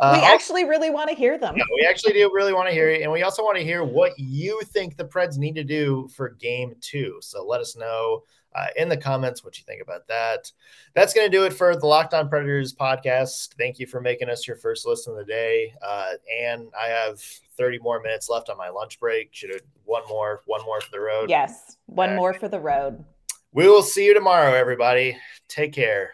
Uh, 0.00 0.18
we 0.18 0.26
actually 0.26 0.64
really 0.64 0.88
want 0.88 1.10
to 1.10 1.14
hear 1.14 1.36
them. 1.36 1.54
Yeah, 1.56 1.64
we 1.78 1.86
actually 1.86 2.14
do 2.14 2.30
really 2.32 2.54
want 2.54 2.68
to 2.68 2.74
hear 2.74 2.88
it. 2.88 3.02
And 3.02 3.12
we 3.12 3.22
also 3.22 3.44
want 3.44 3.58
to 3.58 3.64
hear 3.64 3.84
what 3.84 4.18
you 4.18 4.58
think 4.64 4.96
the 4.96 5.04
Preds 5.04 5.36
need 5.36 5.54
to 5.56 5.64
do 5.64 6.08
for 6.14 6.30
game 6.30 6.74
two. 6.80 7.18
So 7.20 7.44
let 7.44 7.60
us 7.60 7.76
know 7.76 8.22
uh, 8.54 8.66
in 8.76 8.88
the 8.88 8.96
comments 8.96 9.44
what 9.44 9.58
you 9.58 9.64
think 9.64 9.82
about 9.82 10.06
that. 10.08 10.50
That's 10.94 11.14
going 11.14 11.30
to 11.30 11.36
do 11.36 11.44
it 11.44 11.52
for 11.52 11.74
the 11.76 11.86
Locked 11.86 12.14
On 12.14 12.28
Predators 12.28 12.74
podcast. 12.74 13.54
Thank 13.56 13.78
you 13.78 13.86
for 13.86 14.00
making 14.00 14.28
us 14.28 14.46
your 14.46 14.56
first 14.56 14.86
listen 14.86 15.12
of 15.12 15.18
the 15.18 15.24
day. 15.24 15.72
Uh, 15.82 16.12
and 16.40 16.68
I 16.78 16.86
have 16.86 17.20
30 17.56 17.78
more 17.78 18.00
minutes 18.00 18.28
left 18.28 18.48
on 18.48 18.56
my 18.56 18.68
lunch 18.68 18.98
break. 19.00 19.30
Should 19.32 19.50
have 19.50 19.62
one 19.84 20.02
more, 20.08 20.42
one 20.46 20.64
more 20.64 20.80
for 20.80 20.90
the 20.90 21.00
road. 21.00 21.30
Yes, 21.30 21.76
one 21.86 22.16
more 22.16 22.34
for 22.34 22.48
the 22.48 22.60
road. 22.60 23.04
We 23.52 23.68
will 23.68 23.82
see 23.82 24.06
you 24.06 24.14
tomorrow, 24.14 24.54
everybody. 24.54 25.16
Take 25.48 25.72
care. 25.72 26.12